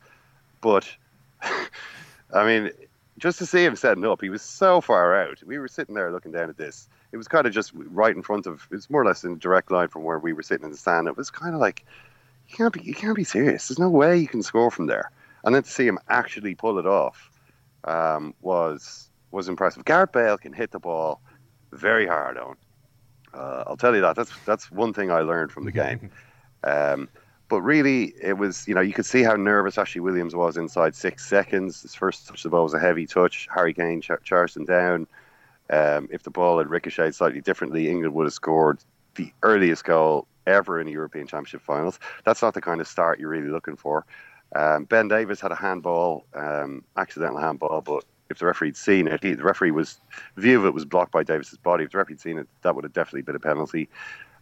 But, 0.61 0.89
I 2.33 2.45
mean, 2.45 2.71
just 3.17 3.37
to 3.39 3.45
see 3.45 3.65
him 3.65 3.75
setting 3.75 4.05
up, 4.05 4.21
he 4.21 4.29
was 4.29 4.41
so 4.41 4.79
far 4.79 5.13
out. 5.21 5.43
We 5.45 5.59
were 5.59 5.67
sitting 5.67 5.93
there 5.93 6.11
looking 6.11 6.31
down 6.31 6.49
at 6.49 6.57
this. 6.57 6.87
It 7.11 7.17
was 7.17 7.27
kind 7.27 7.45
of 7.45 7.51
just 7.51 7.73
right 7.75 8.15
in 8.15 8.21
front 8.21 8.47
of. 8.47 8.65
It 8.71 8.75
was 8.75 8.89
more 8.89 9.01
or 9.01 9.05
less 9.05 9.25
in 9.25 9.37
direct 9.39 9.71
line 9.71 9.89
from 9.89 10.03
where 10.03 10.19
we 10.19 10.31
were 10.31 10.41
sitting 10.41 10.63
in 10.63 10.71
the 10.71 10.77
stand. 10.77 11.09
It 11.09 11.17
was 11.17 11.29
kind 11.29 11.53
of 11.53 11.59
like, 11.59 11.85
you 12.47 12.55
can't 12.55 12.73
be, 12.73 12.81
you 12.81 12.95
can't 12.95 13.15
be 13.15 13.25
serious. 13.25 13.67
There's 13.67 13.77
no 13.77 13.89
way 13.89 14.17
you 14.17 14.29
can 14.29 14.43
score 14.43 14.71
from 14.71 14.87
there. 14.87 15.11
And 15.43 15.53
then 15.53 15.63
to 15.63 15.69
see 15.69 15.85
him 15.85 15.99
actually 16.07 16.55
pull 16.55 16.79
it 16.79 16.85
off 16.85 17.29
um, 17.83 18.33
was 18.41 19.09
was 19.31 19.49
impressive. 19.49 19.83
Gareth 19.85 20.11
Bale 20.11 20.37
can 20.37 20.53
hit 20.53 20.71
the 20.71 20.79
ball 20.79 21.19
very 21.71 22.07
hard 22.07 22.37
on. 22.37 22.55
Uh, 23.33 23.63
I'll 23.67 23.77
tell 23.77 23.95
you 23.95 24.01
that. 24.01 24.15
That's 24.15 24.31
that's 24.45 24.71
one 24.71 24.93
thing 24.93 25.11
I 25.11 25.21
learned 25.21 25.51
from 25.51 25.65
the 25.65 25.71
game. 25.71 26.11
Um, 26.63 27.09
but 27.47 27.61
really, 27.61 28.13
it 28.21 28.37
was 28.37 28.67
you 28.67 28.75
know 28.75 28.81
you 28.81 28.93
could 28.93 29.05
see 29.05 29.23
how 29.23 29.35
nervous 29.35 29.77
Ashley 29.77 30.01
Williams 30.01 30.35
was 30.35 30.57
inside 30.57 30.95
six 30.95 31.25
seconds. 31.25 31.81
His 31.81 31.95
first 31.95 32.27
touch 32.27 32.39
of 32.39 32.43
the 32.43 32.49
ball 32.49 32.63
was 32.63 32.73
a 32.73 32.79
heavy 32.79 33.05
touch. 33.05 33.47
Harry 33.53 33.73
Kane 33.73 34.01
ch- 34.01 34.11
charged 34.23 34.55
him 34.55 34.65
down. 34.65 35.07
Um, 35.69 36.09
if 36.11 36.23
the 36.23 36.29
ball 36.29 36.57
had 36.57 36.69
ricocheted 36.69 37.15
slightly 37.15 37.41
differently, 37.41 37.89
England 37.89 38.13
would 38.13 38.25
have 38.25 38.33
scored 38.33 38.79
the 39.15 39.31
earliest 39.43 39.85
goal 39.85 40.27
ever 40.47 40.79
in 40.79 40.87
a 40.87 40.91
European 40.91 41.27
Championship 41.27 41.61
finals. 41.61 41.99
That's 42.25 42.41
not 42.41 42.53
the 42.53 42.61
kind 42.61 42.81
of 42.81 42.87
start 42.87 43.19
you're 43.19 43.29
really 43.29 43.49
looking 43.49 43.75
for. 43.75 44.05
Um, 44.53 44.83
ben 44.85 45.07
Davies 45.07 45.39
had 45.39 45.51
a 45.51 45.55
handball, 45.55 46.25
um, 46.33 46.83
accidental 46.97 47.39
handball, 47.39 47.81
but 47.81 48.03
if 48.31 48.39
the 48.39 48.45
referee'd 48.45 48.77
seen 48.77 49.07
it, 49.07 49.23
he, 49.23 49.33
the 49.33 49.43
referee 49.43 49.71
was 49.71 49.99
view 50.37 50.59
of 50.59 50.65
it 50.65 50.73
was 50.73 50.85
blocked 50.85 51.11
by 51.11 51.23
Davies's 51.23 51.57
body. 51.57 51.83
If 51.83 51.91
the 51.91 51.99
referee'd 51.99 52.19
seen 52.19 52.39
it, 52.39 52.47
that 52.63 52.73
would 52.75 52.83
have 52.83 52.93
definitely 52.93 53.21
been 53.21 53.35
a 53.35 53.39
penalty. 53.39 53.89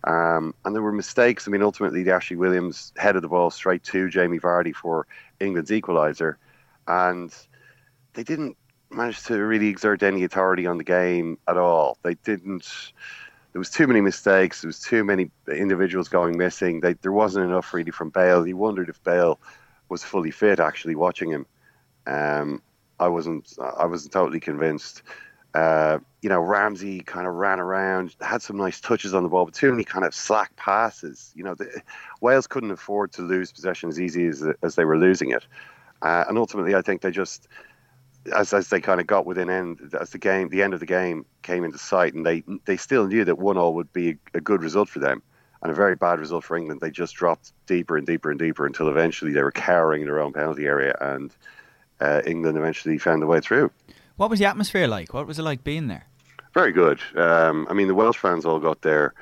Um, 0.05 0.53
and 0.63 0.73
there 0.73 0.81
were 0.81 0.93
mistakes. 0.93 1.47
I 1.47 1.51
mean, 1.51 1.61
ultimately, 1.61 2.03
the 2.03 2.11
Ashley 2.11 2.37
Williams 2.37 2.93
headed 2.95 3.23
the 3.23 3.27
ball 3.27 3.51
straight 3.51 3.83
to 3.85 4.09
Jamie 4.09 4.39
Vardy 4.39 4.73
for 4.73 5.07
England's 5.39 5.71
equaliser, 5.71 6.35
and 6.87 7.35
they 8.13 8.23
didn't 8.23 8.55
manage 8.91 9.23
to 9.23 9.35
really 9.35 9.67
exert 9.67 10.01
any 10.01 10.23
authority 10.23 10.65
on 10.65 10.77
the 10.77 10.83
game 10.83 11.37
at 11.47 11.57
all. 11.57 11.97
They 12.03 12.15
didn't. 12.15 12.93
There 13.51 13.59
was 13.59 13.69
too 13.69 13.87
many 13.87 13.99
mistakes. 13.99 14.61
There 14.61 14.69
was 14.69 14.79
too 14.79 15.03
many 15.03 15.31
individuals 15.51 16.07
going 16.07 16.37
missing. 16.37 16.79
They, 16.79 16.93
there 16.93 17.11
wasn't 17.11 17.49
enough 17.49 17.73
really 17.73 17.91
from 17.91 18.09
Bale. 18.09 18.47
You 18.47 18.55
wondered 18.55 18.89
if 18.89 19.03
Bale 19.03 19.39
was 19.89 20.03
fully 20.03 20.31
fit. 20.31 20.59
Actually, 20.59 20.95
watching 20.95 21.31
him, 21.31 21.45
um, 22.07 22.61
I 22.99 23.07
wasn't. 23.07 23.53
I 23.77 23.85
wasn't 23.85 24.13
totally 24.13 24.39
convinced. 24.39 25.03
Uh, 25.53 25.99
you 26.21 26.29
know, 26.29 26.39
Ramsey 26.39 26.99
kind 26.99 27.25
of 27.25 27.33
ran 27.33 27.59
around, 27.59 28.15
had 28.21 28.41
some 28.41 28.57
nice 28.57 28.79
touches 28.79 29.15
on 29.15 29.23
the 29.23 29.29
ball, 29.29 29.45
but 29.45 29.53
too 29.53 29.71
many 29.71 29.83
kind 29.83 30.05
of 30.05 30.13
slack 30.13 30.55
passes. 30.57 31.31
You 31.35 31.43
know, 31.43 31.55
the, 31.55 31.81
Wales 32.21 32.45
couldn't 32.45 32.71
afford 32.71 33.13
to 33.13 33.23
lose 33.23 33.51
possession 33.51 33.89
as 33.89 33.99
easy 33.99 34.27
as 34.27 34.43
as 34.61 34.75
they 34.75 34.85
were 34.85 34.97
losing 34.97 35.31
it, 35.31 35.45
uh, 36.01 36.25
and 36.27 36.37
ultimately, 36.37 36.75
I 36.75 36.81
think 36.81 37.01
they 37.01 37.11
just. 37.11 37.47
As, 38.35 38.53
as 38.53 38.67
they 38.67 38.81
kind 38.81 38.99
of 38.99 39.07
got 39.07 39.25
within 39.25 39.49
end, 39.49 39.95
as 39.99 40.09
the 40.09 40.17
game, 40.17 40.49
the 40.49 40.61
end 40.61 40.73
of 40.73 40.81
the 40.81 40.85
game 40.85 41.25
came 41.41 41.63
into 41.63 41.77
sight, 41.77 42.13
and 42.13 42.25
they 42.25 42.43
they 42.65 42.75
still 42.75 43.07
knew 43.07 43.23
that 43.23 43.39
one 43.39 43.57
all 43.57 43.73
would 43.75 43.91
be 43.93 44.09
a, 44.09 44.15
a 44.35 44.41
good 44.41 44.61
result 44.61 44.89
for 44.89 44.99
them, 44.99 45.23
and 45.63 45.71
a 45.71 45.75
very 45.75 45.95
bad 45.95 46.19
result 46.19 46.43
for 46.43 46.57
England. 46.57 46.81
They 46.81 46.91
just 46.91 47.15
dropped 47.15 47.53
deeper 47.65 47.97
and 47.97 48.05
deeper 48.05 48.29
and 48.29 48.37
deeper 48.37 48.65
until 48.65 48.89
eventually 48.89 49.31
they 49.31 49.41
were 49.41 49.53
cowering 49.53 50.01
in 50.01 50.07
their 50.07 50.19
own 50.19 50.33
penalty 50.33 50.65
area, 50.65 50.95
and 50.99 51.33
uh, 52.01 52.21
England 52.25 52.57
eventually 52.57 52.97
found 52.97 53.23
a 53.23 53.27
way 53.27 53.39
through. 53.39 53.71
What 54.17 54.29
was 54.29 54.39
the 54.39 54.45
atmosphere 54.45 54.87
like? 54.87 55.13
What 55.13 55.27
was 55.27 55.39
it 55.39 55.43
like 55.43 55.63
being 55.63 55.87
there? 55.87 56.05
Very 56.53 56.71
good. 56.71 56.99
Um, 57.15 57.67
I 57.69 57.73
mean, 57.73 57.87
the 57.87 57.95
Welsh 57.95 58.17
fans 58.17 58.45
all 58.45 58.59
got 58.59 58.81
there 58.81 59.13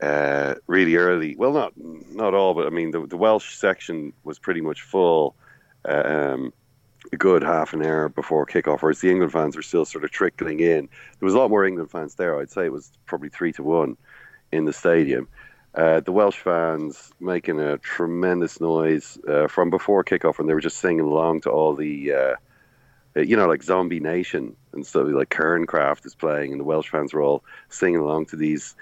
uh, 0.00 0.54
really 0.66 0.96
early. 0.96 1.36
Well, 1.36 1.52
not 1.52 1.72
not 1.76 2.34
all, 2.34 2.54
but 2.54 2.66
I 2.66 2.70
mean, 2.70 2.90
the, 2.90 3.06
the 3.06 3.16
Welsh 3.16 3.56
section 3.56 4.12
was 4.24 4.38
pretty 4.38 4.60
much 4.60 4.82
full 4.82 5.34
um, 5.84 6.52
a 7.12 7.16
good 7.16 7.42
half 7.42 7.72
an 7.72 7.84
hour 7.84 8.08
before 8.08 8.46
kickoff, 8.46 8.82
whereas 8.82 9.00
the 9.00 9.10
England 9.10 9.32
fans 9.32 9.56
were 9.56 9.62
still 9.62 9.84
sort 9.84 10.04
of 10.04 10.10
trickling 10.10 10.60
in. 10.60 10.88
There 11.18 11.26
was 11.26 11.34
a 11.34 11.38
lot 11.38 11.50
more 11.50 11.64
England 11.64 11.90
fans 11.90 12.14
there. 12.14 12.38
I'd 12.38 12.50
say 12.50 12.66
it 12.66 12.72
was 12.72 12.92
probably 13.06 13.28
three 13.28 13.52
to 13.54 13.62
one 13.62 13.96
in 14.52 14.64
the 14.64 14.72
stadium. 14.72 15.28
Uh, 15.74 16.00
the 16.00 16.12
Welsh 16.12 16.38
fans 16.38 17.12
making 17.20 17.60
a 17.60 17.78
tremendous 17.78 18.60
noise 18.60 19.18
uh, 19.28 19.46
from 19.46 19.70
before 19.70 20.02
kickoff, 20.02 20.38
and 20.38 20.48
they 20.48 20.54
were 20.54 20.60
just 20.60 20.78
singing 20.78 21.00
along 21.00 21.42
to 21.42 21.50
all 21.50 21.74
the, 21.74 22.12
uh, 22.12 22.34
you 23.14 23.36
know, 23.36 23.46
like 23.46 23.62
Zombie 23.62 24.00
Nation 24.00 24.56
and 24.72 24.84
stuff. 24.84 25.06
Like 25.08 25.30
Kernkraft 25.30 26.04
is 26.06 26.14
playing, 26.14 26.50
and 26.50 26.60
the 26.60 26.64
Welsh 26.64 26.88
fans 26.88 27.12
were 27.12 27.22
all 27.22 27.44
singing 27.68 28.00
along 28.00 28.26
to 28.26 28.36
these, 28.36 28.74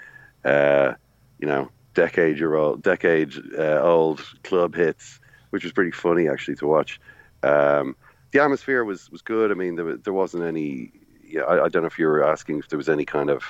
uh, 0.43 0.93
you 1.37 1.47
know, 1.47 1.69
decade 1.93 2.39
year 2.39 2.55
old, 2.55 2.81
decade 2.81 3.33
uh, 3.57 3.81
old 3.81 4.21
club 4.43 4.73
hits, 4.73 5.19
which 5.51 5.63
was 5.63 5.73
pretty 5.73 5.91
funny 5.91 6.27
actually 6.27 6.55
to 6.55 6.65
watch. 6.65 6.99
Um, 7.43 7.95
the 8.31 8.41
atmosphere 8.41 8.83
was 8.83 9.11
was 9.11 9.21
good. 9.21 9.51
I 9.51 9.53
mean, 9.53 9.75
there 9.75 9.97
there 9.97 10.13
wasn't 10.13 10.43
any. 10.43 10.91
Yeah, 11.23 11.41
I, 11.41 11.65
I 11.65 11.69
don't 11.69 11.83
know 11.83 11.87
if 11.87 11.99
you 11.99 12.07
were 12.07 12.23
asking 12.23 12.59
if 12.59 12.69
there 12.69 12.77
was 12.77 12.89
any 12.89 13.05
kind 13.05 13.29
of 13.29 13.43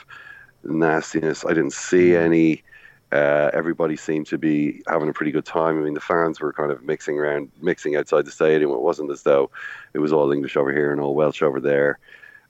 nastiness. 0.64 1.46
I 1.46 1.50
didn't 1.50 1.74
see 1.74 2.16
any. 2.16 2.64
Uh, 3.12 3.50
everybody 3.54 3.96
seemed 3.96 4.28
to 4.28 4.38
be 4.38 4.84
having 4.88 5.10
a 5.10 5.14
pretty 5.14 5.32
good 5.32 5.46
time. 5.46 5.80
I 5.80 5.82
mean, 5.82 5.96
the 5.96 6.00
fans 6.00 6.40
were 6.40 6.54
kind 6.54 6.72
of 6.72 6.84
mixing 6.84 7.18
around, 7.18 7.52
mixing 7.62 7.96
outside 7.96 8.26
the 8.26 8.32
stadium. 8.32 8.72
It 8.72 8.82
wasn't 8.82 9.12
as 9.12 9.24
though 9.24 9.50
it 9.94 10.00
was 10.00 10.14
all 10.14 10.32
English 10.32 10.56
over 10.56 10.72
here 10.72 10.92
and 10.92 11.02
all 11.02 11.16
Welsh 11.16 11.42
over 11.42 11.60
there. 11.60 11.98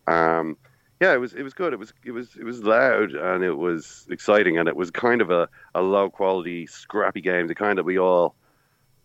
Um, 0.08 0.58
yeah, 1.00 1.14
it 1.14 1.18
was 1.18 1.34
it 1.34 1.44
was 1.44 1.54
good. 1.54 1.72
It 1.72 1.80
was 1.80 1.94
it 2.04 2.12
was 2.12 2.36
it 2.36 2.44
was 2.44 2.62
loud 2.62 3.12
and 3.12 3.44
it 3.44 3.58
was 3.58 4.06
exciting 4.10 4.58
and 4.58 4.68
it 4.68 4.76
was 4.76 4.92
kind 4.92 5.22
of 5.22 5.32
a, 5.32 5.48
a 5.74 5.82
low 5.82 6.10
quality, 6.10 6.68
scrappy 6.68 7.22
game, 7.22 7.48
the 7.48 7.56
kind 7.56 7.78
that 7.78 7.86
we 7.86 7.98
all 7.98 8.36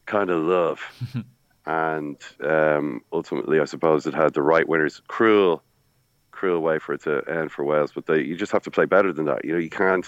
kind 0.06 0.30
of 0.30 0.42
love. 0.42 0.80
and 1.66 2.16
um, 2.42 3.02
ultimately, 3.12 3.60
I 3.60 3.64
suppose 3.64 4.06
it 4.06 4.14
had 4.14 4.34
the 4.34 4.42
right 4.42 4.68
winners. 4.68 5.02
Cruel, 5.06 5.62
cruel 6.32 6.60
way 6.60 6.80
for 6.80 6.94
it 6.94 7.02
to 7.02 7.22
end 7.28 7.52
for 7.52 7.64
Wales, 7.64 7.92
but 7.94 8.06
they, 8.06 8.22
you 8.22 8.36
just 8.36 8.52
have 8.52 8.64
to 8.64 8.70
play 8.72 8.86
better 8.86 9.12
than 9.12 9.26
that. 9.26 9.44
You 9.44 9.52
know, 9.52 9.58
you 9.58 9.70
can't. 9.70 10.06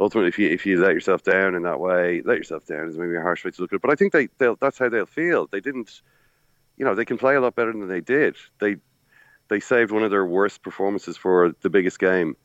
Ultimately, 0.00 0.28
if 0.28 0.38
you 0.38 0.48
if 0.48 0.64
you 0.64 0.80
let 0.80 0.94
yourself 0.94 1.22
down 1.22 1.54
in 1.54 1.62
that 1.62 1.80
way, 1.80 2.22
let 2.24 2.36
yourself 2.36 2.64
down 2.66 2.88
is 2.88 2.96
maybe 2.96 3.16
a 3.16 3.20
harsh 3.20 3.44
way 3.44 3.50
to 3.50 3.62
look 3.62 3.72
at 3.72 3.76
it. 3.76 3.82
But 3.82 3.90
I 3.90 3.96
think 3.96 4.12
they 4.12 4.28
they'll, 4.38 4.56
that's 4.56 4.78
how 4.78 4.88
they'll 4.88 5.06
feel. 5.06 5.48
They 5.48 5.60
didn't, 5.60 6.02
you 6.76 6.84
know, 6.84 6.94
they 6.94 7.04
can 7.04 7.18
play 7.18 7.34
a 7.34 7.40
lot 7.40 7.56
better 7.56 7.72
than 7.72 7.88
they 7.88 8.00
did. 8.00 8.36
They 8.60 8.76
they 9.48 9.58
saved 9.58 9.90
one 9.90 10.04
of 10.04 10.10
their 10.10 10.24
worst 10.24 10.62
performances 10.62 11.16
for 11.16 11.52
the 11.62 11.70
biggest 11.70 11.98
game. 11.98 12.36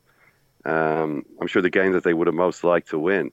Um, 0.64 1.24
I'm 1.40 1.46
sure 1.46 1.62
the 1.62 1.70
game 1.70 1.92
that 1.92 2.02
they 2.02 2.14
would 2.14 2.26
have 2.26 2.34
most 2.34 2.64
liked 2.64 2.88
to 2.90 2.98
win, 2.98 3.30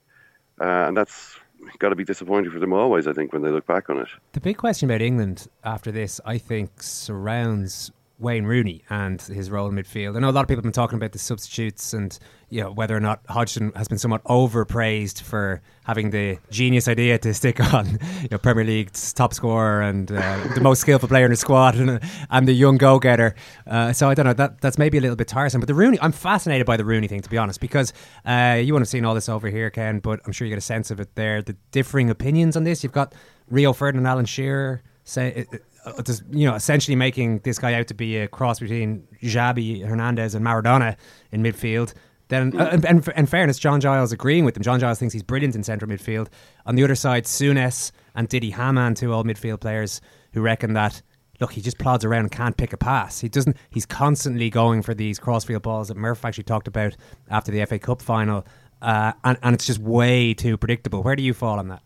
uh, 0.60 0.86
and 0.86 0.96
that's 0.96 1.38
got 1.78 1.88
to 1.88 1.96
be 1.96 2.04
disappointing 2.04 2.52
for 2.52 2.60
them 2.60 2.72
always. 2.72 3.08
I 3.08 3.12
think 3.12 3.32
when 3.32 3.42
they 3.42 3.50
look 3.50 3.66
back 3.66 3.90
on 3.90 3.98
it. 3.98 4.08
The 4.32 4.40
big 4.40 4.56
question 4.56 4.88
about 4.88 5.02
England 5.02 5.48
after 5.64 5.90
this, 5.90 6.20
I 6.24 6.38
think, 6.38 6.82
surrounds 6.82 7.90
Wayne 8.22 8.44
Rooney 8.44 8.84
and 8.88 9.20
his 9.20 9.50
role 9.50 9.68
in 9.68 9.74
midfield. 9.74 10.16
I 10.16 10.20
know 10.20 10.30
a 10.30 10.32
lot 10.32 10.42
of 10.42 10.48
people 10.48 10.58
have 10.58 10.62
been 10.62 10.72
talking 10.72 10.96
about 10.96 11.10
the 11.10 11.18
substitutes 11.18 11.92
and 11.92 12.16
you 12.50 12.60
know 12.60 12.70
whether 12.70 12.96
or 12.96 13.00
not 13.00 13.20
Hodgson 13.28 13.72
has 13.74 13.88
been 13.88 13.98
somewhat 13.98 14.22
overpraised 14.24 15.22
for 15.22 15.60
having 15.84 16.10
the 16.10 16.38
genius 16.50 16.86
idea 16.86 17.18
to 17.18 17.34
stick 17.42 17.60
on 17.74 17.98
you 18.22 18.28
know 18.30 18.38
Premier 18.38 18.64
League's 18.64 19.12
top 19.12 19.34
scorer 19.34 19.82
and 19.82 20.12
uh, 20.12 20.48
the 20.54 20.60
most 20.60 20.80
skillful 20.80 21.08
player 21.08 21.24
in 21.24 21.32
the 21.32 21.36
squad 21.36 21.74
and, 21.74 22.00
and 22.30 22.46
the 22.46 22.52
young 22.52 22.78
go 22.78 23.00
getter. 23.00 23.34
Uh, 23.66 23.92
so 23.92 24.08
I 24.08 24.14
don't 24.14 24.26
know 24.26 24.34
that 24.34 24.60
that's 24.60 24.78
maybe 24.78 24.98
a 24.98 25.00
little 25.00 25.16
bit 25.16 25.28
tiresome. 25.28 25.60
But 25.60 25.66
the 25.66 25.74
Rooney, 25.74 25.98
I'm 26.00 26.12
fascinated 26.12 26.66
by 26.66 26.76
the 26.76 26.84
Rooney 26.84 27.08
thing 27.08 27.22
to 27.22 27.30
be 27.30 27.38
honest 27.38 27.60
because 27.60 27.92
uh, 28.24 28.60
you 28.62 28.72
wouldn't 28.72 28.86
have 28.86 28.90
seen 28.90 29.04
all 29.04 29.14
this 29.14 29.28
over 29.28 29.48
here, 29.48 29.68
Ken, 29.68 29.98
but 29.98 30.20
I'm 30.24 30.32
sure 30.32 30.46
you 30.46 30.50
get 30.50 30.58
a 30.58 30.60
sense 30.60 30.92
of 30.92 31.00
it 31.00 31.14
there. 31.16 31.42
The 31.42 31.56
differing 31.72 32.08
opinions 32.08 32.56
on 32.56 32.62
this. 32.62 32.84
You've 32.84 32.92
got 32.92 33.14
Rio 33.50 33.72
Ferdinand, 33.72 34.06
and 34.06 34.08
Alan 34.08 34.26
Shearer 34.26 34.82
say 35.04 35.46
uh, 35.52 35.56
just, 36.04 36.22
you 36.30 36.48
know, 36.48 36.54
essentially 36.54 36.96
making 36.96 37.40
this 37.40 37.58
guy 37.58 37.74
out 37.74 37.88
to 37.88 37.94
be 37.94 38.18
a 38.18 38.28
cross 38.28 38.60
between 38.60 39.06
Xavi 39.22 39.84
Hernandez 39.84 40.34
and 40.34 40.44
Maradona 40.44 40.96
in 41.30 41.42
midfield. 41.42 41.94
Then, 42.28 42.58
uh, 42.58 42.70
and, 42.72 42.84
and 42.84 43.08
in 43.08 43.26
fairness, 43.26 43.58
John 43.58 43.80
Giles 43.80 44.12
agreeing 44.12 44.44
with 44.44 44.56
him. 44.56 44.62
John 44.62 44.80
Giles 44.80 44.98
thinks 44.98 45.12
he's 45.12 45.22
brilliant 45.22 45.54
in 45.54 45.62
central 45.62 45.90
midfield. 45.90 46.28
On 46.66 46.76
the 46.76 46.84
other 46.84 46.94
side, 46.94 47.24
Souness 47.24 47.92
and 48.14 48.28
Didi 48.28 48.50
Hamann, 48.50 48.94
two 48.94 49.12
old 49.12 49.26
midfield 49.26 49.60
players 49.60 50.00
who 50.32 50.40
reckon 50.40 50.72
that 50.72 51.02
look, 51.42 51.52
he 51.52 51.60
just 51.60 51.76
plods 51.76 52.04
around 52.04 52.20
and 52.20 52.32
can't 52.32 52.56
pick 52.56 52.72
a 52.72 52.76
pass. 52.76 53.20
He 53.20 53.28
doesn't. 53.28 53.56
He's 53.70 53.84
constantly 53.84 54.48
going 54.48 54.80
for 54.82 54.94
these 54.94 55.18
crossfield 55.18 55.62
balls 55.62 55.88
that 55.88 55.96
Murph 55.96 56.24
actually 56.24 56.44
talked 56.44 56.68
about 56.68 56.96
after 57.28 57.50
the 57.50 57.64
FA 57.66 57.78
Cup 57.78 58.00
final, 58.00 58.46
uh, 58.80 59.12
and 59.24 59.36
and 59.42 59.54
it's 59.54 59.66
just 59.66 59.80
way 59.80 60.32
too 60.32 60.56
predictable. 60.56 61.02
Where 61.02 61.16
do 61.16 61.22
you 61.22 61.34
fall 61.34 61.58
on 61.58 61.68
that? 61.68 61.82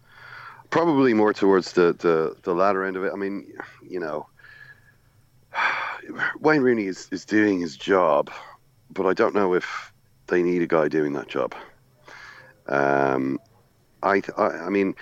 Probably 0.77 1.15
more 1.15 1.33
towards 1.33 1.73
the, 1.73 1.95
the, 1.95 2.37
the 2.43 2.53
latter 2.53 2.85
end 2.85 2.99
of 2.99 3.05
it. 3.05 3.11
I 3.11 3.17
mean, 3.17 3.51
you 3.89 3.99
know, 3.99 4.29
Wayne 6.39 6.61
Rooney 6.61 6.85
is, 6.85 7.09
is 7.11 7.25
doing 7.25 7.59
his 7.61 7.79
job, 7.79 8.31
but 8.91 9.07
I 9.07 9.15
don't 9.15 9.35
know 9.35 9.55
if 9.55 9.91
they 10.27 10.43
need 10.43 10.61
a 10.61 10.67
guy 10.67 10.89
doing 10.89 11.15
that 11.15 11.29
job. 11.29 11.55
Um, 12.69 13.41
I, 14.03 14.21
I, 14.37 14.49
I 14.49 14.69
mean, 14.69 14.95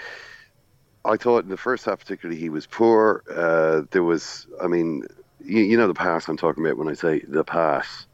I 1.04 1.16
thought 1.16 1.42
in 1.42 1.50
the 1.50 1.56
first 1.56 1.86
half 1.86 1.98
particularly 1.98 2.40
he 2.40 2.50
was 2.50 2.68
poor. 2.68 3.24
Uh, 3.28 3.82
there 3.90 4.04
was, 4.04 4.46
I 4.62 4.68
mean, 4.68 5.02
you, 5.44 5.60
you, 5.60 5.76
know 5.76 5.88
the 5.88 5.94
pass 5.94 6.28
I'm 6.28 6.36
talking 6.36 6.64
about 6.64 6.78
when 6.78 6.86
I 6.86 6.94
say 6.94 7.24
the 7.26 7.42
pass. 7.42 8.06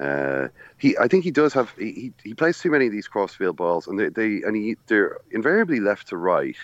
Uh, 0.00 0.46
he, 0.78 0.96
I 0.98 1.08
think 1.08 1.24
he 1.24 1.32
does 1.32 1.52
have. 1.54 1.72
He, 1.76 2.12
he 2.22 2.34
plays 2.34 2.60
too 2.60 2.70
many 2.70 2.86
of 2.86 2.92
these 2.92 3.08
crossfield 3.08 3.56
balls, 3.56 3.88
and 3.88 3.98
they, 3.98 4.10
they 4.10 4.42
and 4.42 4.54
he 4.54 4.76
they're 4.86 5.18
invariably 5.32 5.80
left 5.80 6.08
to 6.08 6.16
right. 6.16 6.56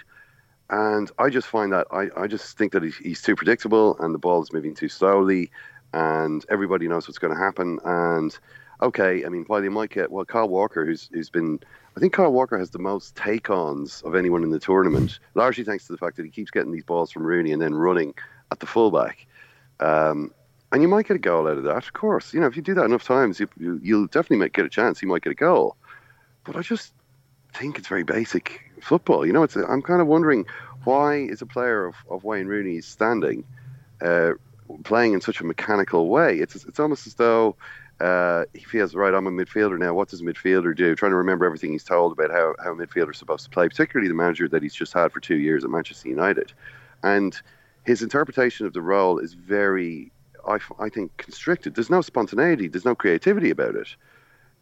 And 0.71 1.11
I 1.19 1.29
just 1.31 1.49
find 1.49 1.73
that 1.73 1.89
I, 1.91 2.09
I 2.17 2.27
just 2.29 2.57
think 2.57 2.73
that 2.73 2.85
he's, 2.85 2.97
he's 2.97 3.21
too 3.21 3.35
predictable, 3.35 3.97
and 3.99 4.15
the 4.15 4.19
ball 4.19 4.41
is 4.41 4.53
moving 4.53 4.75
too 4.75 4.89
slowly, 4.89 5.51
and 5.93 6.45
everybody 6.49 6.87
knows 6.87 7.09
what's 7.09 7.19
going 7.19 7.35
to 7.35 7.41
happen. 7.41 7.81
And 7.85 8.39
okay, 8.81 9.25
I 9.25 9.29
mean, 9.29 9.45
while 9.49 9.61
they 9.61 9.69
might 9.69 9.91
get 9.91 10.13
well, 10.13 10.25
Kyle 10.25 10.49
Walker, 10.49 10.87
who's 10.87 11.11
who's 11.13 11.29
been, 11.29 11.59
I 11.97 12.01
think 12.01 12.13
Kyle 12.13 12.33
Walker 12.33 12.57
has 12.57 12.71
the 12.71 12.79
most 12.79 13.17
take-ons 13.17 14.01
of 14.03 14.15
anyone 14.15 14.45
in 14.45 14.51
the 14.51 14.61
tournament, 14.61 15.19
largely 15.35 15.65
thanks 15.65 15.87
to 15.89 15.93
the 15.93 15.99
fact 15.99 16.17
that 16.17 16.25
he 16.25 16.31
keeps 16.31 16.53
getting 16.53 16.71
these 16.71 16.85
balls 16.85 17.11
from 17.11 17.25
Rooney 17.25 17.51
and 17.51 17.61
then 17.61 17.75
running 17.75 18.15
at 18.53 18.61
the 18.61 18.67
fullback. 18.67 19.27
Um, 19.81 20.33
and 20.71 20.83
you 20.83 20.89
might 20.89 21.09
get 21.09 21.17
a 21.17 21.21
goal 21.21 21.49
out 21.49 21.59
of 21.59 21.65
that, 21.65 21.85
of 21.85 21.93
course. 21.95 22.33
You 22.33 22.39
know, 22.39 22.47
if 22.47 22.55
you 22.55 22.63
do 22.63 22.75
that 22.75 22.85
enough 22.85 23.03
times, 23.03 23.41
you, 23.41 23.49
you, 23.59 23.97
will 23.97 24.07
definitely 24.07 24.37
make, 24.37 24.53
get 24.53 24.65
a 24.65 24.69
chance. 24.69 25.03
You 25.03 25.09
might 25.09 25.23
get 25.23 25.33
a 25.33 25.35
goal. 25.35 25.77
But 26.45 26.55
I 26.55 26.63
just 26.63 26.93
think 27.53 27.79
it's 27.79 27.89
very 27.89 28.03
basic 28.05 28.71
football. 28.81 29.27
You 29.27 29.33
know, 29.33 29.43
it's. 29.43 29.57
I'm 29.57 29.83
kind 29.83 30.01
of 30.01 30.07
wondering 30.07 30.47
why 30.85 31.17
is 31.17 31.43
a 31.43 31.47
player 31.47 31.87
of, 31.87 31.95
of 32.09 32.25
Wayne 32.25 32.47
Rooney's 32.47 32.87
standing 32.87 33.45
uh, 34.01 34.33
playing 34.85 35.13
in 35.13 35.21
such 35.21 35.41
a 35.41 35.45
mechanical 35.45 36.09
way? 36.09 36.39
It's 36.39 36.57
it's 36.65 36.81
almost 36.81 37.07
as 37.07 37.15
though 37.15 37.57
uh, 38.01 38.45
he 38.55 38.65
feels 38.65 38.95
right. 38.95 39.13
I'm 39.13 39.27
a 39.27 39.31
midfielder 39.31 39.79
now. 39.79 39.93
What 39.93 40.09
does 40.09 40.21
a 40.21 40.25
midfielder 40.25 40.75
do? 40.75 40.95
Trying 40.95 41.13
to 41.13 41.17
remember 41.17 41.45
everything 41.45 41.73
he's 41.73 41.85
told 41.85 42.13
about 42.13 42.31
how 42.31 42.55
how 42.63 42.73
a 42.73 42.77
midfielder 42.77 43.13
is 43.13 43.19
supposed 43.19 43.45
to 43.45 43.51
play, 43.51 43.69
particularly 43.69 44.09
the 44.09 44.15
manager 44.15 44.49
that 44.49 44.63
he's 44.63 44.75
just 44.75 44.93
had 44.93 45.13
for 45.13 45.21
two 45.21 45.37
years 45.37 45.65
at 45.65 45.71
Manchester 45.71 46.09
United, 46.09 46.53
and 47.03 47.41
his 47.85 48.03
interpretation 48.03 48.67
of 48.67 48.73
the 48.73 48.83
role 48.83 49.19
is 49.19 49.35
very 49.35 50.13
I, 50.47 50.59
I 50.79 50.89
think 50.89 51.17
constricted. 51.17 51.75
There's 51.75 51.91
no 51.91 52.01
spontaneity. 52.01 52.69
There's 52.69 52.85
no 52.85 52.95
creativity 52.95 53.51
about 53.51 53.75
it. 53.75 53.95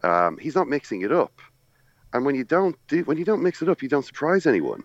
Um, 0.03 0.37
he's 0.37 0.55
not 0.55 0.67
mixing 0.67 1.01
it 1.01 1.11
up, 1.11 1.41
and 2.13 2.25
when 2.25 2.35
you 2.35 2.43
don't 2.43 2.75
do, 2.87 3.03
when 3.03 3.17
you 3.17 3.25
don't 3.25 3.41
mix 3.41 3.61
it 3.61 3.69
up, 3.69 3.81
you 3.81 3.89
don't 3.89 4.05
surprise 4.05 4.45
anyone. 4.45 4.83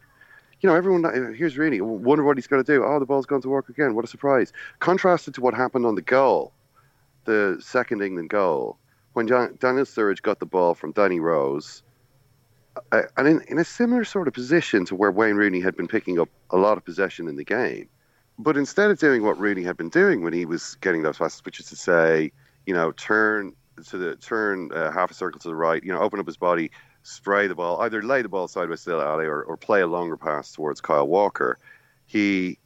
You 0.60 0.68
know, 0.68 0.76
everyone 0.76 1.04
uh, 1.04 1.32
here's 1.32 1.58
really 1.58 1.80
wonder 1.80 2.24
what 2.24 2.36
he's 2.36 2.46
going 2.46 2.64
to 2.64 2.72
do. 2.72 2.84
Oh, 2.84 2.98
the 2.98 3.06
ball's 3.06 3.26
gone 3.26 3.42
to 3.42 3.48
work 3.48 3.68
again. 3.68 3.94
What 3.94 4.04
a 4.04 4.08
surprise! 4.08 4.52
Contrasted 4.80 5.34
to 5.34 5.40
what 5.40 5.54
happened 5.54 5.86
on 5.86 5.94
the 5.94 6.02
goal, 6.02 6.52
the 7.24 7.58
second 7.60 8.02
England 8.02 8.30
goal, 8.30 8.78
when 9.12 9.28
John, 9.28 9.56
Daniel 9.60 9.84
Sturridge 9.84 10.22
got 10.22 10.40
the 10.40 10.46
ball 10.46 10.74
from 10.74 10.92
Danny 10.92 11.20
Rose, 11.20 11.82
uh, 12.92 13.02
and 13.16 13.28
in, 13.28 13.40
in 13.48 13.58
a 13.58 13.64
similar 13.64 14.04
sort 14.04 14.28
of 14.28 14.34
position 14.34 14.84
to 14.86 14.94
where 14.94 15.10
Wayne 15.10 15.36
Rooney 15.36 15.60
had 15.60 15.76
been 15.76 15.88
picking 15.88 16.18
up 16.18 16.28
a 16.50 16.56
lot 16.56 16.78
of 16.78 16.84
possession 16.84 17.28
in 17.28 17.36
the 17.36 17.44
game 17.44 17.88
but 18.38 18.56
instead 18.56 18.90
of 18.90 18.98
doing 18.98 19.22
what 19.22 19.38
Rooney 19.38 19.62
had 19.62 19.76
been 19.76 19.88
doing 19.88 20.22
when 20.22 20.32
he 20.32 20.44
was 20.44 20.76
getting 20.80 21.02
those 21.02 21.18
passes, 21.18 21.44
which 21.44 21.60
is 21.60 21.66
to 21.66 21.76
say, 21.76 22.32
you 22.66 22.74
know, 22.74 22.92
turn 22.92 23.54
to 23.88 23.98
the 23.98 24.16
turn 24.16 24.70
uh, 24.72 24.90
half 24.90 25.10
a 25.10 25.14
circle 25.14 25.38
to 25.40 25.48
the 25.48 25.54
right, 25.54 25.82
you 25.82 25.92
know, 25.92 26.00
open 26.00 26.18
up 26.18 26.26
his 26.26 26.36
body, 26.36 26.70
spray 27.04 27.46
the 27.46 27.54
ball, 27.54 27.80
either 27.82 28.02
lay 28.02 28.22
the 28.22 28.28
ball 28.28 28.48
sideways 28.48 28.82
to 28.82 29.00
Alli 29.00 29.26
or, 29.26 29.42
or 29.42 29.56
play 29.56 29.82
a 29.82 29.86
longer 29.86 30.16
pass 30.16 30.52
towards 30.52 30.80
Kyle 30.80 31.06
Walker. 31.06 31.58
He, 32.06 32.58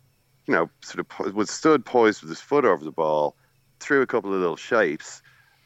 you 0.47 0.55
know, 0.55 0.71
sort 0.81 1.01
of 1.01 1.35
was 1.35 1.51
stood 1.51 1.85
poised 1.85 2.23
with 2.23 2.31
his 2.31 2.41
foot 2.41 2.65
over 2.65 2.85
the 2.85 2.93
ball, 2.93 3.37
threw 3.81 4.01
a 4.01 4.07
couple 4.07 4.33
of 4.33 4.41
little 4.41 4.57
shapes. 4.57 5.21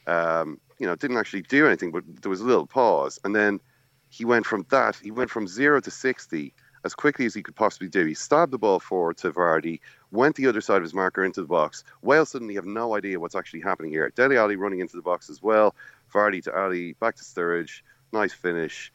Um, 0.07 0.59
you 0.79 0.87
know, 0.87 0.97
didn't 0.97 1.19
actually 1.19 1.43
do 1.43 1.67
anything, 1.67 1.93
but 1.93 2.03
there 2.23 2.31
was 2.31 2.41
a 2.41 2.45
little 2.45 2.67
pause, 2.67 3.21
and 3.23 3.37
then 3.37 3.61
he 4.09 4.25
went 4.25 4.47
from 4.47 4.67
that. 4.71 4.97
He 4.97 5.13
went 5.13 5.31
from 5.31 5.47
zero 5.47 5.81
to 5.81 5.91
sixty 5.91 6.53
as 6.85 6.95
quickly 6.95 7.27
as 7.27 7.35
he 7.35 7.43
could 7.43 7.55
possibly 7.55 7.89
do. 7.89 8.05
He 8.05 8.15
stabbed 8.15 8.53
the 8.53 8.59
ball 8.59 8.81
forward 8.81 9.17
to 9.19 9.31
Vardy, 9.31 9.79
went 10.11 10.35
the 10.35 10.49
other 10.49 10.61
side 10.61 10.79
of 10.79 10.83
his 10.83 10.95
marker 10.95 11.25
into 11.25 11.41
the 11.41 11.47
box. 11.47 11.85
Wales 12.03 12.31
suddenly 12.31 12.57
have 12.57 12.65
no 12.65 12.97
idea 12.97 13.21
what's 13.21 13.37
actually 13.37 13.61
happening 13.61 13.93
here. 13.93 14.11
Dele 14.11 14.37
Alli 14.37 14.57
running 14.57 14.81
into 14.81 14.97
the 14.97 15.03
box 15.03 15.31
as 15.31 15.41
well. 15.41 15.77
Vardy 16.13 16.43
to 16.43 16.57
Alli, 16.57 16.95
back 16.95 17.15
to 17.17 17.23
Sturridge. 17.23 17.83
Nice 18.13 18.33
finish. 18.33 18.93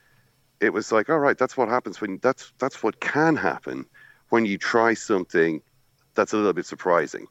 It 0.60 0.74
was 0.74 0.92
like, 0.92 1.10
all 1.10 1.20
right, 1.20 1.38
that's 1.38 1.58
what 1.58 1.70
happens 1.70 2.02
when 2.02 2.20
that's 2.22 2.52
that's 2.58 2.82
what 2.82 3.00
can 3.00 3.36
happen 3.36 3.86
when 4.30 4.46
you 4.46 4.58
try 4.58 4.94
something 4.94 5.62
that's 6.16 6.34
a 6.34 6.38
little 6.38 6.54
bit 6.54 6.66
surprising. 6.66 7.28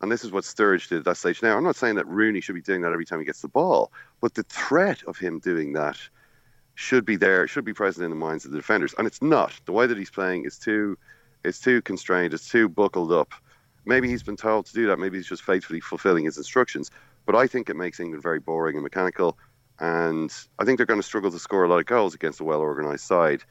And 0.00 0.12
this 0.12 0.24
is 0.24 0.30
what 0.30 0.44
Sturridge 0.44 0.88
did 0.88 0.98
at 0.98 1.04
that 1.04 1.16
stage. 1.16 1.42
Now, 1.42 1.56
I'm 1.56 1.64
not 1.64 1.76
saying 1.76 1.96
that 1.96 2.06
Rooney 2.06 2.40
should 2.40 2.54
be 2.54 2.62
doing 2.62 2.82
that 2.82 2.92
every 2.92 3.04
time 3.04 3.18
he 3.18 3.24
gets 3.24 3.40
the 3.42 3.48
ball, 3.48 3.90
but 4.20 4.34
the 4.34 4.44
threat 4.44 5.02
of 5.04 5.18
him 5.18 5.40
doing 5.40 5.72
that 5.72 5.98
should 6.76 7.04
be 7.04 7.16
there, 7.16 7.48
should 7.48 7.64
be 7.64 7.74
present 7.74 8.04
in 8.04 8.10
the 8.10 8.16
minds 8.16 8.44
of 8.44 8.52
the 8.52 8.56
defenders, 8.56 8.94
and 8.96 9.06
it's 9.06 9.20
not. 9.20 9.52
The 9.64 9.72
way 9.72 9.88
that 9.88 9.98
he's 9.98 10.10
playing 10.10 10.44
is 10.44 10.56
too, 10.58 10.96
it's 11.42 11.58
too 11.58 11.82
constrained, 11.82 12.32
it's 12.32 12.48
too 12.48 12.68
buckled 12.68 13.12
up. 13.12 13.34
Maybe 13.84 14.08
he's 14.08 14.22
been 14.22 14.36
told 14.36 14.66
to 14.66 14.72
do 14.72 14.86
that. 14.86 14.98
Maybe 14.98 15.16
he's 15.16 15.26
just 15.26 15.42
faithfully 15.42 15.80
fulfilling 15.80 16.26
his 16.26 16.36
instructions. 16.36 16.92
But 17.26 17.34
I 17.34 17.48
think 17.48 17.68
it 17.68 17.74
makes 17.74 17.98
England 17.98 18.22
very 18.22 18.38
boring 18.38 18.76
and 18.76 18.84
mechanical, 18.84 19.36
and 19.80 20.32
I 20.58 20.64
think 20.64 20.78
they're 20.78 20.86
going 20.86 21.00
to 21.00 21.06
struggle 21.06 21.30
to 21.30 21.38
score 21.38 21.64
a 21.64 21.68
lot 21.68 21.78
of 21.78 21.86
goals 21.86 22.14
against 22.14 22.40
a 22.40 22.44
well 22.44 22.60
organised 22.60 23.06
side 23.06 23.42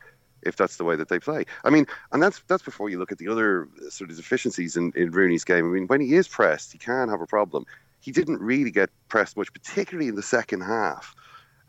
if 0.43 0.55
that's 0.55 0.77
the 0.77 0.83
way 0.83 0.95
that 0.95 1.09
they 1.09 1.19
play. 1.19 1.45
I 1.63 1.69
mean, 1.69 1.87
and 2.11 2.21
that's 2.21 2.41
that's 2.47 2.63
before 2.63 2.89
you 2.89 2.99
look 2.99 3.11
at 3.11 3.17
the 3.17 3.27
other 3.27 3.67
sort 3.89 4.09
of 4.09 4.17
deficiencies 4.17 4.77
in, 4.77 4.91
in 4.95 5.11
Rooney's 5.11 5.43
game. 5.43 5.65
I 5.65 5.69
mean, 5.69 5.87
when 5.87 6.01
he 6.01 6.13
is 6.15 6.27
pressed, 6.27 6.71
he 6.71 6.77
can 6.77 7.09
have 7.09 7.21
a 7.21 7.27
problem. 7.27 7.65
He 7.99 8.11
didn't 8.11 8.39
really 8.39 8.71
get 8.71 8.89
pressed 9.09 9.37
much, 9.37 9.51
particularly 9.51 10.07
in 10.07 10.15
the 10.15 10.23
second 10.23 10.61
half 10.61 11.15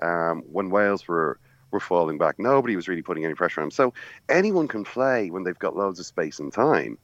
um, 0.03 0.43
when 0.51 0.71
Wales 0.71 1.09
were 1.09 1.39
were 1.71 1.81
falling 1.81 2.19
back. 2.19 2.39
Nobody 2.39 2.77
was 2.77 2.89
really 2.89 3.03
putting 3.03 3.25
any 3.25 3.35
pressure 3.35 3.61
on 3.61 3.67
him. 3.67 3.71
So 3.71 3.93
anyone 4.29 4.69
can 4.69 4.85
play 4.85 5.31
when 5.31 5.45
they've 5.45 5.59
got 5.59 5.77
loads 5.77 6.01
of 6.01 6.07
space 6.07 6.39
and 6.39 6.53
time. 6.53 6.97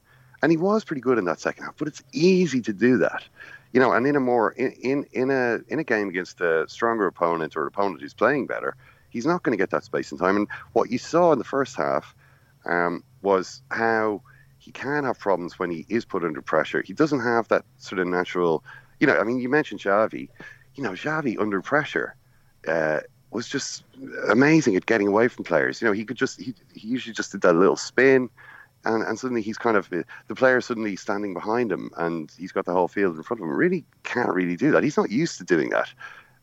And 0.43 0.51
he 0.51 0.57
was 0.57 0.85
pretty 0.85 1.01
good 1.01 1.19
in 1.19 1.25
that 1.25 1.41
second 1.41 1.65
half, 1.65 1.77
but 1.77 1.89
it's 1.89 2.03
easy 2.13 2.61
to 2.63 2.73
do 2.73 2.99
that. 2.99 3.25
You 3.75 3.81
know, 3.81 3.93
and 3.93 4.07
in 4.07 4.15
a 4.15 4.21
more 4.21 4.53
in, 4.53 4.71
in, 4.81 5.05
in 5.13 5.31
a 5.33 5.59
in 5.67 5.81
a 5.81 5.85
game 5.85 6.09
against 6.09 6.41
a 6.41 6.65
stronger 6.69 7.07
opponent 7.09 7.57
or 7.57 7.63
an 7.63 7.69
opponent 7.69 8.01
who's 8.01 8.15
playing 8.15 8.47
better, 8.47 8.77
he's 9.11 9.27
not 9.27 9.43
going 9.43 9.53
to 9.57 9.61
get 9.61 9.71
that 9.71 9.83
space 9.83 10.13
and 10.13 10.21
time. 10.21 10.37
And 10.37 10.49
what 10.75 10.93
you 10.93 10.99
saw 10.99 11.33
in 11.33 11.39
the 11.39 11.45
first 11.45 11.77
half 11.77 12.15
um, 12.67 13.03
was 13.23 13.63
how 13.73 14.23
he 14.59 14.71
can 14.71 15.03
have 15.03 15.19
problems 15.19 15.59
when 15.59 15.71
he 15.71 15.85
is 15.89 16.05
put 16.05 16.25
under 16.25 16.41
pressure. 16.41 16.83
He 16.83 16.93
doesn't 16.93 17.21
have 17.21 17.49
that 17.49 17.65
sort 17.79 17.99
of 17.99 18.07
natural, 18.07 18.63
you 19.01 19.09
know. 19.09 19.19
I 19.19 19.25
mean, 19.25 19.39
you 19.41 19.49
mentioned 19.49 19.81
Xavi. 19.81 20.29
You 20.77 20.85
know, 20.85 20.93
Xavi 20.93 21.39
under 21.41 21.61
pressure 21.61 22.15
uh, 22.69 23.01
was 23.33 23.49
just 23.49 23.83
amazing 24.29 24.77
at 24.77 24.87
getting 24.87 25.09
away 25.09 25.27
from 25.27 25.45
players. 25.45 25.83
You 25.83 25.89
know, 25.89 25.93
he 25.93 26.05
could 26.05 26.17
just 26.17 26.41
he, 26.41 26.55
he 26.75 26.87
usually 26.87 27.13
just 27.13 27.33
did 27.33 27.41
that 27.41 27.57
little 27.57 27.77
spin. 27.77 28.31
And, 28.85 29.03
and 29.03 29.19
suddenly 29.19 29.43
he's 29.43 29.59
kind 29.59 29.77
of 29.77 29.89
the 29.91 30.35
player 30.35 30.61
suddenly 30.61 30.97
standing 30.97 31.33
behind 31.33 31.73
him 31.73 31.91
and 31.97 32.31
he's 32.39 32.53
got 32.53 32.67
the 32.67 32.73
whole 32.73 32.89
field 32.89 33.17
in 33.17 33.23
front 33.23 33.41
of 33.41 33.49
him. 33.49 33.55
Really 33.55 33.85
can't 34.03 34.35
really 34.35 34.57
do 34.57 34.71
that. 34.73 34.83
He's 34.83 34.97
not 34.97 35.11
used 35.11 35.39
to 35.39 35.45
doing 35.45 35.71
that 35.71 35.89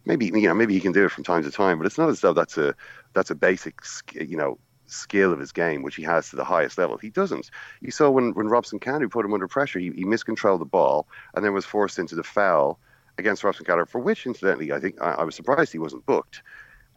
maybe 0.05 0.25
you 0.27 0.47
know 0.47 0.53
maybe 0.53 0.73
he 0.73 0.79
can 0.79 0.91
do 0.91 1.05
it 1.05 1.11
from 1.11 1.23
time 1.23 1.43
to 1.43 1.51
time, 1.51 1.77
but 1.77 1.85
it's 1.85 1.97
not 1.97 2.09
as 2.09 2.21
though 2.21 2.33
that's 2.33 2.57
a 2.57 2.75
that's 3.13 3.31
a 3.31 3.35
basic 3.35 3.79
you 4.13 4.37
know 4.37 4.57
skill 4.87 5.31
of 5.31 5.39
his 5.39 5.53
game 5.53 5.83
which 5.83 5.95
he 5.95 6.03
has 6.03 6.29
to 6.29 6.35
the 6.35 6.43
highest 6.43 6.77
level. 6.77 6.97
He 6.97 7.09
doesn't. 7.09 7.49
You 7.81 7.91
saw 7.91 8.09
when 8.09 8.33
when 8.33 8.47
Robson 8.47 8.79
Kanu 8.79 9.09
put 9.09 9.25
him 9.25 9.33
under 9.33 9.47
pressure, 9.47 9.79
he, 9.79 9.91
he 9.91 10.03
miscontrolled 10.03 10.61
the 10.61 10.65
ball 10.65 11.07
and 11.35 11.45
then 11.45 11.53
was 11.53 11.65
forced 11.65 11.99
into 11.99 12.15
the 12.15 12.23
foul 12.23 12.79
against 13.17 13.43
Robson 13.43 13.65
Kanu, 13.65 13.87
for 13.87 13.99
which 13.99 14.25
incidentally 14.25 14.71
I 14.71 14.79
think 14.79 15.01
I, 15.01 15.11
I 15.11 15.23
was 15.23 15.35
surprised 15.35 15.71
he 15.71 15.79
wasn't 15.79 16.05
booked. 16.05 16.41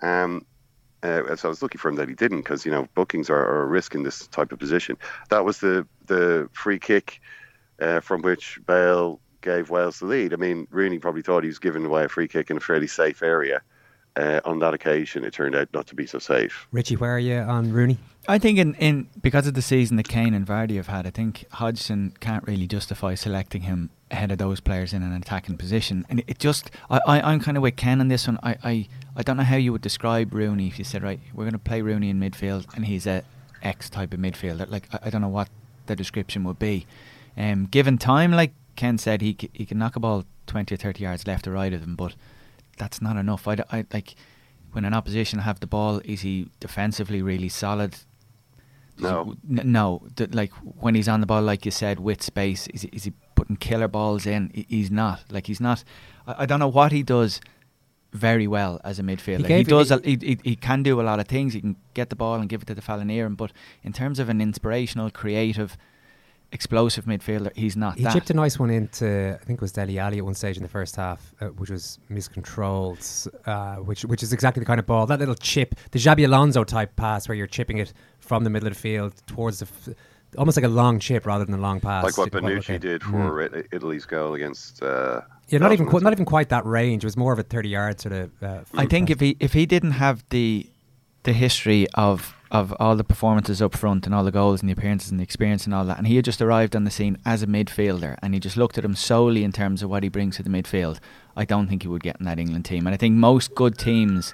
Um, 0.02 0.44
uh, 1.04 1.36
so 1.36 1.48
I 1.48 1.50
was 1.50 1.62
lucky 1.62 1.76
for 1.76 1.88
him 1.88 1.96
that 1.96 2.08
he 2.08 2.14
didn't, 2.14 2.38
because 2.38 2.64
you 2.64 2.72
know 2.72 2.88
bookings 2.94 3.28
are, 3.28 3.44
are, 3.44 3.62
a 3.62 3.66
risk 3.66 3.94
in 3.94 4.02
this 4.02 4.26
type 4.28 4.52
of 4.52 4.58
position. 4.58 4.96
That 5.28 5.44
was 5.44 5.60
the 5.60 5.86
the 6.06 6.48
free 6.52 6.78
kick 6.78 7.20
uh, 7.80 8.00
from 8.00 8.22
which 8.22 8.58
Bale 8.66 9.20
gave 9.42 9.68
Wales 9.68 9.98
the 9.98 10.06
lead. 10.06 10.32
I 10.32 10.36
mean, 10.36 10.66
Rooney 10.70 10.98
probably 10.98 11.20
thought 11.20 11.42
he 11.42 11.48
was 11.48 11.58
giving 11.58 11.84
away 11.84 12.04
a 12.04 12.08
free 12.08 12.26
kick 12.26 12.50
in 12.50 12.56
a 12.56 12.60
fairly 12.60 12.86
safe 12.86 13.22
area. 13.22 13.60
Uh, 14.16 14.40
on 14.44 14.60
that 14.60 14.74
occasion, 14.74 15.24
it 15.24 15.32
turned 15.32 15.56
out 15.56 15.68
not 15.74 15.88
to 15.88 15.94
be 15.94 16.06
so 16.06 16.20
safe. 16.20 16.68
Richie, 16.70 16.94
where 16.94 17.16
are 17.16 17.18
you 17.18 17.36
on 17.36 17.72
Rooney? 17.72 17.98
I 18.28 18.38
think 18.38 18.58
in, 18.58 18.74
in 18.76 19.08
because 19.20 19.46
of 19.46 19.54
the 19.54 19.62
season 19.62 19.96
that 19.96 20.08
Kane 20.08 20.34
and 20.34 20.46
Vardy 20.46 20.76
have 20.76 20.86
had, 20.86 21.06
I 21.06 21.10
think 21.10 21.46
Hodgson 21.50 22.14
can't 22.20 22.46
really 22.46 22.68
justify 22.68 23.16
selecting 23.16 23.62
him 23.62 23.90
ahead 24.10 24.30
of 24.30 24.38
those 24.38 24.60
players 24.60 24.92
in 24.92 25.02
an 25.02 25.12
attacking 25.12 25.56
position. 25.56 26.06
And 26.08 26.22
it 26.26 26.38
just, 26.38 26.70
I, 26.88 27.00
I, 27.06 27.32
am 27.32 27.40
kind 27.40 27.56
of 27.56 27.62
with 27.62 27.76
Ken 27.76 28.00
on 28.00 28.08
this 28.08 28.28
one. 28.28 28.38
I, 28.42 28.56
I, 28.62 28.88
I 29.16 29.22
don't 29.22 29.36
know 29.36 29.42
how 29.42 29.56
you 29.56 29.72
would 29.72 29.82
describe 29.82 30.32
Rooney 30.32 30.68
if 30.68 30.78
you 30.78 30.84
said, 30.84 31.02
right, 31.02 31.20
we're 31.34 31.44
going 31.44 31.52
to 31.52 31.58
play 31.58 31.82
Rooney 31.82 32.08
in 32.08 32.20
midfield 32.20 32.66
and 32.76 32.86
he's 32.86 33.06
a 33.06 33.24
X 33.62 33.90
type 33.90 34.14
of 34.14 34.20
midfielder. 34.20 34.70
Like, 34.70 34.88
I, 34.92 35.00
I 35.06 35.10
don't 35.10 35.22
know 35.22 35.28
what 35.28 35.48
the 35.86 35.96
description 35.96 36.44
would 36.44 36.58
be. 36.58 36.86
Um, 37.36 37.66
given 37.66 37.98
time, 37.98 38.30
like 38.30 38.52
Ken 38.76 38.98
said 38.98 39.20
he 39.20 39.36
he 39.52 39.66
can 39.66 39.78
knock 39.78 39.96
a 39.96 40.00
ball 40.00 40.24
twenty 40.46 40.74
or 40.74 40.78
thirty 40.78 41.02
yards 41.02 41.26
left 41.26 41.46
or 41.46 41.52
right 41.52 41.72
of 41.72 41.82
him, 41.82 41.96
but 41.96 42.14
that's 42.76 43.00
not 43.00 43.16
enough. 43.16 43.46
I, 43.48 43.56
I 43.70 43.84
like 43.92 44.14
when 44.72 44.84
an 44.84 44.94
opposition 44.94 45.40
have 45.40 45.60
the 45.60 45.66
ball. 45.66 46.00
Is 46.04 46.22
he 46.22 46.48
defensively 46.60 47.22
really 47.22 47.48
solid? 47.48 47.96
No, 48.98 49.34
he, 49.48 49.60
n- 49.60 49.72
no. 49.72 50.06
D- 50.14 50.26
like 50.26 50.52
when 50.52 50.94
he's 50.94 51.08
on 51.08 51.20
the 51.20 51.26
ball, 51.26 51.42
like 51.42 51.64
you 51.64 51.70
said, 51.70 52.00
with 52.00 52.22
space, 52.22 52.66
is 52.68 52.82
he, 52.82 52.88
is 52.92 53.04
he 53.04 53.12
putting 53.34 53.56
killer 53.56 53.88
balls 53.88 54.26
in? 54.26 54.50
he's 54.68 54.90
not. 54.90 55.24
Like 55.30 55.46
he's 55.46 55.60
not. 55.60 55.84
I, 56.26 56.42
I, 56.42 56.46
don't 56.46 56.60
know 56.60 56.68
what 56.68 56.92
he 56.92 57.02
does 57.02 57.40
very 58.12 58.46
well 58.46 58.80
as 58.84 58.98
a 58.98 59.02
midfielder. 59.02 59.46
He, 59.46 59.56
he 59.56 59.64
does. 59.64 59.90
A, 59.90 60.00
he, 60.04 60.18
he, 60.20 60.38
he 60.44 60.56
can 60.56 60.82
do 60.82 61.00
a 61.00 61.02
lot 61.02 61.18
of 61.18 61.26
things. 61.26 61.54
He 61.54 61.60
can 61.60 61.76
get 61.94 62.10
the 62.10 62.16
ball 62.16 62.36
and 62.36 62.48
give 62.48 62.62
it 62.62 62.66
to 62.66 62.74
the 62.74 62.82
fella 62.82 63.04
near 63.04 63.26
him. 63.26 63.34
But 63.34 63.52
in 63.82 63.92
terms 63.92 64.18
of 64.18 64.28
an 64.28 64.40
inspirational, 64.40 65.10
creative 65.10 65.76
explosive 66.54 67.04
midfielder. 67.04 67.54
He's 67.56 67.76
not. 67.76 67.98
He 67.98 68.04
that. 68.04 68.12
chipped 68.14 68.30
a 68.30 68.34
nice 68.34 68.58
one 68.58 68.70
into 68.70 69.36
I 69.40 69.44
think 69.44 69.58
it 69.58 69.60
was 69.60 69.72
Dele 69.72 69.98
Alli 69.98 70.18
at 70.18 70.24
one 70.24 70.34
stage 70.34 70.56
in 70.56 70.62
the 70.62 70.68
first 70.68 70.96
half, 70.96 71.34
uh, 71.40 71.48
which 71.48 71.68
was 71.68 71.98
miscontrolled, 72.08 73.06
uh, 73.44 73.76
which 73.76 74.04
which 74.04 74.22
is 74.22 74.32
exactly 74.32 74.60
the 74.60 74.66
kind 74.66 74.80
of 74.80 74.86
ball 74.86 75.06
that 75.06 75.18
little 75.18 75.34
chip, 75.34 75.74
the 75.90 75.98
Xabi 75.98 76.24
Alonso 76.24 76.64
type 76.64 76.96
pass 76.96 77.28
where 77.28 77.34
you're 77.34 77.48
chipping 77.48 77.78
it 77.78 77.92
from 78.20 78.44
the 78.44 78.50
middle 78.50 78.68
of 78.68 78.74
the 78.74 78.80
field 78.80 79.12
towards 79.26 79.58
the. 79.58 79.66
F- 79.66 79.94
almost 80.36 80.56
like 80.56 80.64
a 80.64 80.68
long 80.68 80.98
chip 80.98 81.26
rather 81.26 81.44
than 81.44 81.54
a 81.54 81.58
long 81.58 81.78
pass. 81.78 82.02
Like 82.02 82.18
what 82.18 82.32
Bonucci 82.32 82.80
did 82.80 83.04
for 83.04 83.48
mm. 83.48 83.66
Italy's 83.72 84.04
goal 84.04 84.34
against. 84.34 84.82
Uh, 84.82 85.20
yeah, 85.48 85.58
not 85.58 85.72
even 85.72 85.86
qu- 85.86 86.00
not 86.00 86.12
even 86.12 86.24
quite 86.24 86.48
that 86.48 86.64
range. 86.64 87.04
It 87.04 87.06
was 87.06 87.16
more 87.16 87.32
of 87.32 87.38
a 87.38 87.42
thirty 87.42 87.68
yard 87.68 88.00
sort 88.00 88.14
of. 88.14 88.42
Uh, 88.42 88.60
I 88.74 88.86
think 88.86 89.08
pass. 89.08 89.14
if 89.14 89.20
he 89.20 89.36
if 89.40 89.52
he 89.52 89.66
didn't 89.66 89.92
have 89.92 90.24
the 90.30 90.70
the 91.24 91.32
history 91.32 91.86
of 91.94 92.34
of 92.54 92.72
all 92.78 92.94
the 92.94 93.02
performances 93.02 93.60
up 93.60 93.76
front 93.76 94.06
and 94.06 94.14
all 94.14 94.22
the 94.22 94.30
goals 94.30 94.60
and 94.60 94.68
the 94.68 94.72
appearances 94.72 95.10
and 95.10 95.18
the 95.18 95.24
experience 95.24 95.64
and 95.64 95.74
all 95.74 95.84
that. 95.84 95.98
And 95.98 96.06
he 96.06 96.14
had 96.14 96.24
just 96.24 96.40
arrived 96.40 96.76
on 96.76 96.84
the 96.84 96.90
scene 96.90 97.18
as 97.26 97.42
a 97.42 97.48
midfielder 97.48 98.16
and 98.22 98.32
he 98.32 98.38
just 98.38 98.56
looked 98.56 98.78
at 98.78 98.84
him 98.84 98.94
solely 98.94 99.42
in 99.42 99.50
terms 99.50 99.82
of 99.82 99.90
what 99.90 100.04
he 100.04 100.08
brings 100.08 100.36
to 100.36 100.44
the 100.44 100.48
midfield. 100.48 101.00
I 101.36 101.44
don't 101.44 101.66
think 101.66 101.82
he 101.82 101.88
would 101.88 102.04
get 102.04 102.20
in 102.20 102.26
that 102.26 102.38
England 102.38 102.64
team. 102.64 102.86
And 102.86 102.94
I 102.94 102.96
think 102.96 103.16
most 103.16 103.56
good 103.56 103.76
teams 103.76 104.32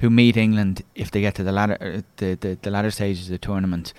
who 0.00 0.10
meet 0.10 0.36
England, 0.36 0.82
if 0.96 1.12
they 1.12 1.20
get 1.20 1.36
to 1.36 1.44
the 1.44 1.52
latter, 1.52 1.78
uh, 1.80 2.02
the, 2.16 2.34
the, 2.34 2.58
the 2.60 2.70
latter 2.70 2.90
stages 2.90 3.26
of 3.26 3.30
the 3.30 3.38
tournament, 3.38 3.94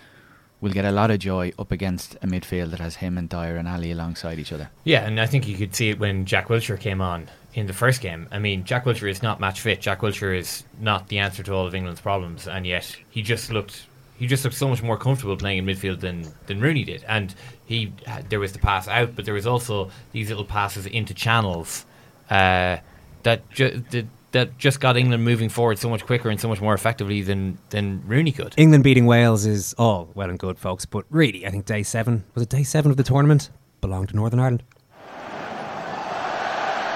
will 0.63 0.71
get 0.71 0.85
a 0.85 0.91
lot 0.91 1.11
of 1.11 1.19
joy 1.19 1.51
up 1.59 1.73
against 1.73 2.15
a 2.21 2.25
midfield 2.25 2.71
that 2.71 2.79
has 2.79 2.95
him 2.95 3.17
and 3.17 3.27
Dier 3.27 3.57
and 3.57 3.67
Alli 3.67 3.91
alongside 3.91 4.39
each 4.39 4.53
other. 4.53 4.69
Yeah, 4.85 5.05
and 5.05 5.19
I 5.19 5.25
think 5.25 5.45
you 5.45 5.57
could 5.57 5.75
see 5.75 5.89
it 5.89 5.99
when 5.99 6.23
Jack 6.23 6.47
Wilshere 6.47 6.79
came 6.79 7.01
on 7.01 7.27
in 7.53 7.67
the 7.67 7.73
first 7.73 7.99
game. 7.99 8.29
I 8.31 8.39
mean, 8.39 8.63
Jack 8.63 8.85
Wilshere 8.85 9.09
is 9.09 9.21
not 9.21 9.41
match 9.41 9.59
fit. 9.59 9.81
Jack 9.81 9.99
Wilshere 9.99 10.37
is 10.37 10.63
not 10.79 11.09
the 11.09 11.19
answer 11.19 11.43
to 11.43 11.53
all 11.53 11.67
of 11.67 11.75
England's 11.75 11.99
problems, 11.99 12.47
and 12.47 12.65
yet 12.65 12.95
he 13.09 13.21
just 13.21 13.51
looked 13.51 13.87
he 14.17 14.25
just 14.25 14.45
looked 14.45 14.55
so 14.55 14.69
much 14.69 14.81
more 14.81 14.95
comfortable 14.97 15.35
playing 15.35 15.57
in 15.57 15.65
midfield 15.65 15.99
than 15.99 16.31
than 16.45 16.61
Rooney 16.61 16.85
did. 16.85 17.03
And 17.09 17.35
he 17.65 17.91
there 18.29 18.39
was 18.39 18.53
the 18.53 18.59
pass 18.59 18.87
out, 18.87 19.17
but 19.17 19.25
there 19.25 19.33
was 19.33 19.45
also 19.45 19.91
these 20.13 20.29
little 20.29 20.45
passes 20.45 20.85
into 20.85 21.13
channels 21.13 21.85
uh, 22.29 22.77
that 23.23 23.49
ju- 23.49 23.83
that 23.91 24.05
that 24.33 24.57
just 24.57 24.79
got 24.79 24.97
England 24.97 25.23
moving 25.23 25.47
forward 25.47 25.79
so 25.79 25.89
much 25.89 26.05
quicker 26.05 26.29
and 26.29 26.39
so 26.39 26.47
much 26.47 26.59
more 26.59 26.73
effectively 26.73 27.21
than 27.21 27.57
than 27.69 28.03
Rooney 28.05 28.31
could. 28.31 28.53
England 28.57 28.83
beating 28.83 29.05
Wales 29.05 29.45
is 29.45 29.73
all 29.77 30.09
well 30.13 30.29
and 30.29 30.37
good, 30.37 30.59
folks, 30.59 30.85
but 30.85 31.05
really, 31.09 31.45
I 31.47 31.49
think 31.51 31.65
day 31.65 31.83
seven 31.83 32.25
was 32.33 32.43
it 32.43 32.49
day 32.49 32.63
seven 32.63 32.91
of 32.91 32.97
the 32.97 33.03
tournament 33.03 33.49
belonged 33.81 34.09
to 34.09 34.15
Northern 34.15 34.39
Ireland. 34.39 34.63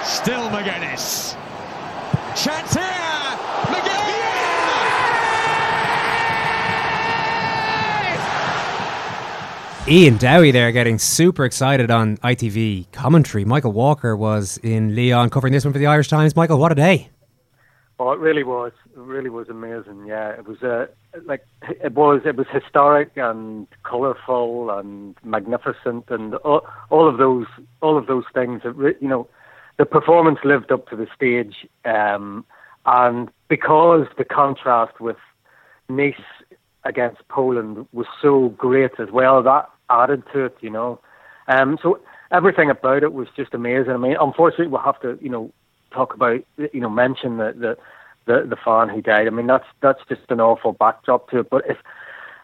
Still 0.03 0.49
McGuinness. 0.49 1.35
Chance 2.35 2.73
here. 2.73 2.83
McGuinness. 2.83 3.97
Ian 9.89 10.17
Dowie 10.17 10.51
there 10.51 10.71
getting 10.71 10.97
super 10.97 11.45
excited 11.45 11.91
on 11.91 12.17
ITV 12.17 12.91
commentary. 12.91 13.45
Michael 13.45 13.71
Walker 13.71 14.17
was 14.17 14.57
in 14.63 14.95
Lyon 14.95 15.29
covering 15.29 15.53
this 15.53 15.63
one 15.63 15.71
for 15.73 15.79
the 15.79 15.85
Irish 15.85 16.07
Times. 16.09 16.35
Michael, 16.35 16.57
what 16.57 16.71
a 16.71 16.75
day! 16.75 17.09
Oh, 17.99 18.11
it 18.11 18.19
really 18.19 18.43
was. 18.43 18.73
It 18.95 18.99
really 18.99 19.29
was 19.29 19.49
amazing. 19.49 20.05
Yeah, 20.05 20.29
it 20.29 20.47
was 20.47 20.61
uh, 20.61 20.85
like 21.25 21.45
it 21.63 21.93
was. 21.93 22.21
It 22.25 22.35
was 22.35 22.45
historic 22.51 23.11
and 23.15 23.65
colourful 23.83 24.69
and 24.69 25.15
magnificent, 25.23 26.05
and 26.09 26.35
all, 26.35 26.67
all 26.91 27.09
of 27.09 27.17
those 27.17 27.47
all 27.81 27.97
of 27.97 28.05
those 28.05 28.25
things. 28.35 28.61
That, 28.63 28.97
you 29.01 29.07
know, 29.07 29.27
the 29.77 29.85
performance 29.85 30.37
lived 30.43 30.71
up 30.71 30.87
to 30.89 30.95
the 30.95 31.07
stage, 31.15 31.67
um, 31.85 32.45
and 32.85 33.29
because 33.47 34.05
the 34.15 34.25
contrast 34.25 34.99
with 34.99 35.17
Nice 35.89 36.21
against 36.83 37.27
Poland 37.29 37.87
was 37.93 38.05
so 38.21 38.49
great 38.49 38.91
as 38.99 39.09
well, 39.11 39.41
that 39.41 39.69
added 39.89 40.21
to 40.33 40.45
it. 40.45 40.57
You 40.61 40.69
know, 40.69 40.99
um, 41.47 41.79
so 41.81 41.99
everything 42.31 42.69
about 42.69 43.01
it 43.01 43.13
was 43.13 43.27
just 43.35 43.55
amazing. 43.55 43.93
I 43.93 43.97
mean, 43.97 44.17
unfortunately, 44.21 44.67
we'll 44.67 44.81
have 44.81 45.01
to, 45.01 45.17
you 45.19 45.29
know, 45.29 45.51
talk 45.97 46.13
about, 46.13 46.41
you 46.57 46.79
know, 46.79 46.89
mention 46.89 47.37
the, 47.37 47.53
the 47.53 47.77
the 48.25 48.47
the 48.47 48.57
fan 48.57 48.89
who 48.89 49.01
died. 49.01 49.27
I 49.27 49.31
mean, 49.31 49.47
that's 49.47 49.65
that's 49.81 49.99
just 50.07 50.29
an 50.29 50.39
awful 50.39 50.73
backdrop 50.73 51.29
to 51.29 51.39
it. 51.39 51.49
But 51.49 51.63
if 51.67 51.77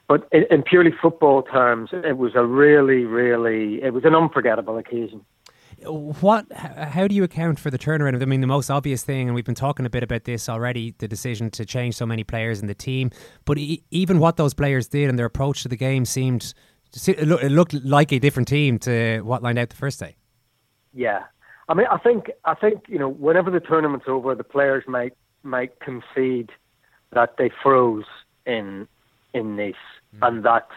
but 0.08 0.28
in, 0.32 0.46
in 0.50 0.64
purely 0.64 0.92
football 1.02 1.44
terms, 1.44 1.92
it 1.94 2.18
was 2.18 2.34
a 2.36 2.46
really, 2.46 3.06
really, 3.06 3.82
it 3.82 3.94
was 3.94 4.04
an 4.04 4.16
unforgettable 4.16 4.78
occasion. 4.78 5.26
what? 5.86 6.52
How 6.52 7.08
do 7.08 7.16
you 7.16 7.24
account 7.24 7.60
for 7.60 7.72
the 7.72 7.80
turnaround? 7.80 8.22
I 8.22 8.26
mean, 8.26 8.42
the 8.42 8.48
most 8.48 8.70
obvious 8.70 9.04
thing, 9.04 9.28
and 9.28 9.36
we've 9.36 9.46
been 9.46 9.56
talking 9.56 9.86
a 9.86 9.90
bit 9.90 10.04
about 10.04 10.26
this 10.26 10.50
already, 10.50 10.94
the 10.98 11.08
decision 11.08 11.50
to 11.52 11.66
change 11.66 11.96
so 11.96 12.06
many 12.06 12.24
players 12.24 12.60
in 12.60 12.68
the 12.68 12.76
team. 12.76 13.12
But 13.46 13.58
e- 13.58 13.84
even 13.92 14.20
what 14.20 14.38
those 14.38 14.54
players 14.54 14.88
did 14.88 15.10
and 15.10 15.18
their 15.18 15.26
approach 15.26 15.64
to 15.64 15.70
the 15.70 15.78
game 15.78 16.06
seemed 16.06 16.54
it 17.08 17.28
looked 17.52 17.74
like 17.74 18.12
a 18.12 18.20
different 18.20 18.48
team 18.48 18.78
to 18.80 19.22
what 19.22 19.42
lined 19.42 19.58
out 19.58 19.70
the 19.70 19.76
first 19.76 20.00
day. 20.00 20.16
Yeah, 20.94 21.24
I 21.70 21.74
mean, 21.74 21.88
I 21.90 21.98
think 21.98 22.32
I 22.46 22.56
think 22.56 22.84
you 22.88 23.00
know, 23.00 23.10
whenever 23.10 23.50
the 23.50 23.60
tournament's 23.60 24.08
over, 24.08 24.36
the 24.36 24.44
players 24.44 24.84
might 24.88 25.14
might 25.44 25.80
concede 25.80 26.50
that 27.12 27.36
they 27.38 27.52
froze 27.62 28.06
in 28.46 28.88
in 29.34 29.56
Nice 29.56 29.76
mm. 30.16 30.28
and 30.28 30.44
that 30.44 30.68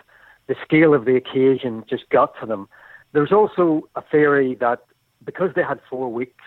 the 0.46 0.54
scale 0.64 0.94
of 0.94 1.04
the 1.04 1.16
occasion 1.16 1.84
just 1.88 2.08
got 2.10 2.38
to 2.40 2.46
them. 2.46 2.68
There's 3.12 3.32
also 3.32 3.88
a 3.96 4.02
theory 4.02 4.54
that 4.60 4.84
because 5.24 5.50
they 5.54 5.62
had 5.62 5.80
four 5.90 6.12
weeks 6.12 6.44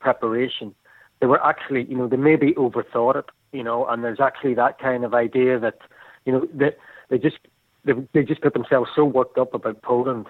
preparation, 0.00 0.74
they 1.20 1.26
were 1.26 1.44
actually, 1.44 1.84
you 1.84 1.96
know, 1.96 2.06
they 2.06 2.16
maybe 2.16 2.52
overthought 2.54 3.16
it, 3.16 3.24
you 3.52 3.62
know, 3.62 3.86
and 3.86 4.04
there's 4.04 4.20
actually 4.20 4.54
that 4.54 4.78
kind 4.78 5.04
of 5.04 5.14
idea 5.14 5.58
that, 5.58 5.78
you 6.24 6.32
know, 6.32 6.46
that 6.54 6.78
they 7.08 7.18
just 7.18 7.38
they, 7.84 7.92
they 8.12 8.22
just 8.22 8.40
got 8.40 8.52
themselves 8.52 8.90
so 8.94 9.04
worked 9.04 9.38
up 9.38 9.54
about 9.54 9.80
Poland 9.82 10.26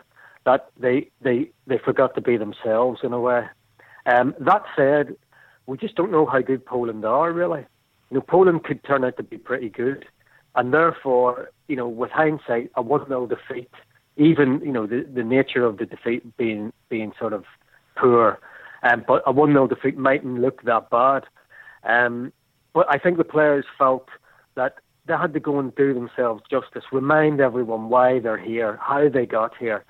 that 0.49 0.71
they 0.81 1.11
they 1.21 1.51
they 1.67 1.77
forgot 1.77 2.15
to 2.15 2.23
be 2.23 2.39
themselves 2.39 3.01
in 3.03 3.13
a 3.13 3.21
way. 3.21 3.43
Um, 4.07 4.35
that 4.41 4.63
said, 4.75 5.15
we 5.67 5.77
just 5.77 5.95
don't 5.95 6.11
know 6.11 6.25
how 6.25 6.41
good 6.41 6.65
Poland 6.65 7.05
are 7.05 7.31
really. 7.31 7.67
You 8.09 8.15
know, 8.17 8.23
Poland 8.23 8.65
could 8.65 8.83
turn 8.83 9.05
out 9.05 9.19
to 9.19 9.23
be 9.23 9.37
pretty 9.37 9.69
good, 9.69 10.07
and 10.55 10.73
therefore, 10.73 11.51
you 11.67 11.77
know, 11.77 11.87
with 11.87 12.11
hindsight, 12.11 12.71
a 12.77 12.81
one-nil 12.81 13.27
defeat, 13.27 13.71
even 14.17 14.63
you 14.65 14.73
know 14.73 14.87
the 14.87 15.01
the 15.19 15.23
nature 15.23 15.65
of 15.67 15.77
the 15.77 15.85
defeat 15.85 16.23
being 16.39 16.73
being 16.89 17.13
sort 17.19 17.35
of 17.35 17.45
poor, 17.95 18.39
um, 18.83 19.05
but 19.07 19.23
a 19.27 19.33
one-nil 19.33 19.67
defeat 19.67 19.99
mightn't 19.99 20.41
look 20.41 20.63
that 20.63 20.89
bad. 20.89 21.25
Um, 21.83 22.33
but 22.73 22.87
I 22.89 22.97
think 22.97 23.19
the 23.19 23.33
players 23.37 23.67
felt 23.77 24.09
that 24.55 24.77
they 25.07 25.15
had 25.15 25.35
to 25.35 25.41
go 25.41 25.59
and 25.59 25.75
do 25.75 25.93
themselves 25.93 26.43
justice, 26.51 26.85
remind 26.91 27.39
everyone 27.39 27.91
why 27.91 28.19
they're 28.19 28.45
here, 28.53 28.79
how 28.81 29.11
they 29.11 29.27
got 29.27 29.55
here, 29.59 29.85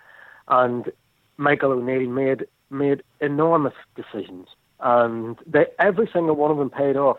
and 0.48 0.90
Michael 1.36 1.72
O'Neill 1.72 2.08
made 2.08 2.46
made 2.70 3.02
enormous 3.20 3.74
decisions, 3.96 4.48
and 4.80 5.36
they, 5.46 5.66
every 5.78 6.08
single 6.12 6.36
one 6.36 6.50
of 6.50 6.58
them 6.58 6.70
paid 6.70 6.96
off. 6.96 7.18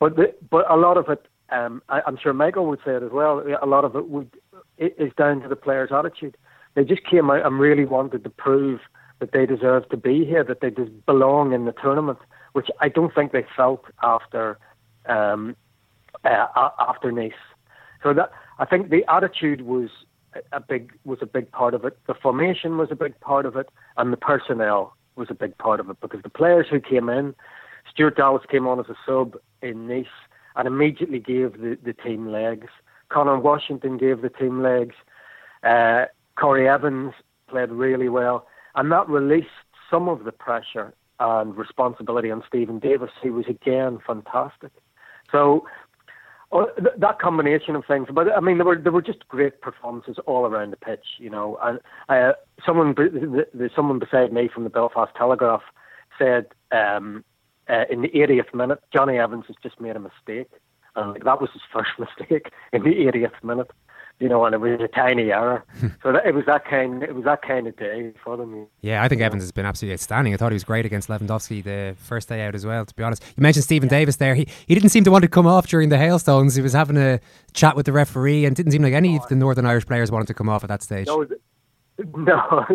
But 0.00 0.16
the, 0.16 0.34
but 0.50 0.68
a 0.70 0.76
lot 0.76 0.96
of 0.96 1.08
it, 1.08 1.26
um, 1.50 1.82
I, 1.88 2.00
am 2.06 2.18
sure 2.20 2.32
Michael 2.32 2.66
would 2.66 2.80
say 2.84 2.92
it 2.92 3.02
as 3.02 3.12
well. 3.12 3.42
A 3.62 3.66
lot 3.66 3.84
of 3.84 3.94
it 3.94 4.08
would 4.08 4.30
it 4.78 4.96
is 4.98 5.12
down 5.16 5.40
to 5.42 5.48
the 5.48 5.56
players' 5.56 5.90
attitude. 5.92 6.36
They 6.74 6.84
just 6.84 7.04
came 7.04 7.30
out 7.30 7.46
and 7.46 7.60
really 7.60 7.84
wanted 7.84 8.24
to 8.24 8.30
prove 8.30 8.80
that 9.20 9.32
they 9.32 9.46
deserve 9.46 9.88
to 9.90 9.96
be 9.96 10.24
here, 10.24 10.42
that 10.42 10.60
they 10.60 10.70
just 10.70 10.90
belong 11.06 11.52
in 11.52 11.64
the 11.64 11.72
tournament, 11.72 12.18
which 12.54 12.68
I 12.80 12.88
don't 12.88 13.14
think 13.14 13.30
they 13.30 13.46
felt 13.56 13.84
after 14.02 14.58
um, 15.06 15.54
uh, 16.24 16.46
after 16.80 17.12
Nice. 17.12 17.32
So 18.02 18.12
that 18.14 18.32
I 18.58 18.64
think 18.64 18.90
the 18.90 19.04
attitude 19.08 19.62
was 19.62 19.90
a 20.52 20.60
big 20.60 20.92
was 21.04 21.18
a 21.22 21.26
big 21.26 21.50
part 21.52 21.74
of 21.74 21.84
it. 21.84 21.98
The 22.06 22.14
formation 22.14 22.78
was 22.78 22.88
a 22.90 22.96
big 22.96 23.18
part 23.20 23.46
of 23.46 23.56
it, 23.56 23.68
and 23.96 24.12
the 24.12 24.16
personnel 24.16 24.94
was 25.16 25.28
a 25.30 25.34
big 25.34 25.56
part 25.58 25.80
of 25.80 25.90
it 25.90 26.00
because 26.00 26.22
the 26.22 26.30
players 26.30 26.66
who 26.70 26.80
came 26.80 27.08
in, 27.08 27.34
Stuart 27.90 28.16
Dallas 28.16 28.42
came 28.50 28.66
on 28.66 28.80
as 28.80 28.86
a 28.88 28.96
sub 29.06 29.36
in 29.60 29.86
Nice 29.86 30.06
and 30.56 30.66
immediately 30.66 31.18
gave 31.18 31.60
the, 31.60 31.78
the 31.82 31.92
team 31.92 32.28
legs. 32.30 32.68
Conor 33.08 33.38
Washington 33.38 33.98
gave 33.98 34.22
the 34.22 34.28
team 34.30 34.62
legs. 34.62 34.94
Uh, 35.62 36.06
Corry 36.38 36.66
Evans 36.66 37.12
played 37.48 37.70
really 37.70 38.08
well, 38.08 38.46
and 38.74 38.90
that 38.90 39.08
released 39.08 39.48
some 39.90 40.08
of 40.08 40.24
the 40.24 40.32
pressure 40.32 40.94
and 41.20 41.56
responsibility 41.56 42.30
on 42.30 42.42
Stephen 42.46 42.78
Davis, 42.78 43.10
who 43.22 43.32
was 43.32 43.44
again 43.48 43.98
fantastic. 44.04 44.72
So 45.30 45.66
Oh, 46.54 46.66
th- 46.76 46.96
that 46.98 47.18
combination 47.18 47.74
of 47.74 47.84
things, 47.86 48.08
but 48.12 48.30
I 48.30 48.40
mean, 48.40 48.58
there 48.58 48.66
were 48.66 48.76
there 48.76 48.92
were 48.92 49.00
just 49.00 49.26
great 49.26 49.62
performances 49.62 50.18
all 50.26 50.44
around 50.44 50.70
the 50.70 50.76
pitch, 50.76 51.16
you 51.16 51.30
know. 51.30 51.58
And 51.62 51.80
uh, 52.10 52.34
someone, 52.64 52.94
someone 53.74 53.98
beside 53.98 54.34
me 54.34 54.50
from 54.52 54.64
the 54.64 54.70
Belfast 54.70 55.12
Telegraph 55.16 55.62
said 56.18 56.48
um, 56.70 57.24
uh, 57.70 57.84
in 57.90 58.02
the 58.02 58.10
80th 58.10 58.52
minute, 58.54 58.80
Jonny 58.92 59.16
Evans 59.16 59.44
has 59.46 59.56
just 59.62 59.80
made 59.80 59.96
a 59.96 60.00
mistake, 60.00 60.50
and 60.94 61.12
like, 61.12 61.24
that 61.24 61.40
was 61.40 61.48
his 61.54 61.62
first 61.72 61.90
mistake 61.98 62.52
in 62.74 62.82
the 62.82 62.90
80th 62.90 63.42
minute 63.42 63.70
you 64.22 64.28
know, 64.28 64.44
and 64.44 64.54
it 64.54 64.58
was 64.58 64.80
a 64.80 64.86
tiny 64.86 65.32
error. 65.32 65.64
so 66.02 66.12
that, 66.12 66.24
it 66.24 66.32
was 66.32 66.46
that 66.46 66.64
kind. 66.64 67.02
It 67.02 67.14
was 67.14 67.24
that 67.24 67.42
kind 67.42 67.66
of 67.66 67.76
day 67.76 68.12
for 68.22 68.36
them. 68.36 68.68
Yeah, 68.80 69.02
I 69.02 69.08
think 69.08 69.20
Evans 69.20 69.42
has 69.42 69.50
been 69.50 69.66
absolutely 69.66 69.94
outstanding. 69.94 70.32
I 70.32 70.36
thought 70.36 70.52
he 70.52 70.54
was 70.54 70.62
great 70.62 70.86
against 70.86 71.08
Lewandowski 71.08 71.64
the 71.64 71.96
first 71.98 72.28
day 72.28 72.46
out 72.46 72.54
as 72.54 72.64
well. 72.64 72.86
To 72.86 72.94
be 72.94 73.02
honest, 73.02 73.22
you 73.36 73.42
mentioned 73.42 73.64
Stephen 73.64 73.88
yeah. 73.88 73.98
Davis 73.98 74.16
there. 74.16 74.36
He 74.36 74.46
he 74.68 74.74
didn't 74.76 74.90
seem 74.90 75.02
to 75.04 75.10
want 75.10 75.22
to 75.22 75.28
come 75.28 75.46
off 75.46 75.66
during 75.66 75.88
the 75.88 75.98
hailstones. 75.98 76.54
He 76.54 76.62
was 76.62 76.72
having 76.72 76.96
a 76.96 77.18
chat 77.52 77.74
with 77.74 77.86
the 77.86 77.92
referee, 77.92 78.44
and 78.44 78.54
didn't 78.54 78.70
seem 78.70 78.82
like 78.82 78.94
any 78.94 79.16
of 79.16 79.26
the 79.26 79.34
Northern 79.34 79.66
Irish 79.66 79.86
players 79.86 80.12
wanted 80.12 80.28
to 80.28 80.34
come 80.34 80.48
off 80.48 80.62
at 80.62 80.68
that 80.68 80.82
stage. 80.82 81.08
No, 81.08 81.26
no. 82.14 82.66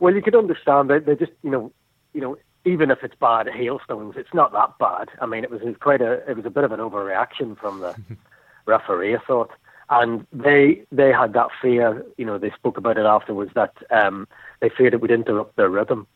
well, 0.00 0.12
you 0.12 0.20
could 0.20 0.34
understand 0.34 0.90
that 0.90 1.06
they 1.06 1.14
just, 1.14 1.32
you 1.44 1.50
know, 1.50 1.72
you 2.12 2.20
know, 2.20 2.36
even 2.64 2.90
if 2.90 3.04
it's 3.04 3.14
bad 3.14 3.48
hailstones, 3.48 4.14
it's 4.16 4.34
not 4.34 4.52
that 4.52 4.76
bad. 4.80 5.10
I 5.20 5.26
mean, 5.26 5.44
it 5.44 5.50
was, 5.50 5.60
it 5.60 5.66
was 5.66 5.76
quite 5.80 6.00
a, 6.00 6.28
it 6.28 6.36
was 6.36 6.44
a 6.44 6.50
bit 6.50 6.64
of 6.64 6.72
an 6.72 6.80
overreaction 6.80 7.56
from 7.56 7.80
the 7.80 7.94
referee. 8.66 9.14
I 9.14 9.20
thought 9.24 9.52
and 9.90 10.26
they 10.32 10.82
they 10.92 11.12
had 11.12 11.32
that 11.32 11.48
fear. 11.60 12.04
You 12.16 12.26
know, 12.26 12.38
they 12.38 12.50
spoke 12.50 12.76
about 12.76 12.98
it 12.98 13.06
afterwards 13.06 13.52
that 13.54 13.74
um, 13.90 14.28
they 14.60 14.68
feared 14.68 14.94
it 14.94 15.00
would 15.00 15.10
interrupt 15.10 15.56
their 15.56 15.70
rhythm, 15.70 16.06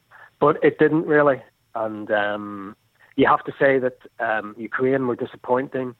but 0.41 0.63
it 0.63 0.79
didn't 0.79 1.07
really. 1.07 1.43
And 1.75 2.11
um, 2.11 2.77
you 3.17 3.27
have 3.27 3.45
to 3.45 3.53
say 3.59 3.79
that 3.79 3.99
um, 4.21 4.55
Ukraine 4.59 5.07
were 5.07 5.17
disappointing. 5.17 5.95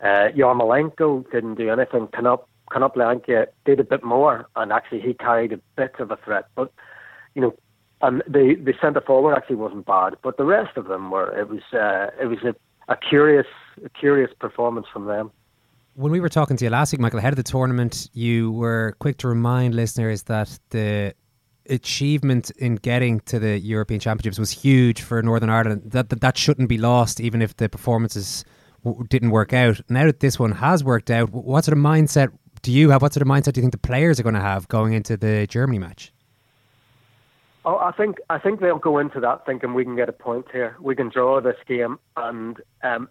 Uh, 0.00 0.28
Yarmolenko 0.36 1.28
didn't 1.32 1.56
do 1.56 1.70
anything. 1.70 2.06
Konoplyanka 2.06 3.46
did 3.64 3.80
a 3.80 3.84
bit 3.84 4.04
more, 4.04 4.48
and 4.54 4.72
actually 4.72 5.00
he 5.00 5.14
carried 5.14 5.52
a 5.52 5.60
bit 5.76 5.94
of 5.98 6.10
a 6.10 6.16
threat. 6.16 6.46
But 6.54 6.72
you 7.34 7.42
know, 7.42 7.54
and 8.00 8.22
the 8.28 8.54
the 8.54 8.74
centre 8.80 9.00
forward 9.00 9.34
actually 9.34 9.56
wasn't 9.56 9.86
bad, 9.86 10.14
but 10.22 10.36
the 10.36 10.44
rest 10.44 10.76
of 10.76 10.86
them 10.86 11.10
were. 11.10 11.36
It 11.36 11.48
was 11.48 11.62
uh, 11.72 12.10
it 12.20 12.26
was 12.26 12.38
a, 12.44 12.54
a 12.92 12.96
curious 12.96 13.46
a 13.84 13.88
curious 13.88 14.30
performance 14.38 14.86
from 14.92 15.06
them. 15.06 15.32
When 15.98 16.12
we 16.12 16.20
were 16.20 16.28
talking 16.28 16.56
to 16.56 16.64
you 16.64 16.70
last 16.70 16.92
week, 16.92 17.00
Michael, 17.00 17.18
ahead 17.18 17.32
of 17.32 17.36
the 17.38 17.42
tournament, 17.42 18.08
you 18.12 18.52
were 18.52 18.94
quick 19.00 19.16
to 19.16 19.26
remind 19.26 19.74
listeners 19.74 20.22
that 20.22 20.56
the 20.70 21.12
achievement 21.68 22.52
in 22.52 22.76
getting 22.76 23.18
to 23.22 23.40
the 23.40 23.58
European 23.58 23.98
Championships 23.98 24.38
was 24.38 24.52
huge 24.52 25.02
for 25.02 25.20
Northern 25.24 25.50
Ireland. 25.50 25.82
That 25.86 26.10
that, 26.10 26.20
that 26.20 26.38
shouldn't 26.38 26.68
be 26.68 26.78
lost, 26.78 27.18
even 27.18 27.42
if 27.42 27.56
the 27.56 27.68
performances 27.68 28.44
w- 28.84 29.08
didn't 29.08 29.30
work 29.30 29.52
out. 29.52 29.80
Now 29.88 30.06
that 30.06 30.20
this 30.20 30.38
one 30.38 30.52
has 30.52 30.84
worked 30.84 31.10
out, 31.10 31.30
what 31.30 31.64
sort 31.64 31.76
of 31.76 31.82
mindset 31.82 32.30
do 32.62 32.70
you 32.70 32.90
have? 32.90 33.02
What 33.02 33.12
sort 33.12 33.22
of 33.22 33.28
mindset 33.28 33.54
do 33.54 33.60
you 33.60 33.62
think 33.62 33.72
the 33.72 33.78
players 33.78 34.20
are 34.20 34.22
going 34.22 34.36
to 34.36 34.40
have 34.40 34.68
going 34.68 34.92
into 34.92 35.16
the 35.16 35.48
Germany 35.48 35.80
match? 35.80 36.12
Oh, 37.64 37.76
I 37.78 37.90
think 37.90 38.18
I 38.30 38.38
think 38.38 38.60
they'll 38.60 38.78
go 38.78 38.98
into 38.98 39.18
that 39.18 39.44
thinking 39.46 39.74
we 39.74 39.82
can 39.82 39.96
get 39.96 40.08
a 40.08 40.12
point 40.12 40.46
here. 40.52 40.76
We 40.80 40.94
can 40.94 41.08
draw 41.08 41.40
this 41.40 41.58
game, 41.66 41.98
and 42.16 42.56
um, 42.84 43.08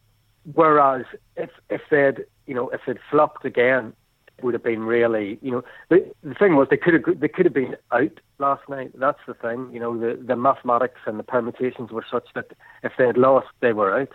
whereas 0.53 1.05
if 1.35 1.49
if 1.69 1.81
they'd 1.89 2.25
you 2.47 2.53
know, 2.53 2.69
if 2.69 2.87
it 2.87 2.97
flopped 3.11 3.45
again, 3.45 3.93
it 4.37 4.43
would 4.43 4.53
have 4.53 4.63
been 4.63 4.83
really, 4.83 5.37
you 5.41 5.51
know, 5.51 5.63
the, 5.89 6.09
the 6.23 6.35
thing 6.35 6.55
was 6.55 6.67
they 6.69 6.77
could 6.77 6.93
have 6.93 7.19
they 7.19 7.27
could 7.27 7.45
have 7.45 7.53
been 7.53 7.75
out 7.91 8.19
last 8.39 8.67
night. 8.69 8.91
That's 8.95 9.19
the 9.27 9.33
thing, 9.33 9.69
you 9.71 9.79
know, 9.79 9.97
the 9.97 10.21
the 10.21 10.35
mathematics 10.35 11.01
and 11.05 11.19
the 11.19 11.23
permutations 11.23 11.91
were 11.91 12.05
such 12.09 12.27
that 12.33 12.51
if 12.83 12.93
they 12.97 13.05
had 13.05 13.17
lost, 13.17 13.47
they 13.59 13.73
were 13.73 13.99
out. 13.99 14.13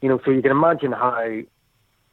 You 0.00 0.08
know, 0.08 0.20
so 0.24 0.30
you 0.30 0.42
can 0.42 0.50
imagine 0.50 0.92
how 0.92 1.42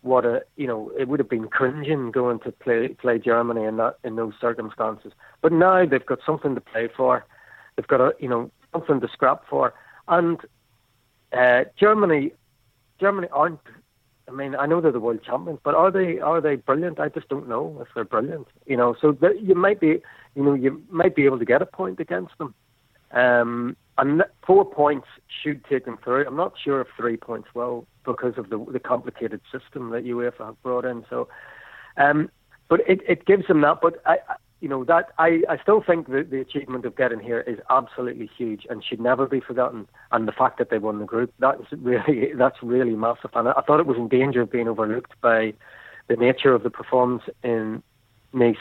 what 0.01 0.25
a 0.25 0.43
you 0.55 0.65
know 0.65 0.91
it 0.97 1.09
would 1.09 1.19
have 1.19 1.29
been 1.29 1.49
cringing 1.49 2.11
going 2.11 2.39
to 2.39 2.51
play 2.51 2.87
play 2.89 3.19
Germany 3.19 3.65
in 3.65 3.77
that 3.77 3.97
in 4.03 4.15
those 4.15 4.33
circumstances. 4.39 5.11
But 5.41 5.51
now 5.51 5.85
they've 5.85 6.05
got 6.05 6.19
something 6.25 6.55
to 6.55 6.61
play 6.61 6.87
for. 6.95 7.25
They've 7.75 7.87
got 7.87 7.99
a 7.99 8.13
you 8.19 8.29
know 8.29 8.51
something 8.71 9.01
to 9.01 9.09
scrap 9.09 9.43
for, 9.49 9.73
and 10.07 10.39
uh, 11.33 11.65
Germany 11.77 12.31
Germany 12.99 13.27
aren't 13.31 13.59
I 14.29 14.31
mean, 14.31 14.55
I 14.55 14.67
know 14.67 14.79
they're 14.79 14.91
the 14.91 14.99
world 14.99 15.21
champions, 15.25 15.59
but 15.63 15.73
are 15.73 15.91
they 15.91 16.19
are 16.19 16.39
they 16.39 16.55
brilliant? 16.55 16.99
I 16.99 17.09
just 17.09 17.29
don't 17.29 17.49
know 17.49 17.77
if 17.81 17.87
they're 17.95 18.03
brilliant. 18.03 18.47
You 18.67 18.77
know, 18.77 18.95
so 19.01 19.17
you 19.41 19.55
might 19.55 19.79
be, 19.79 20.01
you 20.35 20.43
know, 20.43 20.53
you 20.53 20.83
might 20.89 21.15
be 21.15 21.25
able 21.25 21.39
to 21.39 21.45
get 21.45 21.61
a 21.61 21.65
point 21.65 21.99
against 21.99 22.37
them. 22.37 22.53
Um, 23.11 23.75
and 23.97 24.23
four 24.45 24.63
points 24.65 25.07
should 25.41 25.65
take 25.65 25.85
them 25.85 25.97
through. 26.03 26.27
I'm 26.27 26.35
not 26.35 26.53
sure 26.63 26.79
if 26.81 26.87
three 26.95 27.17
points 27.17 27.49
will 27.55 27.87
because 28.05 28.37
of 28.37 28.49
the 28.49 28.63
the 28.71 28.79
complicated 28.79 29.41
system 29.51 29.89
that 29.89 30.05
UEFA 30.05 30.45
have 30.45 30.61
brought 30.61 30.85
in. 30.85 31.05
So, 31.09 31.27
um, 31.97 32.29
but 32.69 32.81
it, 32.87 33.01
it 33.07 33.25
gives 33.25 33.47
them 33.47 33.61
that. 33.61 33.79
But 33.81 34.01
I, 34.05 34.17
you 34.61 34.67
know 34.69 34.83
that 34.83 35.09
I, 35.17 35.41
I 35.49 35.57
still 35.61 35.81
think 35.81 36.09
that 36.09 36.31
the 36.31 36.41
achievement 36.41 36.85
of 36.85 36.95
getting 36.95 37.19
here 37.19 37.41
is 37.41 37.59
absolutely 37.69 38.29
huge 38.37 38.65
and 38.69 38.83
should 38.83 38.99
never 38.99 39.25
be 39.25 39.39
forgotten. 39.39 39.87
And 40.11 40.27
the 40.27 40.33
fact 40.33 40.57
that 40.57 40.69
they 40.69 40.77
won 40.77 40.99
the 40.99 41.05
group 41.05 41.33
that's 41.39 41.71
really 41.71 42.33
that's 42.37 42.57
really 42.61 42.95
massive. 42.95 43.31
And 43.33 43.49
I, 43.49 43.61
thought 43.61 43.79
it 43.79 43.87
was 43.87 43.97
in 43.97 44.07
danger 44.07 44.41
of 44.41 44.51
being 44.51 44.67
overlooked 44.67 45.19
by 45.21 45.53
the 46.07 46.15
nature 46.15 46.53
of 46.53 46.63
the 46.63 46.69
performance 46.69 47.23
in 47.43 47.83
Nice. 48.31 48.57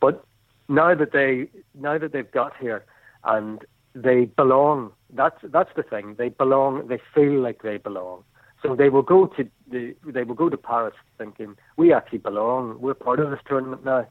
But 0.00 0.24
now 0.68 0.94
that 0.94 1.12
they 1.12 1.48
now 1.74 1.98
that 1.98 2.12
they've 2.12 2.30
got 2.30 2.52
here 2.56 2.84
and 3.24 3.64
they 3.94 4.26
belong. 4.26 4.92
That's 5.10 5.38
that's 5.42 5.70
the 5.76 5.82
thing. 5.82 6.16
They 6.18 6.28
belong. 6.28 6.88
They 6.88 7.00
feel 7.14 7.40
like 7.40 7.62
they 7.62 7.78
belong. 7.78 8.24
So 8.62 8.74
they 8.74 8.88
will 8.88 9.02
go 9.02 9.26
to 9.26 9.48
the 9.70 9.94
they 10.04 10.24
will 10.24 10.34
go 10.34 10.48
to 10.48 10.56
Paris 10.56 10.94
thinking 11.16 11.56
we 11.76 11.92
actually 11.92 12.18
belong. 12.18 12.80
We're 12.80 12.94
part 12.94 13.20
of 13.20 13.30
this 13.30 13.40
tournament 13.46 13.84
now, 13.84 14.06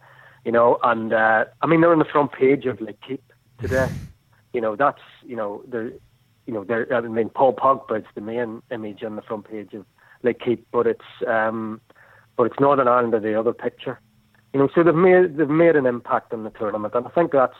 you 0.48 0.54
know. 0.54 0.80
And 0.82 1.14
uh, 1.14 1.46
I 1.62 1.68
mean 1.68 1.82
they're 1.82 1.92
on 1.92 2.00
the 2.00 2.06
front 2.06 2.32
page 2.32 2.66
of 2.66 2.82
L'Equipe 2.82 3.32
today. 3.62 3.90
you 4.54 4.62
know 4.62 4.76
that's 4.76 5.02
you 5.24 5.36
know 5.36 5.62
they're 5.68 5.92
you 6.48 6.54
know 6.54 6.64
they're 6.64 6.92
I 6.92 7.02
mean 7.02 7.30
Paul 7.30 7.54
Pogba 7.54 8.00
is 8.00 8.06
the 8.16 8.22
main 8.22 8.64
image 8.72 9.04
on 9.04 9.18
the 9.18 9.22
front 9.22 9.48
page 9.48 9.74
of 9.74 9.86
L'Equipe, 10.24 10.66
but 10.72 10.88
it's 10.88 11.28
um, 11.28 11.82
but 12.38 12.46
it's 12.46 12.60
Northern 12.60 12.88
Ireland 12.88 13.14
are 13.14 13.20
the 13.20 13.38
other 13.40 13.54
picture. 13.54 14.00
You 14.54 14.62
know, 14.62 14.70
so 14.74 14.82
they've 14.82 14.96
made 14.96 15.38
they've 15.38 15.50
made 15.50 15.76
an 15.76 15.86
impact 15.86 16.34
on 16.34 16.46
the 16.46 16.50
tournament, 16.50 16.96
and 16.96 17.06
I 17.06 17.10
think 17.10 17.34
that's 17.34 17.58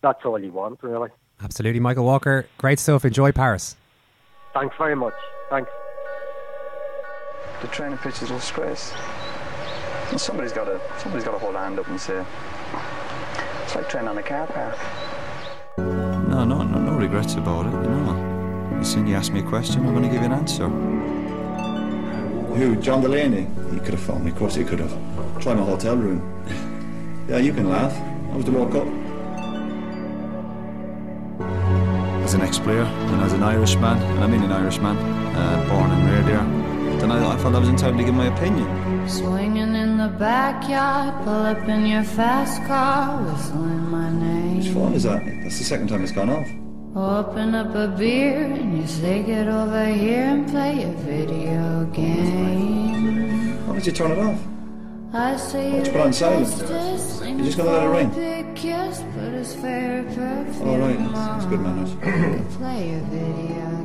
that's 0.00 0.24
all 0.24 0.42
you 0.42 0.50
want 0.50 0.82
really. 0.82 1.10
Absolutely, 1.42 1.80
Michael 1.80 2.06
Walker. 2.06 2.46
Great 2.56 2.78
stuff. 2.78 3.04
Enjoy 3.04 3.30
Paris. 3.30 3.76
Thanks 4.54 4.74
very 4.78 4.96
much. 4.96 5.14
Thanks. 5.50 5.70
The 7.60 7.68
training 7.68 7.98
pitch 7.98 8.22
is 8.22 8.30
a 8.30 8.34
disgrace. 8.34 8.92
And 10.12 10.20
somebody's 10.20 10.52
got 10.52 10.64
to 10.64 10.78
somebody's 10.98 11.24
got 11.24 11.32
to 11.32 11.38
hold 11.38 11.54
a 11.54 11.58
hand 11.58 11.78
up 11.78 11.88
and 11.88 11.98
say 11.98 12.22
it's 13.64 13.74
like 13.74 13.88
training 13.88 14.10
on 14.10 14.18
a 14.18 14.22
car 14.22 14.46
park. 14.46 14.76
No, 15.78 16.44
no, 16.44 16.62
no, 16.62 16.78
no 16.78 16.96
regrets 16.98 17.34
about 17.36 17.64
it. 17.64 17.72
You 17.72 17.94
know, 17.94 18.78
as 18.78 18.92
soon 18.92 19.04
as 19.04 19.08
you 19.08 19.16
ask 19.16 19.32
me 19.32 19.40
a 19.40 19.42
question, 19.42 19.86
I'm 19.86 19.94
going 19.94 20.02
to 20.02 20.10
give 20.10 20.20
you 20.20 20.26
an 20.26 20.32
answer. 20.32 20.68
Who? 22.56 22.76
John 22.76 23.00
Delaney? 23.00 23.46
He 23.72 23.80
could 23.80 23.94
have 23.94 24.00
phoned 24.00 24.26
me. 24.26 24.32
Of 24.32 24.36
course 24.36 24.54
he 24.54 24.64
could 24.64 24.80
have. 24.80 24.92
Try 25.40 25.54
my 25.54 25.64
hotel 25.64 25.96
room. 25.96 26.20
yeah, 27.28 27.38
you 27.38 27.54
can 27.54 27.70
laugh. 27.70 27.94
That 27.94 28.36
was 28.36 28.44
the 28.44 28.52
World 28.52 28.70
Cup. 28.70 28.86
As 32.22 32.34
an 32.34 32.42
ex-player 32.42 32.82
and 32.82 33.22
as 33.22 33.32
an 33.32 33.42
Irishman, 33.42 33.96
and 33.96 34.22
I 34.22 34.26
mean 34.26 34.42
an 34.42 34.52
Irishman, 34.52 34.94
uh, 34.98 35.66
born 35.70 35.90
and 35.90 36.10
reared 36.10 36.26
here, 36.26 36.98
then 37.00 37.10
I, 37.10 37.32
I 37.32 37.38
felt 37.38 37.54
I 37.54 37.58
was 37.58 37.70
entitled 37.70 37.98
to 37.98 38.04
give 38.04 38.14
my 38.14 38.26
opinion. 38.26 39.08
Swinging 39.08 39.42
in 39.42 39.51
the 39.51 39.51
backyard, 40.18 41.24
pull 41.24 41.46
up 41.46 41.68
in 41.68 41.86
your 41.86 42.04
fast 42.04 42.62
car, 42.66 43.22
whistling 43.22 43.90
my 43.90 44.10
name. 44.10 44.56
Whose 44.56 44.72
phone 44.72 44.94
is 44.94 45.02
that? 45.04 45.24
That's 45.24 45.58
the 45.58 45.64
second 45.64 45.88
time 45.88 46.02
it's 46.02 46.12
gone 46.12 46.30
off. 46.30 46.48
Open 46.94 47.54
up 47.54 47.74
a 47.74 47.88
beer 47.88 48.42
and 48.42 48.78
you 48.78 48.86
say 48.86 49.22
get 49.22 49.48
over 49.48 49.86
here 49.86 50.24
and 50.24 50.48
play 50.48 50.82
a 50.82 50.92
video 50.98 51.84
game. 51.92 53.56
Why 53.66 53.76
did 53.76 53.86
you 53.86 53.92
turn 53.92 54.10
it 54.12 54.18
off? 54.18 54.38
I 55.14 55.36
say 55.36 55.78
you 55.78 55.90
put 55.90 56.00
on 56.00 56.12
silent? 56.12 56.48
You're 56.58 57.44
just 57.44 57.56
gonna 57.56 57.70
let 57.70 57.82
it 57.84 57.88
ring? 57.88 58.54
Kiss, 58.54 59.02
but 59.14 59.32
it's 59.32 59.54
very 59.54 60.04
perfume 60.04 60.68
All 60.68 60.78
right, 60.78 60.98
that's, 61.12 61.46
good 61.46 61.60
manners. 61.60 61.92
Play 62.56 62.94
a 62.94 63.00
video. 63.10 63.81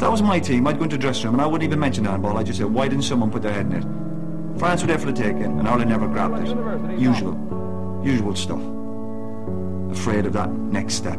If 0.00 0.04
that 0.04 0.12
was 0.12 0.22
my 0.22 0.40
team, 0.40 0.66
I'd 0.66 0.78
go 0.78 0.84
into 0.84 0.96
the 0.96 1.02
dressing 1.02 1.26
room 1.26 1.34
and 1.34 1.42
I 1.42 1.46
wouldn't 1.46 1.62
even 1.62 1.78
mention 1.78 2.06
handball. 2.06 2.38
I'd 2.38 2.46
just 2.46 2.58
say, 2.58 2.64
why 2.64 2.88
didn't 2.88 3.04
someone 3.04 3.30
put 3.30 3.42
their 3.42 3.52
head 3.52 3.66
in 3.66 3.72
it? 3.74 4.58
France 4.58 4.80
were 4.80 4.86
there 4.86 4.98
for 4.98 5.04
the 5.04 5.12
taking, 5.12 5.58
and 5.58 5.68
Ireland 5.68 5.90
never 5.90 6.08
grabbed 6.08 6.38
it. 6.38 6.98
Usual. 6.98 8.00
Usual 8.02 8.34
stuff. 8.34 8.62
Afraid 9.92 10.24
of 10.24 10.32
that 10.32 10.50
next 10.50 10.94
step. 10.94 11.18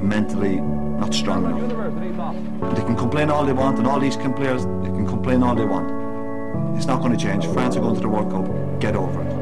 Mentally 0.00 0.62
not 0.62 1.12
strong 1.12 1.44
enough. 1.44 2.74
They 2.74 2.82
can 2.82 2.96
complain 2.96 3.28
all 3.28 3.44
they 3.44 3.52
want, 3.52 3.76
and 3.76 3.86
all 3.86 4.00
these 4.00 4.16
players, 4.16 4.64
they 4.64 4.88
can 4.88 5.06
complain 5.06 5.42
all 5.42 5.54
they 5.54 5.66
want. 5.66 6.78
It's 6.78 6.86
not 6.86 7.02
going 7.02 7.12
to 7.12 7.22
change. 7.22 7.44
France 7.48 7.76
are 7.76 7.80
going 7.80 7.96
to 7.96 8.00
the 8.00 8.08
World 8.08 8.30
Cup. 8.30 8.80
Get 8.80 8.96
over 8.96 9.20
it. 9.20 9.37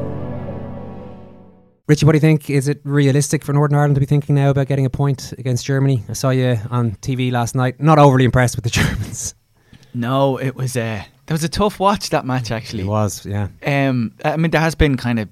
Richie, 1.87 2.05
what 2.05 2.11
do 2.11 2.17
you 2.17 2.21
think? 2.21 2.49
Is 2.49 2.67
it 2.67 2.81
realistic 2.83 3.45
for 3.45 3.53
Northern 3.53 3.77
Ireland 3.77 3.95
to 3.95 4.01
be 4.01 4.05
thinking 4.05 4.35
now 4.35 4.49
about 4.49 4.67
getting 4.67 4.85
a 4.85 4.89
point 4.89 5.31
against 5.37 5.65
Germany? 5.65 6.03
I 6.09 6.13
saw 6.13 6.31
you 6.31 6.59
on 6.69 6.91
TV 6.95 7.31
last 7.31 7.55
night. 7.55 7.79
Not 7.79 7.97
overly 7.97 8.25
impressed 8.25 8.57
with 8.57 8.65
the 8.65 8.69
Germans. 8.81 9.33
No, 9.93 10.37
it 10.37 10.53
was 10.53 10.75
a 10.75 11.07
that 11.25 11.33
was 11.33 11.45
a 11.45 11.49
tough 11.49 11.79
watch 11.79 12.09
that 12.09 12.25
match 12.25 12.51
actually. 12.51 12.83
It 12.83 12.87
was, 12.87 13.25
yeah. 13.25 13.47
Um, 13.65 14.13
I 14.25 14.35
mean, 14.35 14.51
there 14.51 14.59
has 14.59 14.75
been 14.75 14.97
kind 14.97 15.17
of 15.17 15.29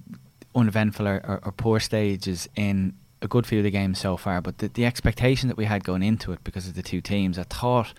uneventful 0.55 1.05
or, 1.05 1.21
or, 1.27 1.41
or 1.43 1.51
poor 1.51 1.81
stages 1.81 2.47
in 2.55 2.93
a 3.21 3.27
good 3.27 3.45
few 3.45 3.59
of 3.59 3.65
the 3.65 3.71
games 3.71 3.99
so 3.99 4.15
far, 4.15 4.41
but 4.41 4.59
the, 4.59 4.69
the 4.69 4.85
expectation 4.85 5.49
that 5.49 5.57
we 5.57 5.65
had 5.65 5.83
going 5.83 6.03
into 6.03 6.31
it 6.31 6.41
because 6.45 6.67
of 6.67 6.75
the 6.75 6.81
two 6.81 7.01
teams, 7.01 7.37
I 7.37 7.43
thought 7.43 7.93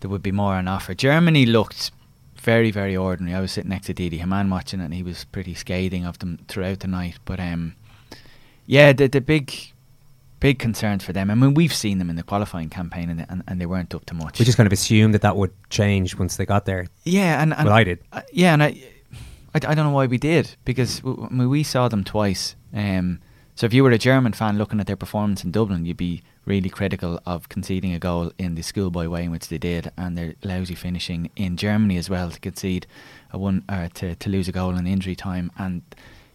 there 0.00 0.08
would 0.08 0.22
be 0.22 0.32
more 0.32 0.54
on 0.54 0.66
offer. 0.66 0.94
Germany 0.94 1.44
looked 1.44 1.90
very, 2.46 2.70
very 2.70 2.96
ordinary. 2.96 3.36
I 3.36 3.40
was 3.40 3.50
sitting 3.50 3.70
next 3.70 3.86
to 3.88 3.92
Didi 3.92 4.18
Hamann 4.18 4.48
watching 4.48 4.80
it, 4.80 4.84
and 4.84 4.94
he 4.94 5.02
was 5.02 5.24
pretty 5.24 5.52
scathing 5.52 6.06
of 6.06 6.20
them 6.20 6.38
throughout 6.46 6.78
the 6.78 6.86
night. 6.86 7.18
But 7.24 7.40
um, 7.40 7.74
yeah, 8.66 8.92
the 8.92 9.08
the 9.08 9.20
big, 9.20 9.52
big 10.38 10.60
concerns 10.60 11.02
for 11.04 11.12
them. 11.12 11.28
I 11.28 11.34
mean, 11.34 11.54
we've 11.54 11.74
seen 11.74 11.98
them 11.98 12.08
in 12.08 12.14
the 12.14 12.22
qualifying 12.22 12.70
campaign, 12.70 13.10
and 13.10 13.26
and, 13.28 13.42
and 13.48 13.60
they 13.60 13.66
weren't 13.66 13.92
up 13.96 14.06
to 14.06 14.14
much. 14.14 14.38
We 14.38 14.44
just 14.44 14.56
kind 14.56 14.66
of 14.68 14.72
assumed 14.72 15.12
that 15.14 15.22
that 15.22 15.36
would 15.36 15.52
change 15.70 16.16
once 16.16 16.36
they 16.36 16.46
got 16.46 16.66
there. 16.66 16.86
Yeah, 17.02 17.42
and, 17.42 17.52
and 17.52 17.66
well, 17.66 17.74
I 17.74 17.82
did. 17.84 17.98
Uh, 18.12 18.22
yeah, 18.32 18.52
and 18.52 18.62
I, 18.62 18.80
I, 19.52 19.56
I 19.56 19.74
don't 19.74 19.84
know 19.84 19.90
why 19.90 20.06
we 20.06 20.16
did 20.18 20.54
because 20.64 21.00
w- 21.00 21.26
I 21.28 21.34
mean, 21.34 21.50
we 21.50 21.64
saw 21.64 21.88
them 21.88 22.04
twice. 22.04 22.54
Um, 22.72 23.18
so 23.56 23.64
if 23.64 23.72
you 23.72 23.82
were 23.82 23.90
a 23.90 23.98
German 23.98 24.34
fan 24.34 24.58
looking 24.58 24.80
at 24.80 24.86
their 24.86 24.96
performance 24.96 25.42
in 25.42 25.50
Dublin, 25.50 25.86
you'd 25.86 25.96
be 25.96 26.22
really 26.44 26.68
critical 26.68 27.18
of 27.24 27.48
conceding 27.48 27.94
a 27.94 27.98
goal 27.98 28.30
in 28.38 28.54
the 28.54 28.62
schoolboy 28.62 29.08
way 29.08 29.24
in 29.24 29.30
which 29.30 29.48
they 29.48 29.56
did, 29.56 29.90
and 29.96 30.16
their 30.16 30.34
lousy 30.44 30.74
finishing 30.74 31.30
in 31.36 31.56
Germany 31.56 31.96
as 31.96 32.10
well 32.10 32.30
to 32.30 32.38
concede 32.38 32.86
a 33.32 33.38
one 33.38 33.64
uh, 33.68 33.88
to 33.94 34.14
to 34.14 34.30
lose 34.30 34.46
a 34.46 34.52
goal 34.52 34.76
in 34.76 34.86
injury 34.86 35.16
time, 35.16 35.50
and 35.58 35.82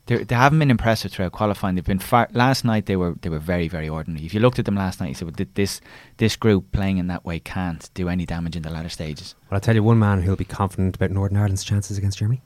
they 0.07 0.23
they 0.23 0.35
haven't 0.35 0.57
been 0.57 0.71
impressive 0.71 1.11
throughout 1.11 1.31
qualifying. 1.31 1.75
They've 1.75 1.85
been 1.85 1.99
far, 1.99 2.27
last 2.33 2.65
night 2.65 2.87
they 2.87 2.95
were 2.95 3.13
they 3.21 3.29
were 3.29 3.39
very 3.39 3.67
very 3.67 3.87
ordinary. 3.87 4.25
If 4.25 4.33
you 4.33 4.39
looked 4.39 4.57
at 4.57 4.65
them 4.65 4.75
last 4.75 4.99
night, 4.99 5.09
you 5.09 5.13
said 5.13 5.27
well, 5.27 5.47
this 5.53 5.79
this 6.17 6.35
group 6.35 6.71
playing 6.71 6.97
in 6.97 7.05
that 7.07 7.23
way 7.23 7.39
can't 7.39 7.87
do 7.93 8.09
any 8.09 8.25
damage 8.25 8.55
in 8.55 8.63
the 8.63 8.71
latter 8.71 8.89
stages. 8.89 9.35
Well, 9.49 9.57
I'll 9.57 9.61
tell 9.61 9.75
you 9.75 9.83
one 9.83 9.99
man 9.99 10.23
who'll 10.23 10.35
be 10.35 10.45
confident 10.45 10.95
about 10.95 11.11
Northern 11.11 11.37
Ireland's 11.37 11.63
chances 11.63 11.99
against 11.99 12.17
Germany. 12.17 12.41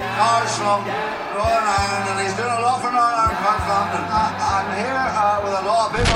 Armstrong, 0.00 0.86
Northern 0.86 1.66
Ireland, 1.66 2.10
and 2.10 2.26
he's 2.26 2.36
doing 2.36 2.48
a 2.48 2.62
lot 2.62 2.80
for 2.80 2.92
Northern 2.92 3.19
Ireland. 3.70 4.06
I'm 4.42 4.76
here 4.76 4.96
uh, 4.96 5.40
with 5.44 5.52
a 5.52 5.62
lot 5.66 5.90
of 5.90 5.96
big. 5.96 6.06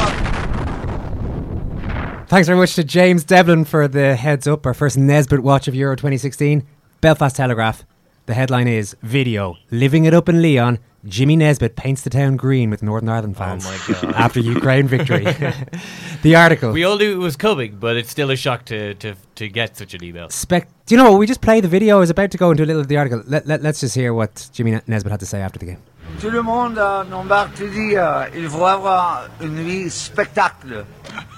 Thanks 2.28 2.48
very 2.48 2.58
much 2.58 2.74
to 2.74 2.82
James 2.84 3.22
Devlin 3.24 3.64
for 3.64 3.86
the 3.86 4.16
heads 4.16 4.48
up, 4.48 4.66
our 4.66 4.74
first 4.74 4.96
Nesbitt 4.98 5.40
watch 5.40 5.68
of 5.68 5.74
Euro 5.74 5.94
2016. 5.94 6.66
Belfast 7.00 7.36
Telegraph. 7.36 7.84
The 8.26 8.34
headline 8.34 8.66
is 8.66 8.96
Video 9.02 9.56
Living 9.70 10.04
It 10.06 10.14
Up 10.14 10.28
in 10.28 10.42
Lyon. 10.42 10.78
Jimmy 11.06 11.36
Nesbitt 11.36 11.76
paints 11.76 12.00
the 12.00 12.08
town 12.08 12.36
green 12.36 12.70
with 12.70 12.82
Northern 12.82 13.10
Ireland 13.10 13.36
fans 13.36 13.66
Oh 13.66 13.70
my 13.70 13.78
God. 14.00 14.14
after 14.14 14.40
Ukraine 14.40 14.88
victory. 14.88 15.24
the 16.22 16.34
article. 16.34 16.72
We 16.72 16.82
all 16.84 16.96
knew 16.96 17.12
it 17.12 17.18
was 17.22 17.36
coming, 17.36 17.76
but 17.78 17.98
it's 17.98 18.08
still 18.10 18.30
a 18.30 18.36
shock 18.36 18.64
to, 18.66 18.94
to, 18.94 19.14
to 19.34 19.48
get 19.50 19.76
such 19.76 19.92
an 19.92 20.02
email. 20.02 20.30
Spec- 20.30 20.66
Do 20.86 20.94
you 20.94 21.02
know 21.02 21.10
what? 21.12 21.18
We 21.18 21.26
just 21.26 21.42
play 21.42 21.60
the 21.60 21.68
video. 21.68 21.98
I 21.98 22.00
was 22.00 22.08
about 22.08 22.30
to 22.30 22.38
go 22.38 22.50
into 22.50 22.64
a 22.64 22.66
little 22.66 22.80
of 22.80 22.88
the 22.88 22.96
article. 22.96 23.22
Let, 23.26 23.46
let, 23.46 23.60
let's 23.62 23.80
just 23.80 23.94
hear 23.94 24.14
what 24.14 24.48
Jimmy 24.54 24.80
Nesbitt 24.86 25.10
had 25.10 25.20
to 25.20 25.26
say 25.26 25.42
after 25.42 25.58
the 25.58 25.66
game. 25.66 25.82
Tout 26.20 26.30
le 26.30 26.42
monde 26.42 26.78
euh, 26.78 27.04
n'embarque, 27.04 27.54
tu 27.54 27.68
dis, 27.68 27.96
euh, 27.96 28.24
il 28.36 28.48
faut 28.48 28.64
avoir 28.64 29.28
une 29.40 29.62
vie 29.62 29.90
spectacle. 29.90 30.84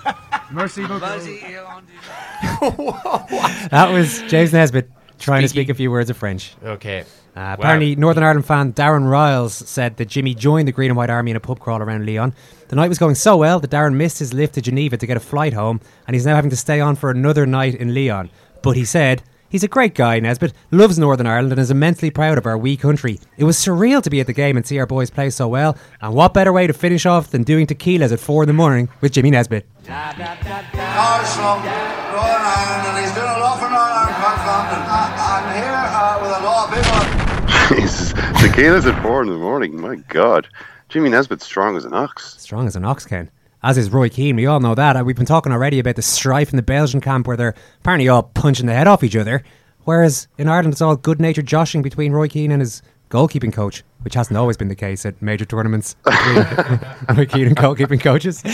Merci 0.53 0.83
beaucoup. 0.83 1.01
That 3.71 3.93
was 3.93 4.23
James 4.29 4.53
Nesbitt 4.53 4.89
trying 5.19 5.43
to 5.43 5.49
speak 5.49 5.69
a 5.69 5.75
few 5.75 5.91
words 5.91 6.11
of 6.11 6.17
French. 6.17 6.55
Okay. 6.62 7.05
Uh, 7.37 7.57
apparently, 7.59 7.97
Northern 7.97 8.25
Ireland 8.25 8.47
fan 8.47 8.73
Darren 8.73 9.11
Riles 9.11 9.55
said 9.55 9.97
that 9.99 10.09
Jimmy 10.09 10.35
joined 10.35 10.69
the 10.69 10.73
Green 10.73 10.91
and 10.91 10.97
White 10.97 11.11
Army 11.11 11.31
in 11.31 11.37
a 11.37 11.41
pub 11.41 11.59
crawl 11.59 11.83
around 11.83 12.07
Lyon. 12.07 12.33
The 12.69 12.77
night 12.77 12.89
was 12.89 12.99
going 12.99 13.14
so 13.14 13.37
well 13.37 13.61
that 13.61 13.71
Darren 13.71 13.95
missed 13.95 14.19
his 14.19 14.33
lift 14.33 14.55
to 14.55 14.62
Geneva 14.62 14.97
to 14.97 15.07
get 15.07 15.17
a 15.17 15.21
flight 15.21 15.53
home, 15.53 15.81
and 16.07 16.14
he's 16.14 16.25
now 16.25 16.35
having 16.35 16.51
to 16.51 16.57
stay 16.57 16.81
on 16.81 16.97
for 16.97 17.11
another 17.11 17.47
night 17.47 17.75
in 17.75 17.95
Lyon. 17.95 18.31
But 18.62 18.77
he 18.77 18.85
said, 18.85 19.23
He's 19.49 19.63
a 19.63 19.69
great 19.69 19.95
guy, 19.95 20.19
Nesbitt, 20.19 20.53
loves 20.73 20.99
Northern 20.99 21.27
Ireland, 21.27 21.53
and 21.53 21.61
is 21.61 21.71
immensely 21.71 22.11
proud 22.11 22.37
of 22.37 22.47
our 22.47 22.59
wee 22.59 22.77
country. 22.77 23.21
It 23.37 23.45
was 23.45 23.57
surreal 23.57 24.03
to 24.03 24.11
be 24.11 24.21
at 24.21 24.27
the 24.27 24.33
game 24.33 24.57
and 24.57 24.67
see 24.67 24.79
our 24.79 24.87
boys 24.87 25.09
play 25.09 25.31
so 25.31 25.47
well, 25.47 25.77
and 26.01 26.15
what 26.15 26.35
better 26.35 26.53
way 26.53 26.67
to 26.67 26.73
finish 26.73 27.07
off 27.07 27.31
than 27.31 27.45
doing 27.45 27.67
tequilas 27.67 28.13
at 28.13 28.19
4 28.19 28.43
in 28.43 28.47
the 28.49 28.53
morning 28.53 28.89
with 29.01 29.13
Jimmy 29.13 29.31
Nesbitt? 29.31 29.65
Armstrong, 29.89 31.63
Northern 31.63 32.43
Ireland, 32.43 32.89
and 32.89 33.05
he's 33.05 33.15
doing 33.15 33.29
a 33.29 33.39
lot 33.39 33.59
for 33.61 33.71
Northern 33.71 33.99
Ireland, 33.99 34.17
confounded. 34.17 34.83
I'm 35.23 35.55
here 35.55 35.79
uh, 35.79 36.19
with 36.23 36.33
a 36.33 36.43
lot 36.45 36.69
of 36.69 36.75
big 36.75 36.87
one. 36.91 37.81
Jesus, 37.81 38.13
tequila's 38.41 38.87
at 38.87 39.01
four 39.03 39.23
in 39.23 39.29
the 39.29 39.37
morning. 39.37 39.81
My 39.81 39.95
God, 40.09 40.49
Jimmy 40.89 41.09
Nesbitt's 41.11 41.45
strong 41.45 41.77
as 41.77 41.85
an 41.85 41.95
ox. 41.95 42.35
Strong 42.41 42.67
as 42.67 42.75
an 42.75 42.85
ox, 42.85 43.07
Ken. 43.07 43.31
As 43.63 43.79
is 43.79 43.91
Roy 43.91 44.09
Keane, 44.09 44.37
we 44.37 44.47
all 44.47 44.61
know 44.61 44.75
that. 44.75 44.97
Uh, 44.97 45.05
We've 45.05 45.17
been 45.17 45.27
talking 45.27 45.53
already 45.53 45.79
about 45.79 45.97
the 45.97 46.03
strife 46.03 46.51
in 46.51 46.57
the 46.57 46.63
Belgian 46.63 47.01
camp 47.01 47.27
where 47.27 47.37
they're 47.37 47.55
apparently 47.81 48.09
all 48.09 48.25
punching 48.25 48.67
the 48.67 48.75
head 48.75 48.87
off 48.87 49.03
each 49.03 49.17
other. 49.17 49.43
Whereas 49.85 50.29
in 50.37 50.49
Ireland, 50.49 50.75
it's 50.75 50.83
all 50.83 50.97
good 50.97 51.21
natured 51.21 51.47
joshing 51.47 51.83
between 51.83 52.13
Roy 52.13 52.29
Keane 52.29 52.53
and 52.53 52.61
his 52.61 52.83
goalkeeping 53.11 53.53
coach, 53.53 53.83
which 54.03 54.15
hasn't 54.15 54.37
always 54.37 54.57
been 54.57 54.69
the 54.69 54.75
case 54.75 55.07
at 55.07 55.21
major 55.23 55.45
tournaments 55.45 55.95
between 56.05 56.37
Roy 57.17 57.27
Keane 57.27 57.47
and 57.49 57.57
goalkeeping 57.57 58.01
coaches. 58.01 58.43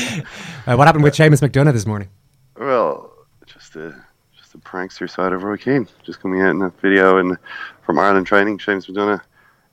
Uh, 0.65 0.77
what 0.77 0.87
happened 0.87 1.03
with 1.03 1.13
Seamus 1.13 1.43
McDonagh 1.43 1.73
this 1.73 1.87
morning? 1.87 2.09
Well, 2.57 3.11
just 3.47 3.75
a 3.75 4.01
just 4.39 4.55
a 4.55 4.59
prankster 4.59 5.11
side 5.11 5.33
of 5.33 5.43
Roy 5.43 5.57
Keane, 5.57 5.89
just 6.05 6.21
coming 6.21 6.41
out 6.41 6.51
in 6.51 6.61
that 6.61 6.81
video 6.81 7.19
and 7.19 7.37
from 7.85 7.99
Ireland 7.99 8.29
training. 8.29 8.59
Seamus 8.59 8.89
McDonagh 8.89 9.21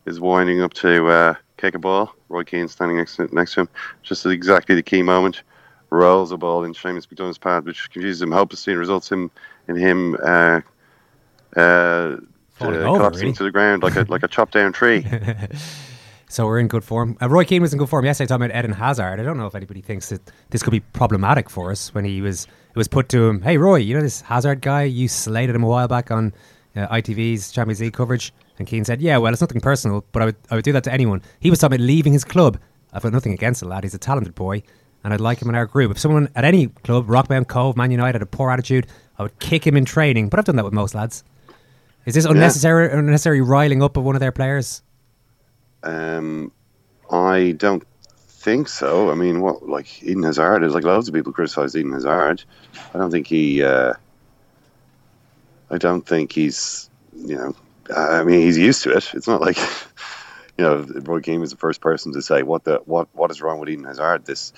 is 0.08 0.20
winding 0.20 0.64
up 0.64 0.74
to 0.74 1.06
uh, 1.08 1.36
kick 1.60 1.76
a 1.76 1.80
ball. 1.80 2.14
Roy 2.30 2.44
Keane 2.44 2.68
standing 2.68 2.98
next 2.98 3.18
to, 3.18 3.34
next 3.34 3.54
to 3.54 3.62
him, 3.62 3.70
just 4.04 4.26
at 4.26 4.32
exactly 4.32 4.76
the 4.76 4.84
key 4.84 5.02
moment, 5.02 5.44
rolls 5.90 6.32
a 6.32 6.38
ball 6.38 6.64
in 6.64 6.74
Seamus 6.74 7.08
McDonagh's 7.08 7.38
path, 7.38 7.64
which 7.66 7.90
confuses 7.92 8.22
him 8.22 8.32
hopelessly 8.32 8.74
and 8.74 8.80
results 8.80 9.12
in 9.12 9.30
in 9.68 9.76
him 9.76 10.16
uh, 10.24 10.62
uh, 11.56 12.18
Falling 12.54 12.76
uh, 12.76 12.86
over, 12.86 12.98
collapsing 12.98 13.22
really. 13.22 13.34
to 13.34 13.44
the 13.44 13.52
ground 13.52 13.84
like 13.84 13.96
a 13.96 14.06
like 14.10 14.24
a 14.24 14.28
chopped 14.28 14.54
down 14.54 14.74
tree. 14.74 15.06
So 16.32 16.46
we're 16.46 16.60
in 16.60 16.68
good 16.68 16.84
form. 16.84 17.18
Uh, 17.20 17.28
Roy 17.28 17.44
Keane 17.44 17.64
was 17.64 17.74
in 17.74 17.80
good 17.80 17.90
form 17.90 18.06
yesterday. 18.06 18.28
Talking 18.28 18.46
about 18.46 18.60
Eden 18.60 18.72
Hazard. 18.72 19.20
I 19.20 19.24
don't 19.24 19.38
know 19.38 19.48
if 19.48 19.56
anybody 19.56 19.82
thinks 19.82 20.10
that 20.10 20.22
this 20.52 20.62
could 20.62 20.70
be 20.70 20.80
problematic 20.80 21.50
for 21.50 21.72
us 21.72 21.92
when 21.92 22.06
he 22.06 22.22
was. 22.22 22.46
It 22.46 22.78
was 22.78 22.88
put 22.88 23.10
to 23.10 23.28
him. 23.28 23.42
Hey 23.42 23.58
Roy, 23.58 23.78
you 23.78 23.96
know 23.96 24.02
this 24.02 24.22
Hazard 24.22 24.62
guy? 24.62 24.84
You 24.84 25.08
slated 25.08 25.56
him 25.56 25.64
a 25.64 25.68
while 25.68 25.88
back 25.88 26.12
on 26.12 26.32
uh, 26.76 26.88
ITV's 26.90 27.52
Champions 27.52 27.82
League 27.82 27.94
coverage, 27.94 28.32
and 28.60 28.68
Keane 28.68 28.86
said, 28.86 29.02
"Yeah, 29.02 29.18
well, 29.18 29.32
it's 29.34 29.42
nothing 29.42 29.62
personal, 29.62 30.04
but 30.12 30.22
I 30.22 30.26
would 30.26 30.36
I 30.52 30.56
would 30.56 30.64
do 30.66 30.72
that 30.74 30.84
to 30.84 30.94
anyone." 30.94 31.22
He 31.40 31.50
was 31.50 31.60
talking 31.60 31.76
about 31.78 31.86
leaving 31.86 32.14
his 32.14 32.24
club. 32.24 32.60
I've 32.94 33.02
got 33.04 33.14
nothing 33.14 33.34
against 33.34 33.62
the 33.62 33.68
lad. 33.68 33.84
He's 33.84 33.94
a 33.94 34.00
talented 34.00 34.36
boy, 34.36 34.62
and 35.04 35.14
I'd 35.14 35.22
like 35.22 35.42
him 35.42 35.50
in 35.50 35.56
our 35.56 35.66
group. 35.66 35.92
If 35.92 36.00
someone 36.00 36.30
at 36.36 36.44
any 36.44 36.68
club, 36.68 37.08
Rockmount 37.08 37.48
Cobh, 37.48 37.76
Man 37.78 37.92
United, 37.92 38.16
had 38.16 38.22
a 38.22 38.26
poor 38.26 38.52
attitude, 38.52 38.88
I 39.18 39.24
would 39.24 39.40
kick 39.40 39.66
him 39.66 39.78
in 39.78 39.86
training. 39.86 40.30
But 40.30 40.40
I've 40.40 40.46
done 40.46 40.56
that 40.58 40.66
with 40.66 40.74
most 40.74 40.94
lads. 40.94 41.24
Is 42.06 42.16
this 42.16 42.26
Yeah. 42.26 42.32
unnecessary? 42.32 42.92
Unnecessary 42.92 43.42
riling 43.42 43.82
up 43.84 43.96
of 43.98 44.04
one 44.04 44.16
of 44.16 44.20
their 44.20 44.32
players? 44.32 44.82
Um, 45.84 46.52
I 47.12 47.54
don't 47.58 47.84
think 48.28 48.68
so. 48.68 49.12
I 49.12 49.16
mean, 49.16 49.42
what 49.42 49.68
like 49.70 50.02
Eden 50.04 50.24
Hazard 50.24 50.64
is 50.64 50.74
like 50.74 50.84
loads 50.84 51.08
of 51.08 51.14
people 51.14 51.32
criticize 51.32 51.76
Eden 51.76 51.94
Hazard. 51.94 52.44
I 52.94 52.98
don't 52.98 53.12
think 53.12 53.28
he. 53.28 53.64
Uh, 53.64 53.94
I 55.70 55.78
don't 55.78 56.06
think 56.06 56.32
he's. 56.32 56.90
You 57.16 57.36
know, 57.36 57.56
I 57.96 58.24
mean, 58.24 58.42
he's 58.42 58.58
used 58.58 58.84
to 58.84 58.92
it. 58.92 59.12
It's 59.14 59.28
not 59.28 59.42
like. 59.42 59.58
You 60.58 60.66
know, 60.66 60.86
Roy 61.04 61.22
Keane 61.22 61.40
was 61.40 61.52
the 61.52 61.56
first 61.56 61.80
person 61.80 62.12
to 62.12 62.22
say 62.22 62.44
what 62.44 62.66
the 62.66 62.82
what 62.84 63.08
what 63.14 63.32
is 63.32 63.42
wrong 63.42 63.62
with 63.62 63.70
Eden 63.70 63.86
Hazard 63.86 64.26
this 64.26 64.52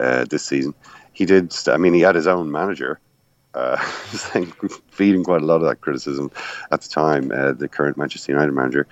uh, 0.00 0.24
this 0.24 0.46
season. 0.46 0.72
He 1.12 1.26
did. 1.26 1.54
I 1.68 1.76
mean, 1.76 1.92
he 1.92 2.00
had 2.00 2.14
his 2.14 2.26
own 2.26 2.50
manager, 2.50 2.98
uh, 3.52 3.76
feeding 4.88 5.24
quite 5.24 5.42
a 5.42 5.44
lot 5.44 5.56
of 5.56 5.68
that 5.68 5.82
criticism 5.82 6.30
at 6.70 6.80
the 6.80 6.88
time. 6.88 7.30
Uh, 7.30 7.52
the 7.52 7.68
current 7.68 7.98
Manchester 7.98 8.32
United 8.32 8.52
manager, 8.52 8.86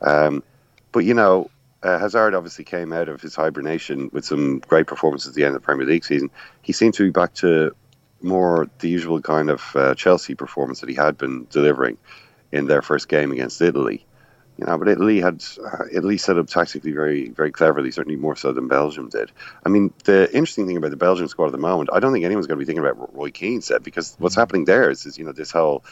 um, 0.00 0.42
but 0.90 1.04
you 1.04 1.14
know, 1.14 1.48
uh, 1.82 1.98
Hazard 1.98 2.34
obviously 2.34 2.64
came 2.64 2.92
out 2.92 3.08
of 3.08 3.20
his 3.20 3.34
hibernation 3.34 4.10
with 4.12 4.24
some 4.24 4.58
great 4.60 4.88
performances 4.88 5.28
at 5.28 5.34
the 5.34 5.44
end 5.44 5.54
of 5.54 5.62
the 5.62 5.64
Premier 5.64 5.86
League 5.86 6.04
season. 6.04 6.30
He 6.62 6.72
seemed 6.72 6.94
to 6.94 7.04
be 7.04 7.10
back 7.10 7.34
to 7.34 7.74
more 8.20 8.68
the 8.80 8.88
usual 8.88 9.20
kind 9.20 9.48
of 9.48 9.62
uh, 9.74 9.94
Chelsea 9.94 10.34
performance 10.34 10.80
that 10.80 10.88
he 10.88 10.94
had 10.94 11.16
been 11.16 11.46
delivering 11.50 11.96
in 12.52 12.66
their 12.66 12.82
first 12.82 13.08
game 13.08 13.32
against 13.32 13.60
Italy. 13.60 14.04
You 14.58 14.66
know, 14.66 14.76
but 14.76 14.88
Italy 14.88 15.20
had 15.20 15.42
uh, 15.64 15.84
Italy 15.90 16.18
set 16.18 16.36
up 16.36 16.48
tactically 16.48 16.92
very, 16.92 17.30
very 17.30 17.50
cleverly, 17.50 17.90
certainly 17.90 18.16
more 18.16 18.36
so 18.36 18.52
than 18.52 18.68
Belgium 18.68 19.08
did. 19.08 19.32
I 19.64 19.70
mean, 19.70 19.92
the 20.04 20.26
interesting 20.34 20.66
thing 20.66 20.76
about 20.76 20.90
the 20.90 20.98
Belgian 20.98 21.28
squad 21.28 21.46
at 21.46 21.52
the 21.52 21.58
moment, 21.58 21.88
I 21.92 22.00
don't 22.00 22.12
think 22.12 22.26
anyone's 22.26 22.46
going 22.46 22.58
to 22.58 22.62
be 22.62 22.66
thinking 22.66 22.84
about 22.84 22.98
what 22.98 23.14
Roy 23.14 23.30
Keane 23.30 23.62
said 23.62 23.82
because 23.82 24.16
what's 24.18 24.34
happening 24.34 24.66
there 24.66 24.90
is, 24.90 25.06
is 25.06 25.16
you 25.16 25.24
know, 25.24 25.32
this 25.32 25.50
whole 25.50 25.82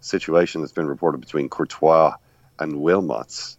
situation 0.00 0.60
that's 0.60 0.72
been 0.72 0.86
reported 0.86 1.22
between 1.22 1.48
Courtois 1.48 2.16
and 2.58 2.74
Wilmots. 2.74 3.56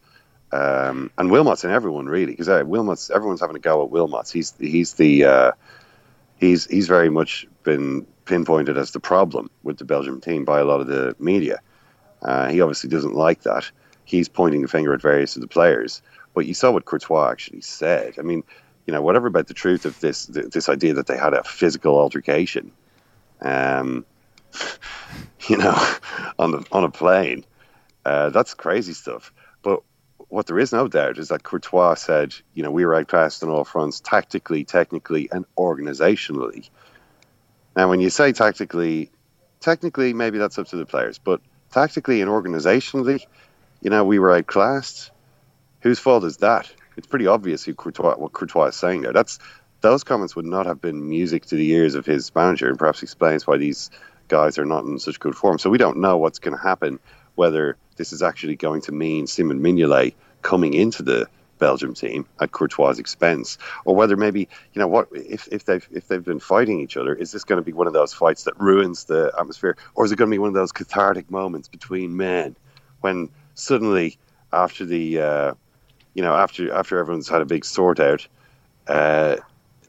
Um, 0.51 1.11
and 1.17 1.29
Wilmots 1.29 1.63
and 1.63 1.73
everyone 1.73 2.07
really, 2.07 2.31
because 2.33 2.49
uh, 2.49 2.63
Wilmots, 2.63 3.09
everyone's 3.09 3.41
having 3.41 3.55
a 3.55 3.59
go 3.59 3.83
at 3.83 3.91
Wilmots. 3.91 4.31
He's 4.31 4.53
he's 4.59 4.93
the 4.93 5.25
uh, 5.25 5.51
he's 6.37 6.65
he's 6.65 6.87
very 6.87 7.09
much 7.09 7.47
been 7.63 8.05
pinpointed 8.25 8.77
as 8.77 8.91
the 8.91 8.99
problem 8.99 9.49
with 9.63 9.77
the 9.77 9.85
Belgium 9.85 10.21
team 10.21 10.45
by 10.45 10.59
a 10.59 10.65
lot 10.65 10.81
of 10.81 10.87
the 10.87 11.15
media. 11.19 11.59
Uh, 12.21 12.49
he 12.49 12.61
obviously 12.61 12.89
doesn't 12.89 13.15
like 13.15 13.43
that. 13.43 13.69
He's 14.05 14.27
pointing 14.27 14.61
the 14.61 14.67
finger 14.67 14.93
at 14.93 15.01
various 15.01 15.35
of 15.35 15.41
the 15.41 15.47
players. 15.47 16.01
But 16.33 16.45
you 16.45 16.53
saw 16.53 16.71
what 16.71 16.85
Courtois 16.85 17.29
actually 17.29 17.61
said. 17.61 18.15
I 18.17 18.21
mean, 18.21 18.43
you 18.85 18.93
know, 18.93 19.01
whatever 19.01 19.27
about 19.27 19.47
the 19.47 19.53
truth 19.53 19.85
of 19.85 19.99
this 19.99 20.25
th- 20.25 20.47
this 20.47 20.69
idea 20.69 20.93
that 20.95 21.07
they 21.07 21.17
had 21.17 21.33
a 21.33 21.43
physical 21.43 21.97
altercation, 21.97 22.71
um, 23.41 24.05
you 25.47 25.57
know, 25.57 25.77
on 26.39 26.51
the 26.51 26.65
on 26.71 26.83
a 26.83 26.89
plane, 26.89 27.45
uh, 28.05 28.29
that's 28.29 28.53
crazy 28.53 28.93
stuff. 28.93 29.31
But 29.61 29.81
what 30.29 30.47
there 30.47 30.59
is 30.59 30.71
no 30.71 30.87
doubt 30.87 31.17
is 31.17 31.29
that 31.29 31.43
Courtois 31.43 31.95
said, 31.95 32.33
you 32.53 32.63
know, 32.63 32.71
we 32.71 32.85
were 32.85 32.95
outclassed 32.95 33.43
on 33.43 33.49
all 33.49 33.63
fronts, 33.63 33.99
tactically, 33.99 34.63
technically, 34.63 35.29
and 35.31 35.45
organisationally. 35.57 36.69
Now, 37.75 37.89
when 37.89 37.99
you 37.99 38.09
say 38.09 38.31
tactically, 38.31 39.11
technically, 39.59 40.13
maybe 40.13 40.37
that's 40.37 40.57
up 40.57 40.67
to 40.67 40.75
the 40.75 40.85
players, 40.85 41.17
but 41.17 41.41
tactically 41.71 42.21
and 42.21 42.29
organisationally, 42.29 43.25
you 43.81 43.89
know, 43.89 44.03
we 44.03 44.19
were 44.19 44.31
outclassed. 44.31 45.11
Whose 45.81 45.99
fault 45.99 46.23
is 46.23 46.37
that? 46.37 46.71
It's 46.97 47.07
pretty 47.07 47.27
obvious 47.27 47.63
who 47.63 47.73
Courtois, 47.73 48.15
what 48.15 48.33
Courtois 48.33 48.65
is 48.65 48.75
saying 48.75 49.01
there. 49.01 49.13
That's 49.13 49.39
those 49.81 50.03
comments 50.03 50.35
would 50.35 50.45
not 50.45 50.65
have 50.65 50.81
been 50.81 51.07
music 51.07 51.45
to 51.45 51.55
the 51.55 51.71
ears 51.71 51.95
of 51.95 52.05
his 52.05 52.33
manager, 52.35 52.67
and 52.67 52.77
perhaps 52.77 53.01
explains 53.01 53.47
why 53.47 53.57
these 53.57 53.89
guys 54.27 54.57
are 54.57 54.65
not 54.65 54.83
in 54.83 54.99
such 54.99 55.19
good 55.19 55.35
form. 55.35 55.57
So 55.57 55.69
we 55.69 55.77
don't 55.77 55.99
know 55.99 56.17
what's 56.17 56.39
going 56.39 56.57
to 56.57 56.61
happen. 56.61 56.99
Whether 57.35 57.77
this 57.95 58.11
is 58.11 58.21
actually 58.21 58.57
going 58.57 58.81
to 58.81 58.91
mean 58.91 59.27
Simon 59.27 59.61
Mignolet 59.61 60.13
coming 60.41 60.73
into 60.73 61.03
the 61.03 61.29
Belgium 61.59 61.93
team 61.93 62.25
at 62.39 62.51
Courtois' 62.51 62.97
expense, 62.97 63.57
or 63.85 63.95
whether 63.95 64.17
maybe 64.17 64.47
you 64.73 64.79
know 64.79 64.87
what 64.87 65.07
if, 65.13 65.47
if 65.51 65.65
they've 65.65 65.87
if 65.91 66.07
they've 66.07 66.23
been 66.23 66.39
fighting 66.39 66.79
each 66.79 66.97
other, 66.97 67.13
is 67.13 67.31
this 67.31 67.43
going 67.43 67.61
to 67.61 67.65
be 67.65 67.73
one 67.73 67.87
of 67.87 67.93
those 67.93 68.13
fights 68.13 68.43
that 68.45 68.59
ruins 68.59 69.05
the 69.05 69.31
atmosphere, 69.39 69.77
or 69.95 70.05
is 70.05 70.11
it 70.11 70.15
going 70.17 70.29
to 70.29 70.33
be 70.33 70.39
one 70.39 70.49
of 70.49 70.55
those 70.55 70.71
cathartic 70.71 71.29
moments 71.29 71.67
between 71.67 72.17
men 72.17 72.55
when 73.01 73.29
suddenly 73.53 74.17
after 74.51 74.85
the 74.85 75.19
uh, 75.19 75.53
you 76.13 76.21
know 76.21 76.33
after 76.33 76.73
after 76.73 76.97
everyone's 76.99 77.29
had 77.29 77.41
a 77.41 77.45
big 77.45 77.65
sort 77.65 77.99
out, 77.99 78.27
uh, 78.87 79.35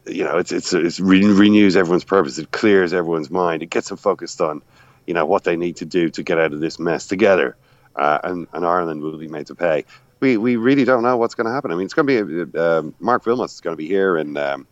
you 0.07 0.25
know 0.25 0.37
it's 0.39 0.53
it's 0.53 0.73
it's 0.73 1.01
re- 1.01 1.25
renews 1.25 1.77
everyone's 1.77 2.05
purpose, 2.05 2.39
it 2.39 2.51
clears 2.51 2.93
everyone's 2.93 3.31
mind, 3.31 3.63
it 3.63 3.71
gets 3.71 3.89
them 3.89 3.97
focused 3.97 4.41
on 4.41 4.63
you 5.07 5.15
know 5.15 5.25
what 5.25 5.45
they 5.45 5.57
need 5.57 5.77
to 5.77 5.85
do 5.85 6.11
to 6.11 6.23
get 6.23 6.39
out 6.39 6.53
of 6.53 6.61
this 6.61 6.79
mess 6.79 7.07
together, 7.07 7.57
uh, 7.97 8.19
and 8.25 8.47
and 8.53 8.65
Ireland 8.67 9.03
will 9.03 9.17
be 9.19 9.29
made 9.29 9.47
to 9.47 9.55
pay. 9.55 9.85
We 10.21 10.37
we 10.37 10.57
really 10.57 10.85
don't 10.85 11.03
know 11.03 11.17
what's 11.17 11.35
going 11.35 11.47
to 11.47 11.53
happen. 11.53 11.71
I 11.71 11.75
mean, 11.75 11.85
it's 11.85 11.95
going 11.95 12.07
to 12.07 12.47
be 12.47 12.59
uh, 12.59 12.83
Marc 13.01 13.25
Wilmots 13.25 13.55
is 13.55 13.61
going 13.61 13.73
to 13.73 13.79
be 13.79 13.89
here 13.89 14.17
in 14.17 14.37
um, 14.37 14.67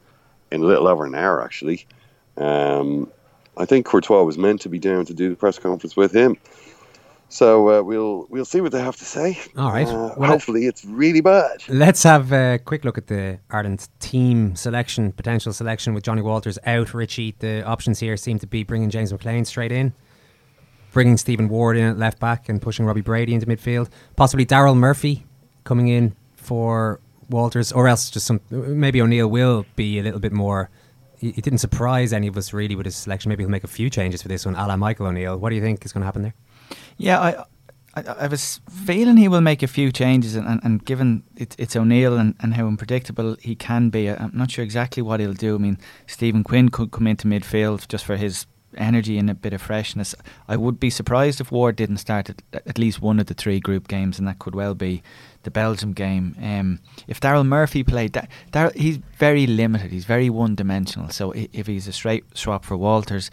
in 0.51 0.63
a 0.63 0.65
little 0.65 0.87
over 0.87 1.05
an 1.05 1.15
hour 1.15 1.43
actually. 1.43 1.87
Um, 2.37 3.11
I 3.57 3.65
think 3.65 3.87
Courtois 3.87 4.23
was 4.23 4.39
meant 4.39 4.61
to 4.63 4.69
be 4.69 4.79
down 4.79 5.05
to 5.07 5.15
do 5.15 5.29
the 5.29 5.37
press 5.37 5.59
conference 5.59 5.97
with 5.97 6.15
him. 6.15 6.37
So 7.31 7.69
uh, 7.69 7.83
we'll 7.83 8.27
we'll 8.31 8.47
see 8.47 8.61
what 8.63 8.73
they 8.73 8.81
have 8.81 8.97
to 8.97 9.05
say. 9.05 9.39
All 9.57 9.71
right. 9.71 9.87
Uh, 9.87 10.15
Well, 10.17 10.31
hopefully, 10.31 10.67
it's 10.67 10.85
really 10.85 11.21
bad. 11.21 11.63
Let's 11.69 12.03
have 12.05 12.33
a 12.33 12.59
quick 12.65 12.85
look 12.85 12.97
at 12.97 13.09
the 13.09 13.39
Ireland 13.51 13.87
team 14.01 14.57
selection, 14.57 15.13
potential 15.13 15.53
selection 15.53 15.93
with 15.93 16.05
Johnny 16.05 16.23
Walters 16.23 16.59
out. 16.65 16.95
Richie, 16.95 17.35
the 17.39 17.63
options 17.65 17.99
here 18.01 18.17
seem 18.17 18.39
to 18.39 18.47
be 18.47 18.63
bringing 18.63 18.89
James 18.89 19.13
McLean 19.13 19.45
straight 19.45 19.73
in, 19.73 19.93
bringing 20.93 21.19
Stephen 21.19 21.51
Ward 21.51 21.77
in 21.77 21.85
at 21.85 21.99
left 21.99 22.19
back, 22.19 22.49
and 22.49 22.63
pushing 22.63 22.87
Robbie 22.87 23.03
Brady 23.03 23.35
into 23.35 23.47
midfield. 23.47 23.91
Possibly 24.17 24.47
Daryl 24.47 24.77
Murphy 24.77 25.27
coming 25.69 25.89
in 25.89 26.17
for 26.35 26.99
Walters, 27.29 27.73
or 27.73 27.87
else 27.89 28.11
just 28.11 28.27
some. 28.27 28.41
Maybe 28.51 29.03
O'Neill 29.03 29.29
will 29.29 29.67
be 29.77 29.99
a 29.99 30.03
little 30.03 30.19
bit 30.19 30.33
more. 30.33 30.71
He, 31.19 31.33
didn't 31.33 31.59
surprise 31.59 32.13
any 32.13 32.29
of 32.29 32.37
us 32.37 32.53
really 32.53 32.75
with 32.75 32.87
his 32.87 32.97
selection. 32.97 33.29
Maybe 33.29 33.43
he'll 33.43 33.51
make 33.51 33.65
a 33.65 33.69
few 33.69 33.91
changes 33.91 34.23
for 34.23 34.29
this 34.29 34.47
one, 34.47 34.55
a 34.55 34.67
la 34.67 34.77
Michael 34.77 35.07
O'Neill. 35.07 35.37
What 35.37 35.51
do 35.51 35.57
you 35.57 35.63
think 35.63 35.85
is 35.85 35.93
going 35.93 36.03
to 36.03 36.07
happen 36.07 36.23
there? 36.23 36.35
Yeah, 36.97 37.21
I, 37.21 37.45
I, 37.97 38.25
I 38.25 38.27
was 38.29 38.61
feeling 38.71 39.17
he 39.17 39.29
will 39.29 39.41
make 39.41 39.63
a 39.63 39.67
few 39.67 39.93
changes, 39.93 40.37
and, 40.37 40.47
and, 40.47 40.61
and 40.65 40.85
given 40.85 41.25
it, 41.37 41.55
it's 41.59 41.77
O'Neill 41.77 42.17
and, 42.17 42.35
and 42.41 42.55
how 42.55 42.67
unpredictable 42.67 43.37
he 43.41 43.55
can 43.55 43.91
be, 43.91 44.09
I'm 44.09 44.31
not 44.33 44.51
sure 44.53 44.65
exactly 44.65 45.03
what 45.03 45.21
he'll 45.21 45.35
do. 45.35 45.57
I 45.57 45.59
mean, 45.59 45.79
Stephen 46.07 46.45
Quinn 46.45 46.71
could 46.71 46.93
come 46.93 47.07
into 47.07 47.27
midfield 47.27 47.89
just 47.89 48.05
for 48.05 48.17
his 48.17 48.47
energy 48.77 49.19
and 49.19 49.29
a 49.29 49.35
bit 49.35 49.53
of 49.53 49.63
freshness. 49.63 50.15
I 50.47 50.57
would 50.57 50.79
be 50.79 50.91
surprised 50.91 51.41
if 51.41 51.51
Ward 51.51 51.77
didn't 51.77 51.99
start 51.99 52.31
at, 52.31 52.43
at 52.53 52.79
least 52.79 53.03
one 53.03 53.19
of 53.19 53.27
the 53.27 53.35
three 53.35 53.61
group 53.61 53.89
games, 53.89 54.19
and 54.19 54.29
that 54.29 54.39
could 54.39 54.55
well 54.55 54.75
be 54.75 55.03
the 55.45 55.51
Belgium 55.51 55.93
game. 55.93 56.35
Um, 56.43 56.81
if 57.07 57.21
Daryl 57.21 57.47
Murphy 57.47 57.85
played, 57.85 58.13
that 58.15 58.29
Daryl, 58.53 58.75
he's 58.75 58.99
very 59.19 59.47
limited. 59.47 59.91
He's 59.93 60.05
very 60.05 60.29
one-dimensional. 60.31 61.11
So 61.11 61.33
if 61.35 61.67
he's 61.67 61.87
a 61.89 61.93
straight 61.93 62.25
swap 62.37 62.65
for 62.65 62.77
Walters, 62.77 63.31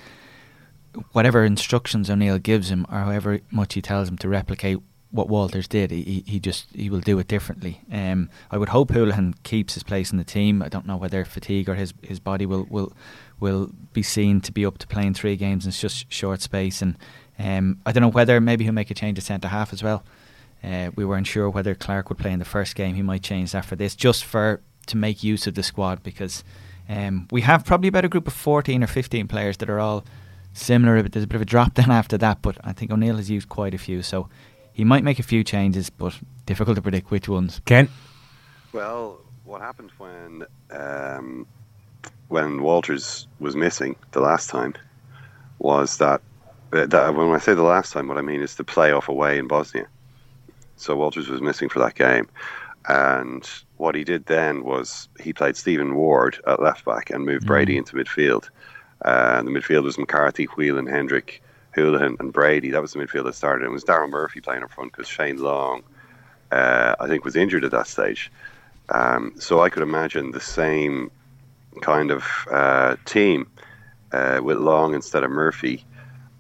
whatever 1.12 1.44
instructions 1.44 2.10
O'Neill 2.10 2.40
gives 2.40 2.70
him, 2.70 2.86
or 2.92 3.00
however 3.00 3.40
much 3.52 3.74
he 3.74 3.82
tells 3.82 4.08
him 4.08 4.18
to 4.20 4.30
replicate 4.30 4.78
what 5.12 5.30
Walters 5.30 5.68
did, 5.68 5.92
he, 5.92 6.02
he- 6.04 6.24
he 6.28 6.40
just 6.40 6.68
he 6.76 6.90
will 6.90 7.00
do 7.00 7.18
it 7.20 7.28
differently. 7.28 7.82
Um, 7.92 8.30
I 8.52 8.58
would 8.58 8.70
hope 8.70 8.90
Hoolahan 8.90 9.36
keeps 9.44 9.74
his 9.74 9.84
place 9.84 10.12
in 10.12 10.18
the 10.18 10.24
team. 10.24 10.62
I 10.62 10.68
don't 10.70 10.86
know 10.86 10.98
whether 10.98 11.24
fatigue 11.26 11.70
or 11.70 11.76
his 11.76 11.94
his 12.02 12.20
body 12.20 12.46
will 12.46 12.66
will 12.70 12.92
will 13.40 13.72
be 13.94 14.04
seen 14.04 14.42
to 14.42 14.52
be 14.52 14.66
up 14.66 14.78
to 14.80 14.88
playing 14.88 15.14
three 15.14 15.36
games 15.36 15.66
in 15.66 15.72
such 15.72 16.06
short 16.10 16.42
space. 16.42 16.82
And 16.82 16.98
um, 17.40 17.80
I 17.86 17.92
don't 17.92 18.02
know 18.02 18.10
whether 18.10 18.40
maybe 18.42 18.64
he'll 18.64 18.74
make 18.74 18.92
a 18.92 18.94
change 18.94 19.18
at 19.18 19.24
centre 19.26 19.48
half 19.50 19.74
as 19.74 19.84
well. 19.84 20.04
Uh, 20.66 20.92
we 20.96 21.06
weren't 21.06 21.28
sure 21.28 21.50
whether 21.50 21.76
Clark 21.76 22.10
would 22.10 22.18
play 22.18 22.32
in 22.32 22.40
the 22.40 22.46
first 22.46 22.76
game. 22.76 22.96
He 22.96 23.04
might 23.04 23.22
change 23.22 23.52
that 23.52 23.66
for 23.66 23.76
this, 23.76 23.96
just 23.96 24.24
for 24.24 24.62
to 24.88 24.98
make 24.98 25.24
use 25.24 25.48
of 25.48 25.56
the 25.56 25.64
squad 25.64 26.04
because 26.04 26.44
um, 26.88 27.28
we 27.32 27.42
have 27.42 27.66
probably 27.66 27.88
about 27.90 28.06
a 28.06 28.10
group 28.10 28.28
of 28.28 28.34
fourteen 28.34 28.84
or 28.84 28.88
fifteen 28.88 29.28
players 29.28 29.58
that 29.58 29.70
are 29.70 29.80
all 29.80 30.04
similar. 30.54 31.02
But 31.04 31.12
there's 31.12 31.26
a 31.26 31.28
bit 31.28 31.36
of 31.36 31.42
a 31.42 31.46
drop 31.46 31.76
down 31.76 31.92
after 32.02 32.18
that. 32.18 32.42
But 32.42 32.58
I 32.64 32.74
think 32.74 32.92
O'Neill 32.92 33.18
has 33.18 33.30
used 33.30 33.50
quite 33.50 33.74
a 33.74 33.78
few, 33.78 34.02
so 34.02 34.28
he 34.74 34.84
might 34.84 35.04
make 35.04 35.20
a 35.20 35.24
few 35.24 35.44
changes, 35.44 35.90
but 35.90 36.20
difficult 36.46 36.76
to 36.76 36.82
predict 36.82 37.12
which 37.12 37.30
ones. 37.30 37.62
Ken. 37.66 37.90
Well, 38.74 39.22
what 39.46 39.62
happened 39.62 39.92
when 39.98 40.46
um, 40.72 41.48
when 42.28 42.62
Walters 42.62 43.28
was 43.40 43.56
missing 43.56 43.96
the 44.12 44.20
last 44.20 44.50
time 44.50 44.74
was 45.60 45.98
that, 46.00 46.22
uh, 46.74 46.86
that 46.88 47.16
when 47.16 47.30
I 47.30 47.38
say 47.38 47.54
the 47.54 47.64
last 47.64 47.94
time, 47.94 48.08
what 48.08 48.18
I 48.18 48.22
mean 48.22 48.42
is 48.42 48.56
the 48.56 48.64
playoff 48.64 49.08
away 49.08 49.38
in 49.38 49.48
Bosnia. 49.48 49.88
So 50.78 50.96
Walters 50.96 51.28
was 51.28 51.42
missing 51.42 51.70
for 51.70 51.80
that 51.80 51.96
game, 51.96 52.28
and 52.88 53.50
what 53.78 53.96
he 53.96 54.04
did 54.04 54.26
then 54.26 54.64
was 54.64 55.10
he 55.20 55.34
played 55.34 55.58
Stephen 55.58 55.96
Ward 55.96 56.40
at 56.48 56.62
left 56.62 56.86
back 56.86 57.10
and 57.10 57.26
moved 57.26 57.46
Brady 57.46 57.78
into 57.78 57.96
midfield. 57.96 58.50
Uh, 59.04 59.42
the 59.42 59.52
midfield 59.52 59.84
was 59.84 59.98
McCarthy, 59.98 60.46
Whelan, 60.46 60.88
Hendrick, 60.88 61.42
Hoolahan, 61.76 62.20
and 62.20 62.32
Brady. 62.32 62.72
That 62.72 62.82
was 62.82 62.94
the 62.94 63.00
midfield 63.00 63.26
that 63.26 63.36
started. 63.36 63.64
And 63.64 63.72
it 63.72 63.74
was 63.74 63.84
Darren 63.84 64.10
Murphy 64.10 64.40
playing 64.42 64.64
up 64.64 64.72
front 64.72 64.92
because 64.92 65.08
Shane 65.08 65.38
Long, 65.38 65.84
uh, 66.52 66.96
I 67.00 67.08
think, 67.08 67.26
was 67.26 67.36
injured 67.36 67.66
at 67.66 67.72
that 67.72 67.88
stage. 67.88 68.32
Um, 68.90 69.34
so 69.38 69.62
I 69.62 69.70
could 69.70 69.84
imagine 69.84 70.32
the 70.32 70.40
same 70.40 71.12
kind 71.82 72.12
of 72.12 72.24
uh, 72.52 72.96
team 73.06 73.48
uh, 74.12 74.40
with 74.42 74.58
Long 74.58 74.94
instead 74.94 75.24
of 75.24 75.32
Murphy 75.32 75.84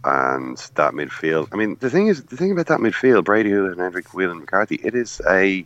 and 0.05 0.57
that 0.75 0.93
midfield. 0.93 1.49
I 1.51 1.55
mean, 1.55 1.77
the 1.79 1.89
thing 1.89 2.07
is, 2.07 2.23
the 2.23 2.37
thing 2.37 2.51
about 2.51 2.67
that 2.67 2.79
midfield, 2.79 3.25
Brady, 3.25 3.49
Hoolahan, 3.49 3.79
Hendrick, 3.79 4.13
Whelan, 4.13 4.39
McCarthy, 4.39 4.79
it 4.83 4.93
is 4.93 5.19
a 5.27 5.65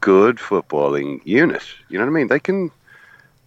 good 0.00 0.36
footballing 0.36 1.22
unit. 1.24 1.62
You 1.88 1.98
know 1.98 2.04
what 2.04 2.10
I 2.10 2.14
mean? 2.14 2.28
They 2.28 2.38
can 2.38 2.70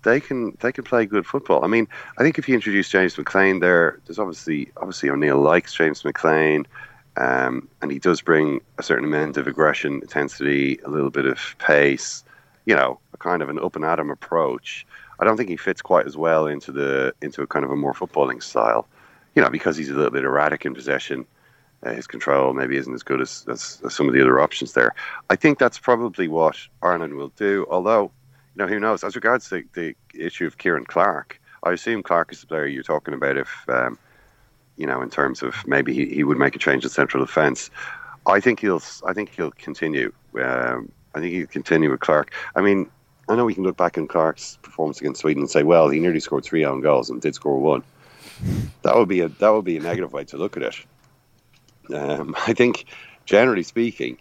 they 0.02 0.20
can 0.20 0.58
they 0.62 0.72
can 0.72 0.84
play 0.84 1.06
good 1.06 1.28
football. 1.28 1.64
I 1.64 1.68
mean, 1.68 1.88
I 2.18 2.24
think 2.24 2.40
if 2.40 2.50
you 2.50 2.56
introduce 2.56 2.90
James 2.90 3.16
McLean 3.18 3.60
there, 3.60 4.00
there's 4.06 4.18
obviously 4.18 4.72
obviously 4.78 5.12
O'Neill 5.12 5.38
likes 5.38 5.76
James 5.76 6.04
McLean, 6.04 6.66
um, 7.18 7.70
and 7.84 7.92
he 7.92 8.00
does 8.00 8.22
bring 8.22 8.62
a 8.80 8.84
certain 8.84 9.06
amount 9.06 9.38
of 9.38 9.46
aggression, 9.46 9.96
intensity, 10.02 10.80
a 10.86 10.90
little 10.90 11.12
bit 11.12 11.28
of 11.28 11.56
pace. 11.60 12.24
You 12.66 12.76
know, 12.76 13.00
a 13.14 13.18
kind 13.18 13.44
of 13.44 13.50
an 13.50 13.60
up 13.60 13.76
and 13.76 13.86
atom 13.86 14.10
approach. 14.10 14.88
I 15.20 15.24
don't 15.24 15.38
think 15.38 15.50
he 15.50 15.56
fits 15.56 15.84
quite 15.84 16.08
as 16.08 16.18
well 16.18 16.48
into 16.48 16.72
the 16.72 17.14
into 17.22 17.44
a 17.44 17.48
kind 17.48 17.64
of 17.64 17.70
a 17.70 17.76
more 17.76 17.94
footballing 17.94 18.42
style. 18.42 18.88
You 19.36 19.42
know, 19.42 19.50
because 19.50 19.78
he's 19.78 19.90
a 19.90 19.94
little 19.94 20.12
bit 20.12 20.24
erratic 20.24 20.66
in 20.66 20.74
possession. 20.74 21.26
Uh, 21.84 21.94
his 21.94 22.08
control 22.08 22.54
maybe 22.54 22.78
isn't 22.78 22.94
as 22.94 23.04
good 23.04 23.22
as, 23.22 23.46
as, 23.50 23.82
as 23.86 23.94
some 23.94 24.08
of 24.08 24.14
the 24.14 24.22
other 24.22 24.40
options 24.40 24.74
there. 24.74 24.96
I 25.30 25.36
think 25.36 25.60
that's 25.60 25.78
probably 25.78 26.28
what 26.28 26.58
Ireland 26.82 27.14
will 27.16 27.34
do. 27.36 27.68
Although, 27.70 28.04
you 28.04 28.60
know, 28.60 28.68
who 28.68 28.80
knows? 28.80 29.04
As 29.04 29.16
regards 29.16 29.50
the, 29.50 29.64
the 29.74 29.96
issue 30.14 30.48
of 30.48 30.58
Ciaran 30.58 30.86
Clark, 30.86 31.40
I 31.64 31.74
assume 31.74 32.02
Clark 32.02 32.32
is 32.32 32.42
the 32.42 32.48
player 32.48 32.66
you're 32.66 32.82
talking 32.82 33.14
about. 33.14 33.38
If 33.38 33.66
um, 33.68 34.00
you 34.78 34.86
know, 34.86 35.02
in 35.02 35.10
terms 35.10 35.42
of 35.42 35.56
maybe 35.68 35.94
he, 35.94 36.06
he 36.08 36.24
would 36.24 36.38
make 36.38 36.56
a 36.56 36.60
change 36.60 36.84
in 36.84 36.90
central 36.90 37.24
defence. 37.24 37.70
I 38.26 38.40
think 38.40 38.60
he'll. 38.60 38.82
I 39.06 39.14
think 39.14 39.30
he'll 39.36 39.52
continue. 39.52 40.12
Um, 40.42 40.92
I 41.14 41.20
think 41.20 41.34
he'll 41.34 41.48
continue 41.48 41.92
with 41.92 42.00
Clark. 42.00 42.34
I 42.56 42.62
mean, 42.62 42.90
I 43.30 43.36
know 43.36 43.46
we 43.46 43.54
can 43.54 43.64
look 43.64 43.78
back 43.78 43.98
on 43.98 44.08
Clark's 44.08 44.58
performance 44.62 45.00
against 45.00 45.22
Sweden 45.22 45.44
and 45.44 45.50
say, 45.50 45.64
well, 45.64 45.90
he 45.90 46.00
nearly 46.00 46.20
scored 46.20 46.44
three 46.44 46.66
own 46.66 46.82
goals 46.82 47.10
and 47.10 47.22
did 47.22 47.36
score 47.36 47.60
one. 47.60 47.84
That 48.84 48.96
would 48.96 49.10
be 49.10 49.22
a 49.22 49.30
that 49.30 49.50
would 49.50 49.66
be 49.66 49.78
a 49.78 49.82
negative 49.82 50.14
way 50.14 50.26
to 50.26 50.38
look 50.38 50.58
at 50.58 50.64
it. 50.64 50.76
Um, 51.94 52.36
I 52.48 52.54
think, 52.54 52.86
generally 53.26 53.64
speaking, 53.64 54.18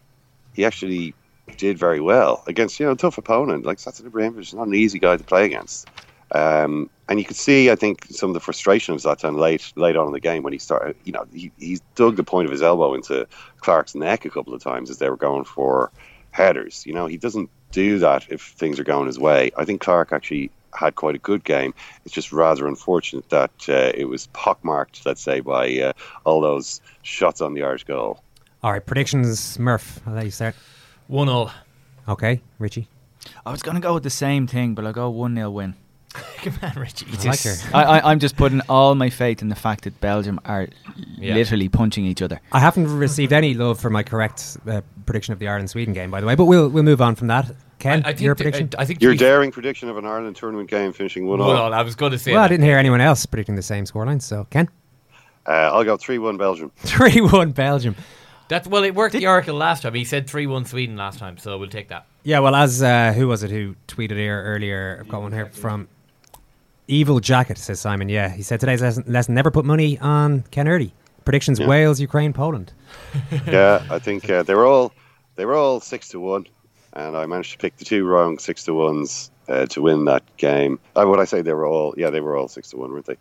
he 0.54 0.64
actually 0.64 1.14
did 1.56 1.78
very 1.78 2.00
well 2.00 2.42
against 2.46 2.80
you 2.80 2.86
know 2.86 2.92
a 2.92 2.96
tough 2.96 3.18
opponent 3.18 3.66
like 3.66 3.78
Zlatan 3.78 4.10
Ibrahimovic. 4.10 4.54
not 4.54 4.66
an 4.66 4.74
easy 4.74 4.98
guy 4.98 5.16
to 5.16 5.24
play 5.24 5.44
against. 5.44 5.88
Um, 6.32 6.90
and 7.08 7.18
you 7.18 7.24
could 7.24 7.36
see, 7.36 7.70
I 7.70 7.76
think, 7.76 8.06
some 8.06 8.30
of 8.30 8.34
the 8.34 8.40
frustration 8.40 8.94
of 8.94 9.00
Zlatan 9.00 9.38
late 9.38 9.72
late 9.76 9.96
on 9.96 10.06
in 10.06 10.12
the 10.12 10.20
game 10.20 10.42
when 10.42 10.52
he 10.52 10.58
started. 10.58 10.96
You 11.04 11.12
know, 11.12 11.26
he, 11.32 11.52
he 11.58 11.78
dug 11.94 12.16
the 12.16 12.24
point 12.24 12.46
of 12.46 12.50
his 12.50 12.62
elbow 12.62 12.94
into 12.94 13.26
Clark's 13.58 13.94
neck 13.94 14.24
a 14.24 14.30
couple 14.30 14.54
of 14.54 14.62
times 14.62 14.90
as 14.90 14.98
they 14.98 15.10
were 15.10 15.16
going 15.16 15.44
for 15.44 15.92
headers. 16.30 16.84
You 16.86 16.94
know, 16.94 17.06
he 17.06 17.18
doesn't 17.18 17.50
do 17.70 17.98
that 17.98 18.26
if 18.30 18.42
things 18.42 18.80
are 18.80 18.84
going 18.84 19.06
his 19.06 19.18
way. 19.18 19.52
I 19.56 19.64
think 19.64 19.80
Clark 19.80 20.12
actually 20.12 20.50
had 20.74 20.94
quite 20.96 21.14
a 21.14 21.18
good 21.18 21.44
game. 21.44 21.74
It's 22.04 22.14
just 22.14 22.32
rather 22.32 22.66
unfortunate 22.66 23.28
that 23.30 23.50
uh, 23.68 23.92
it 23.94 24.06
was 24.06 24.26
pockmarked, 24.28 25.04
let's 25.06 25.20
say, 25.22 25.40
by 25.40 25.78
uh, 25.80 25.92
all 26.24 26.40
those 26.40 26.80
shots 27.02 27.40
on 27.40 27.54
the 27.54 27.62
Irish 27.62 27.84
goal. 27.84 28.22
All 28.62 28.72
right, 28.72 28.84
predictions, 28.84 29.58
Murph. 29.58 30.00
I'll 30.06 30.14
let 30.14 30.24
you 30.24 30.30
start. 30.30 30.54
One 31.06 31.28
all. 31.28 31.50
Okay, 32.08 32.40
Richie. 32.58 32.88
I 33.46 33.50
was 33.50 33.62
going 33.62 33.74
to 33.76 33.80
go 33.80 33.94
with 33.94 34.02
the 34.02 34.10
same 34.10 34.46
thing, 34.46 34.74
but 34.74 34.84
I'll 34.86 34.92
go 34.92 35.08
1 35.10 35.34
0 35.34 35.50
win. 35.50 35.74
Come 36.36 36.54
on, 36.62 36.72
Richie. 36.76 37.06
I 37.12 37.24
like 37.28 37.40
her. 37.42 37.54
I, 37.72 37.82
I, 37.84 38.10
I'm 38.10 38.20
just 38.20 38.36
putting 38.36 38.60
all 38.68 38.94
my 38.94 39.10
faith 39.10 39.42
in 39.42 39.48
the 39.48 39.54
fact 39.56 39.84
that 39.84 40.00
Belgium 40.00 40.38
are 40.44 40.68
Yeah. 41.16 41.34
literally 41.34 41.68
punching 41.68 42.04
each 42.04 42.22
other. 42.22 42.40
I 42.52 42.60
haven't 42.60 42.86
received 42.98 43.32
any 43.32 43.54
love 43.54 43.80
for 43.80 43.90
my 43.90 44.02
correct 44.02 44.56
uh, 44.68 44.82
prediction 45.06 45.32
of 45.32 45.38
the 45.40 45.48
Ireland 45.48 45.70
Sweden 45.70 45.92
game, 45.92 46.10
by 46.10 46.20
the 46.20 46.26
way, 46.26 46.34
but 46.36 46.44
we'll 46.44 46.68
we'll 46.68 46.84
move 46.84 47.00
on 47.02 47.14
from 47.16 47.26
that. 47.28 47.50
Ken, 47.84 48.02
I 48.04 48.08
think 48.12 48.20
your 48.22 48.34
the- 48.34 48.44
prediction? 48.44 48.70
I 48.78 48.84
think 48.84 49.00
Your 49.02 49.14
daring 49.14 49.50
prediction 49.52 49.88
of 49.88 49.96
an 49.96 50.06
Ireland 50.06 50.36
tournament 50.36 50.68
game 50.70 50.92
finishing 50.92 51.26
one 51.26 51.40
all. 51.40 51.48
Well, 51.48 51.72
I 51.74 51.82
was 51.82 51.94
going 51.94 52.12
to 52.12 52.18
say 52.18 52.32
well, 52.32 52.42
I 52.42 52.48
didn't 52.48 52.64
hear 52.64 52.78
anyone 52.78 53.00
else 53.00 53.24
predicting 53.26 53.56
the 53.56 53.62
same 53.62 53.84
scoreline, 53.84 54.20
so 54.22 54.46
Ken, 54.50 54.68
Uh, 55.46 55.50
I'll 55.72 55.84
go 55.84 55.96
three 55.96 56.18
one 56.18 56.36
Belgium. 56.36 56.72
three 56.78 57.20
one 57.20 57.52
Belgium. 57.52 57.94
That 58.48 58.66
well, 58.66 58.84
it 58.84 58.94
worked 58.94 59.14
the 59.14 59.26
Oracle 59.26 59.54
last 59.56 59.82
time. 59.82 59.94
He 59.94 60.04
said 60.04 60.28
three 60.28 60.46
one 60.46 60.64
Sweden 60.64 60.96
last 60.96 61.18
time, 61.18 61.38
so 61.38 61.56
we'll 61.58 61.68
take 61.68 61.88
that. 61.88 62.06
Yeah, 62.22 62.38
well, 62.40 62.54
as 62.54 62.82
uh, 62.82 63.12
who 63.12 63.28
was 63.28 63.42
it 63.42 63.50
who 63.50 63.74
tweeted 63.88 64.16
here 64.16 64.42
earlier? 64.42 64.98
I've 65.00 65.08
got 65.08 65.20
one 65.22 65.32
here 65.32 65.46
from 65.46 65.88
Evil 66.88 67.20
Jacket, 67.20 67.58
says 67.58 67.80
Simon. 67.80 68.08
Yeah, 68.08 68.28
he 68.30 68.42
said 68.42 68.60
today's 68.60 68.82
lesson, 68.82 69.04
lesson 69.06 69.34
never 69.34 69.50
put 69.50 69.64
money 69.64 69.98
on 69.98 70.42
Ken 70.50 70.68
Early. 70.68 70.92
Predictions 71.24 71.58
Yeah. 71.58 71.68
Wales, 71.68 72.00
Ukraine, 72.00 72.32
Poland. 72.34 72.72
yeah, 73.46 73.82
I 73.90 73.98
think 73.98 74.28
uh, 74.28 74.42
they 74.42 74.54
were 74.54 74.66
all 74.66 74.92
they 75.36 75.46
were 75.46 75.54
all 75.54 75.80
six 75.80 76.08
to 76.10 76.20
one, 76.20 76.46
and 76.94 77.16
I 77.16 77.26
managed 77.26 77.52
to 77.52 77.58
pick 77.58 77.76
the 77.76 77.84
two 77.84 78.04
wrong 78.06 78.38
six 78.38 78.64
to 78.64 78.74
ones 78.74 79.30
uh, 79.48 79.66
to 79.66 79.82
win 79.82 80.04
that 80.06 80.22
game. 80.36 80.78
Uh, 80.96 81.04
would 81.06 81.20
I 81.20 81.24
say 81.24 81.42
they 81.42 81.52
were 81.52 81.66
all? 81.66 81.94
Yeah, 81.96 82.10
they 82.10 82.20
were 82.20 82.36
all 82.36 82.48
six 82.48 82.70
to 82.70 82.76
one, 82.76 82.92
weren't 82.92 83.06
they? 83.06 83.16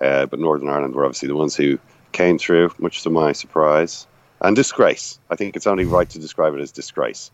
Uh, 0.00 0.26
but 0.26 0.38
Northern 0.38 0.68
Ireland 0.68 0.94
were 0.94 1.04
obviously 1.04 1.28
the 1.28 1.36
ones 1.36 1.56
who 1.56 1.78
came 2.12 2.38
through, 2.38 2.70
much 2.78 3.02
to 3.02 3.10
my 3.10 3.32
surprise 3.32 4.06
and 4.40 4.54
disgrace. 4.54 5.18
I 5.30 5.36
think 5.36 5.56
it's 5.56 5.66
only 5.66 5.84
right 5.84 6.08
to 6.10 6.18
describe 6.18 6.54
it 6.54 6.60
as 6.60 6.70
disgrace. 6.70 7.30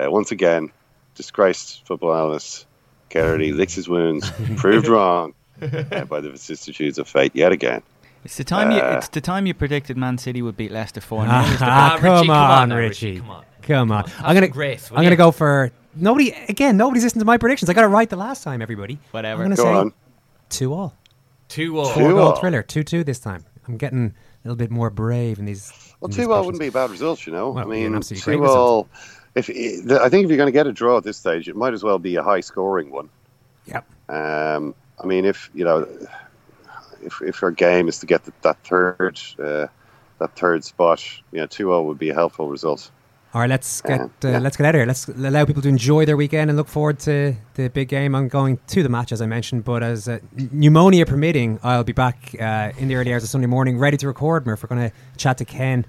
Uh, 0.00 0.10
once 0.10 0.32
again, 0.32 0.70
disgraced 1.14 1.86
football 1.86 2.14
analyst 2.14 2.66
Kennedy 3.10 3.52
licks 3.60 3.74
his 3.74 3.88
wounds, 3.88 4.30
proved 4.56 4.88
wrong 4.88 5.34
uh, 5.62 6.04
by 6.04 6.20
the 6.20 6.30
vicissitudes 6.30 6.98
of 6.98 7.08
fate 7.08 7.32
yet 7.34 7.52
again. 7.52 7.82
It's 8.24 8.36
the 8.36 8.44
time 8.44 8.72
you. 8.72 8.78
Uh, 8.78 8.96
It's 8.98 9.08
the 9.08 9.20
time 9.20 9.46
you 9.46 9.54
predicted 9.54 9.96
Man 9.96 10.18
City 10.18 10.42
would 10.42 10.56
beat 10.56 10.72
Leicester 10.72 11.00
four 11.00 11.20
0 11.22 11.30
Ah, 11.32 11.92
Richie, 11.94 12.02
come 12.02 12.26
come 12.26 12.30
on, 12.30 12.72
on 12.72 12.76
Richie. 12.76 13.06
Richie, 13.10 13.20
come 13.20 13.30
on. 13.30 13.44
Come 13.68 13.92
on. 13.92 14.04
Have 14.08 14.24
I'm 14.26 14.34
gonna 14.34 14.46
some 14.46 14.52
grace, 14.52 14.90
I'm 14.90 15.02
gonna 15.04 15.14
go 15.14 15.30
for 15.30 15.70
nobody 15.94 16.30
again. 16.48 16.76
Nobody's 16.76 17.04
listening 17.04 17.20
to 17.20 17.26
my 17.26 17.36
predictions. 17.38 17.68
I 17.68 17.74
got 17.74 17.84
it 17.84 17.88
right 17.88 18.08
the 18.08 18.16
last 18.16 18.42
time. 18.42 18.62
Everybody. 18.62 18.98
Whatever. 19.12 19.42
I'm 19.44 19.50
gonna 19.50 19.56
Go 19.56 19.62
say 19.64 19.72
on. 19.74 19.92
two 20.48 20.72
all. 20.74 20.94
Two 21.48 21.78
all. 21.78 21.84
Four 21.90 22.02
Two 22.02 22.14
goal 22.14 22.28
all. 22.28 22.36
thriller. 22.36 22.62
Two 22.62 22.82
two 22.82 23.04
this 23.04 23.18
time. 23.20 23.44
I'm 23.68 23.76
getting 23.76 24.06
a 24.06 24.48
little 24.48 24.56
bit 24.56 24.70
more 24.70 24.90
brave 24.90 25.38
in 25.38 25.44
these. 25.44 25.70
Well, 26.00 26.08
in 26.08 26.14
two 26.16 26.22
these 26.22 26.28
all 26.28 26.44
wouldn't 26.44 26.60
be 26.60 26.68
a 26.68 26.72
bad 26.72 26.90
result, 26.90 27.26
you 27.26 27.32
know. 27.32 27.50
Well, 27.50 27.58
I 27.58 27.60
it'd 27.62 27.72
be 27.72 27.84
an 27.84 27.92
mean, 27.92 28.00
two 28.02 28.40
result. 28.40 28.56
all. 28.58 28.88
If 29.34 29.50
I 29.50 30.08
think 30.08 30.24
if 30.24 30.30
you're 30.30 30.36
going 30.38 30.46
to 30.48 30.52
get 30.52 30.66
a 30.66 30.72
draw 30.72 30.96
at 30.96 31.04
this 31.04 31.18
stage, 31.18 31.48
it 31.48 31.54
might 31.54 31.74
as 31.74 31.84
well 31.84 31.98
be 31.98 32.16
a 32.16 32.22
high 32.22 32.40
scoring 32.40 32.90
one. 32.90 33.08
Yep. 33.66 33.84
Um, 34.08 34.74
I 35.02 35.06
mean, 35.06 35.24
if 35.26 35.50
you 35.54 35.64
know, 35.64 35.86
if 37.02 37.20
if 37.22 37.42
our 37.42 37.50
game 37.50 37.88
is 37.88 37.98
to 38.00 38.06
get 38.06 38.24
the, 38.24 38.32
that 38.42 38.56
third 38.64 39.20
uh, 39.38 39.66
that 40.18 40.34
third 40.36 40.64
spot, 40.64 41.04
you 41.32 41.40
know, 41.40 41.46
two 41.46 41.70
all 41.70 41.84
would 41.86 41.98
be 41.98 42.08
a 42.08 42.14
helpful 42.14 42.48
result. 42.48 42.90
All 43.34 43.42
right, 43.42 43.50
let's 43.50 43.82
get 43.82 44.00
uh, 44.00 44.08
yeah. 44.22 44.38
let's 44.38 44.56
get 44.56 44.64
out 44.66 44.74
of 44.74 44.78
here. 44.78 44.86
Let's 44.86 45.06
allow 45.06 45.44
people 45.44 45.60
to 45.62 45.68
enjoy 45.68 46.06
their 46.06 46.16
weekend 46.16 46.50
and 46.50 46.56
look 46.56 46.66
forward 46.68 46.98
to 47.00 47.34
the 47.54 47.68
big 47.68 47.88
game. 47.88 48.14
I'm 48.14 48.28
going 48.28 48.58
to 48.68 48.82
the 48.82 48.88
match 48.88 49.12
as 49.12 49.20
I 49.20 49.26
mentioned, 49.26 49.64
but 49.64 49.82
as 49.82 50.08
uh, 50.08 50.18
pneumonia 50.50 51.04
permitting, 51.04 51.60
I'll 51.62 51.84
be 51.84 51.92
back 51.92 52.34
uh, 52.40 52.72
in 52.78 52.88
the 52.88 52.94
early 52.94 53.12
hours 53.12 53.24
of 53.24 53.28
Sunday 53.28 53.46
morning, 53.46 53.78
ready 53.78 53.98
to 53.98 54.06
record. 54.06 54.46
Murph, 54.46 54.62
we're 54.62 54.74
going 54.74 54.88
to 54.90 54.96
chat 55.18 55.36
to 55.38 55.44
Ken 55.44 55.84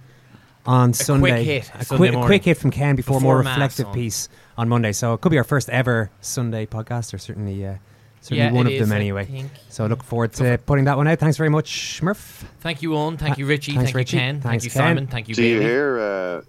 on 0.65 0.91
Sunday. 0.93 1.43
hit 1.45 1.71
a, 1.73 1.85
Sunday 1.85 1.97
quick, 1.97 2.11
morning. 2.13 2.27
quick 2.27 2.43
hit 2.43 2.57
from 2.57 2.71
Ken 2.71 2.97
before, 2.97 3.21
more 3.21 3.37
Before 3.37 3.43
mass 3.43 3.57
reflective 3.57 3.87
on. 3.87 3.93
piece 3.93 4.27
on 4.57 4.67
Monday. 4.67 4.91
So 4.91 5.13
it 5.13 5.21
could 5.21 5.31
be 5.31 5.37
our 5.37 5.45
first 5.45 5.69
ever 5.69 6.11
Sunday 6.19 6.65
podcast, 6.65 7.13
or 7.13 7.17
certainly. 7.17 7.65
Uh, 7.65 7.75
Certainly 8.21 8.43
Yeah, 8.43 8.51
one 8.51 8.67
of 8.67 8.73
is, 8.73 8.81
them 8.81 8.91
anyway. 8.91 9.45
So 9.69 9.85
I 9.85 9.87
look 9.87 10.03
forward 10.03 10.33
to 10.33 10.59
putting 10.65 10.83
that 10.83 10.97
one 10.97 11.07
out. 11.07 11.19
Thanks 11.19 11.37
very 11.37 11.47
much, 11.49 12.03
Murph. 12.03 12.43
Thank 12.59 12.81
you, 12.81 12.89
Eoin. 12.91 13.17
Thank 13.17 13.37
you, 13.37 13.45
Richie. 13.45 13.71
Thanks, 13.71 13.91
Thank 13.91 13.95
Richie. 13.95 14.17
you, 14.17 14.21
Ken. 14.21 14.41
Thanks, 14.41 14.43
Thank 14.43 14.63
you, 14.65 14.69
Ken. 14.71 14.77
Simon. 14.81 15.07
Thank 15.07 15.29
you, 15.29 15.35
do 15.35 15.41
you 15.45 15.53
Bailey. 15.59 15.63
hear? 15.71 15.99
Uh, 15.99 16.41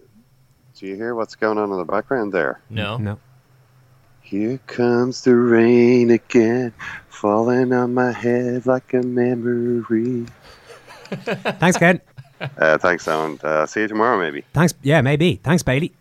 do 0.81 0.87
you 0.87 0.97
hear 0.97 1.15
what's 1.15 1.35
going 1.35 1.59
on 1.59 1.71
in 1.71 1.77
the 1.77 1.85
background 1.85 2.33
there? 2.33 2.59
No. 2.71 2.97
No. 2.97 3.19
Here 4.23 4.59
comes 4.67 5.25
the 5.25 5.37
rain 5.37 6.11
again, 6.11 6.73
falling 7.09 7.73
on 7.75 7.93
my 7.93 8.13
head 8.13 8.65
like 8.65 8.95
a 8.95 9.03
memory. 9.03 10.27
Thanks, 11.11 11.77
Ken. 11.77 12.01
Uh, 12.57 12.79
thanks, 12.79 13.07
Alan. 13.07 13.39
Uh, 13.45 13.67
see 13.67 13.81
you 13.83 13.89
tomorrow, 13.89 14.19
maybe. 14.19 14.43
Thanks. 14.55 14.73
Yeah, 14.83 15.03
maybe. 15.03 15.37
Thanks, 15.45 15.63
Bailey. 15.63 15.93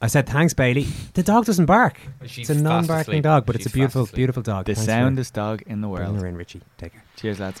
I 0.00 0.06
said 0.06 0.28
thanks, 0.28 0.54
Bailey. 0.54 0.86
The 1.14 1.24
dog 1.24 1.46
doesn't 1.46 1.66
bark. 1.66 1.98
She's 2.26 2.48
it's 2.48 2.60
a 2.60 2.62
non-barking 2.62 3.00
asleep. 3.14 3.22
dog, 3.24 3.46
but 3.46 3.56
it's 3.56 3.66
a 3.66 3.70
beautiful, 3.70 4.06
beautiful 4.06 4.42
dog. 4.42 4.66
The 4.66 4.74
Thanks 4.74 4.86
soundest 4.86 5.34
dog 5.34 5.62
in 5.66 5.80
the 5.80 5.88
bringing 5.88 6.10
world. 6.12 6.22
her 6.22 6.28
in, 6.28 6.36
Richie. 6.36 6.60
Take 6.78 6.92
care. 6.92 7.02
Cheers, 7.16 7.40
lads. 7.40 7.60